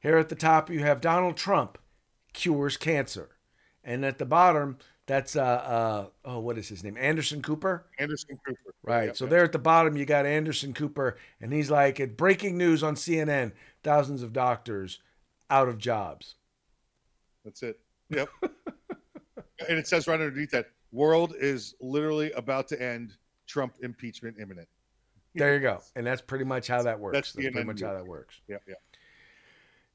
Here 0.00 0.18
at 0.18 0.30
the 0.30 0.34
top, 0.34 0.68
you 0.68 0.80
have 0.80 1.00
Donald 1.00 1.36
Trump 1.36 1.78
cures 2.32 2.76
cancer, 2.76 3.28
and 3.84 4.04
at 4.04 4.18
the 4.18 4.26
bottom, 4.26 4.78
That's 5.06 5.36
uh 5.36 5.42
uh 5.42 6.06
oh 6.24 6.40
what 6.40 6.58
is 6.58 6.68
his 6.68 6.82
name? 6.82 6.96
Anderson 6.96 7.40
Cooper. 7.40 7.86
Anderson 8.00 8.36
Cooper. 8.44 8.74
Right. 8.82 9.06
Yep, 9.06 9.16
so 9.16 9.24
yep. 9.26 9.30
there 9.30 9.44
at 9.44 9.52
the 9.52 9.60
bottom, 9.60 9.96
you 9.96 10.06
got 10.06 10.26
Anderson 10.26 10.74
Cooper, 10.74 11.18
and 11.40 11.52
he's 11.52 11.70
like, 11.70 12.00
"At 12.00 12.16
breaking 12.16 12.58
news 12.58 12.82
on 12.82 12.96
CNN: 12.96 13.52
thousands 13.84 14.24
of 14.24 14.32
doctors 14.32 14.98
out 15.52 15.68
of 15.68 15.78
jobs." 15.78 16.34
That's 17.44 17.62
it. 17.62 17.78
Yep. 18.10 18.28
and 18.42 19.78
it 19.78 19.86
says 19.86 20.06
right 20.06 20.20
underneath 20.20 20.50
that, 20.50 20.66
world 20.90 21.34
is 21.38 21.74
literally 21.80 22.32
about 22.32 22.68
to 22.68 22.82
end. 22.82 23.16
Trump 23.46 23.74
impeachment 23.82 24.36
imminent. 24.40 24.68
There 25.34 25.54
you 25.54 25.60
go, 25.60 25.80
and 25.96 26.06
that's 26.06 26.22
pretty 26.22 26.44
much 26.44 26.68
how 26.68 26.82
that 26.82 26.98
works. 26.98 27.16
That's 27.16 27.32
That's, 27.32 27.50
pretty 27.50 27.66
much 27.66 27.82
how 27.82 27.92
that 27.92 28.06
works. 28.06 28.40
Yeah, 28.48 28.58
yeah. 28.66 28.74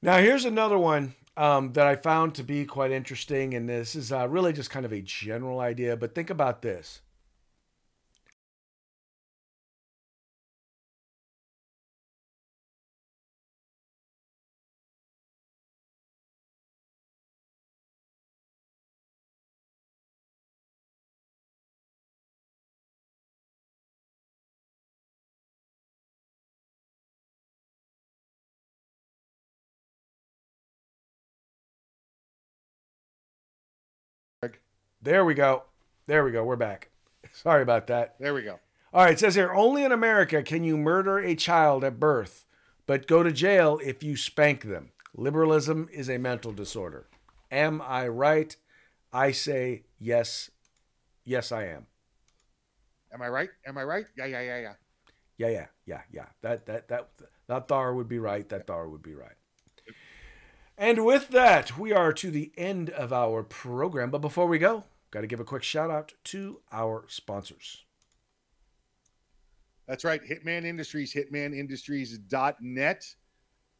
Now 0.01 0.17
here's 0.17 0.45
another 0.45 0.77
one 0.77 1.15
um, 1.35 1.73
that 1.73 1.87
I 1.87 1.95
found 1.95 2.35
to 2.35 2.43
be 2.43 2.65
quite 2.65 2.91
interesting, 2.91 3.53
and 3.53 3.67
this 3.67 3.95
is 3.95 4.11
uh, 4.11 4.27
really 4.27 4.53
just 4.53 4.69
kind 4.69 4.85
of 4.85 4.91
a 4.91 5.01
general 5.01 5.59
idea. 5.59 5.95
But 5.95 6.13
think 6.13 6.29
about 6.29 6.61
this: 6.61 7.01
there 35.01 35.25
we 35.25 35.33
go, 35.33 35.63
there 36.05 36.23
we 36.23 36.31
go, 36.31 36.43
we're 36.43 36.55
back. 36.55 36.89
Sorry 37.33 37.61
about 37.61 37.87
that. 37.87 38.15
There 38.19 38.33
we 38.33 38.43
go. 38.43 38.59
All 38.93 39.03
right, 39.03 39.13
it 39.13 39.19
says 39.19 39.35
here 39.35 39.53
only 39.53 39.83
in 39.83 39.91
America 39.91 40.41
can 40.41 40.63
you 40.63 40.77
murder 40.77 41.19
a 41.19 41.35
child 41.35 41.83
at 41.83 41.99
birth, 41.99 42.45
but 42.85 43.07
go 43.07 43.21
to 43.21 43.31
jail 43.31 43.79
if 43.83 44.01
you 44.01 44.15
spank 44.15 44.63
them. 44.63 44.91
Liberalism 45.15 45.89
is 45.91 46.09
a 46.09 46.17
mental 46.17 46.51
disorder. 46.51 47.07
Am 47.51 47.81
I 47.81 48.07
right? 48.07 48.55
I 49.11 49.31
say 49.31 49.83
yes. 49.99 50.51
Yes, 51.25 51.51
I 51.51 51.65
am. 51.65 51.87
Am 53.13 53.21
I 53.21 53.27
right? 53.29 53.49
Am 53.65 53.77
I 53.77 53.83
right? 53.83 54.05
Yeah, 54.17 54.25
yeah, 54.25 54.41
yeah, 54.41 54.59
yeah. 54.59 54.73
Yeah, 55.37 55.49
yeah, 55.49 55.65
yeah, 55.85 56.01
yeah. 56.11 56.25
That 56.41 56.65
that 56.65 56.87
that 56.87 57.09
that 57.47 57.67
Thar 57.67 57.93
would 57.93 58.07
be 58.07 58.19
right. 58.19 58.47
That 58.49 58.67
Thar 58.67 58.89
would 58.89 59.03
be 59.03 59.13
right. 59.13 59.35
And 60.77 61.05
with 61.05 61.29
that, 61.29 61.77
we 61.77 61.91
are 61.91 62.13
to 62.13 62.29
the 62.29 62.51
end 62.55 62.91
of 62.91 63.11
our 63.11 63.41
program. 63.41 64.11
But 64.11 64.21
before 64.21 64.45
we 64.45 64.59
go, 64.59 64.83
got 65.09 65.21
to 65.21 65.27
give 65.27 65.39
a 65.39 65.45
quick 65.45 65.63
shout 65.63 65.89
out 65.89 66.13
to 66.25 66.59
our 66.71 67.05
sponsors. 67.07 67.83
That's 69.87 70.03
right. 70.03 70.21
Hitman 70.21 70.65
Industries, 70.65 71.13
hitmanindustries.net. 71.13 73.15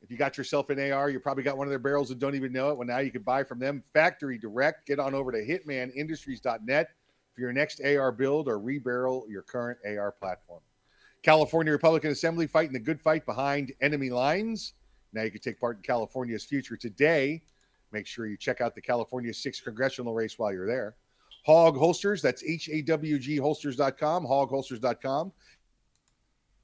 If 0.02 0.12
you 0.12 0.18
got 0.18 0.38
yourself 0.38 0.70
an 0.70 0.92
AR, 0.92 1.10
you 1.10 1.20
probably 1.20 1.44
got 1.44 1.58
one 1.58 1.68
of 1.68 1.70
their 1.70 1.80
barrels 1.80 2.12
and 2.12 2.20
don't 2.20 2.36
even 2.36 2.54
know 2.54 2.70
it. 2.70 2.78
Well, 2.78 2.88
now 2.88 3.00
you 3.00 3.12
can 3.12 3.24
buy 3.24 3.44
from 3.44 3.60
them 3.60 3.84
factory 3.94 4.38
direct. 4.38 4.88
Get 4.88 5.00
on 5.00 5.14
over 5.14 5.32
to 5.32 5.38
hitmanindustries.net 5.38 6.90
for 7.34 7.42
your 7.42 7.54
next 7.54 7.82
AR 7.84 8.12
build 8.12 8.48
or 8.48 8.60
rebarrel 8.60 9.30
your 9.30 9.42
current 9.42 9.80
AR 9.86 10.12
platform. 10.12 10.62
California 11.24 11.72
Republican 11.72 12.12
Assembly 12.12 12.48
fighting 12.48 12.74
the 12.74 12.80
good 12.80 13.02
fight 13.02 13.26
behind 13.26 13.74
enemy 13.82 14.10
lines. 14.10 14.74
Now 15.14 15.24
you 15.24 15.32
can 15.32 15.42
take 15.42 15.60
part 15.60 15.78
in 15.78 15.84
California's 15.84 16.44
future 16.44 16.78
today. 16.78 17.42
Make 17.92 18.08
sure 18.08 18.28
you 18.28 18.38
check 18.38 18.62
out 18.62 18.76
the 18.76 18.82
California 18.82 19.32
6th 19.32 19.64
congressional 19.64 20.14
race 20.14 20.38
while 20.38 20.52
you're 20.52 20.68
there. 20.68 20.96
Hawg 21.46 21.78
Holsters, 21.78 22.22
that's 22.22 22.44
H 22.44 22.70
A 22.70 22.82
W 22.82 23.18
G 23.18 23.38
holsters.com, 23.38 24.26
hawgholsters.com. 24.26 25.32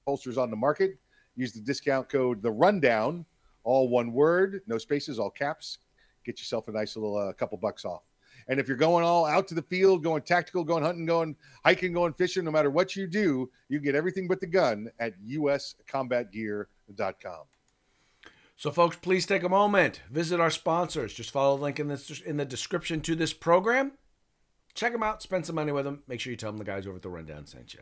Holsters 0.06 0.38
on 0.38 0.52
the 0.52 0.58
market. 0.58 0.98
Use 1.36 1.54
the 1.54 1.62
discount 1.62 2.10
code 2.10 2.42
The 2.42 2.52
Rundown, 2.52 3.26
all 3.64 3.88
one 3.88 4.12
word, 4.12 4.62
no 4.68 4.78
spaces, 4.78 5.20
all 5.20 5.30
caps. 5.30 5.78
Get 6.26 6.40
yourself 6.40 6.68
a 6.68 6.72
nice 6.72 6.98
little 6.98 7.18
uh, 7.18 7.32
couple 7.34 7.58
bucks 7.58 7.86
off. 7.86 8.04
And 8.48 8.60
if 8.60 8.68
you're 8.68 8.78
going 8.78 9.06
all 9.06 9.26
out 9.26 9.48
to 9.48 9.56
the 9.56 9.62
field, 9.62 10.04
going 10.04 10.24
tactical, 10.24 10.66
going 10.66 10.84
hunting, 10.84 11.06
going 11.06 11.38
hiking, 11.64 11.94
going 11.94 12.12
fishing, 12.14 12.44
no 12.44 12.52
matter 12.52 12.70
what 12.70 12.94
you 12.96 13.08
do, 13.08 13.50
you 13.70 13.80
get 13.80 13.96
everything 13.96 14.28
but 14.28 14.42
the 14.42 14.48
gun 14.48 14.92
at 15.00 15.14
uscombatgear.com. 15.24 17.44
So, 18.56 18.72
folks, 18.72 18.96
please 18.96 19.26
take 19.26 19.44
a 19.44 19.50
moment, 19.50 20.02
visit 20.10 20.40
our 20.40 20.52
sponsors. 20.52 21.14
Just 21.14 21.32
follow 21.32 21.58
the 21.58 21.64
link 21.64 21.80
in 21.80 21.88
the, 21.88 22.22
in 22.26 22.38
the 22.38 22.46
description 22.46 23.02
to 23.02 23.16
this 23.16 23.34
program. 23.34 23.94
Check 24.74 24.92
them 24.92 25.04
out, 25.04 25.22
spend 25.22 25.46
some 25.46 25.56
money 25.56 25.72
with 25.72 25.86
them. 25.86 26.02
Make 26.08 26.20
sure 26.20 26.32
you 26.32 26.38
tell 26.38 26.52
them 26.52 26.58
the 26.58 26.64
guys 26.64 26.88
over 26.88 26.96
at 26.96 27.04
the 27.04 27.10
Rundown 27.10 27.46
sent 27.46 27.74
you. 27.74 27.82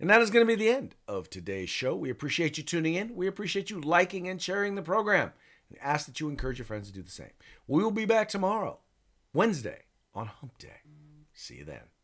And 0.00 0.10
that 0.10 0.20
is 0.20 0.30
going 0.30 0.46
to 0.46 0.56
be 0.56 0.62
the 0.62 0.70
end 0.70 0.94
of 1.08 1.30
today's 1.30 1.70
show. 1.70 1.96
We 1.96 2.10
appreciate 2.10 2.58
you 2.58 2.64
tuning 2.64 2.94
in. 2.94 3.14
We 3.14 3.26
appreciate 3.26 3.70
you 3.70 3.80
liking 3.80 4.28
and 4.28 4.40
sharing 4.40 4.74
the 4.74 4.82
program. 4.82 5.32
And 5.70 5.78
ask 5.80 6.06
that 6.06 6.20
you 6.20 6.28
encourage 6.28 6.58
your 6.58 6.66
friends 6.66 6.88
to 6.88 6.94
do 6.94 7.02
the 7.02 7.10
same. 7.10 7.30
We 7.66 7.82
will 7.82 7.90
be 7.90 8.04
back 8.04 8.28
tomorrow, 8.28 8.80
Wednesday, 9.32 9.84
on 10.14 10.26
Hump 10.26 10.58
Day. 10.58 10.80
See 11.32 11.56
you 11.56 11.64
then. 11.64 11.95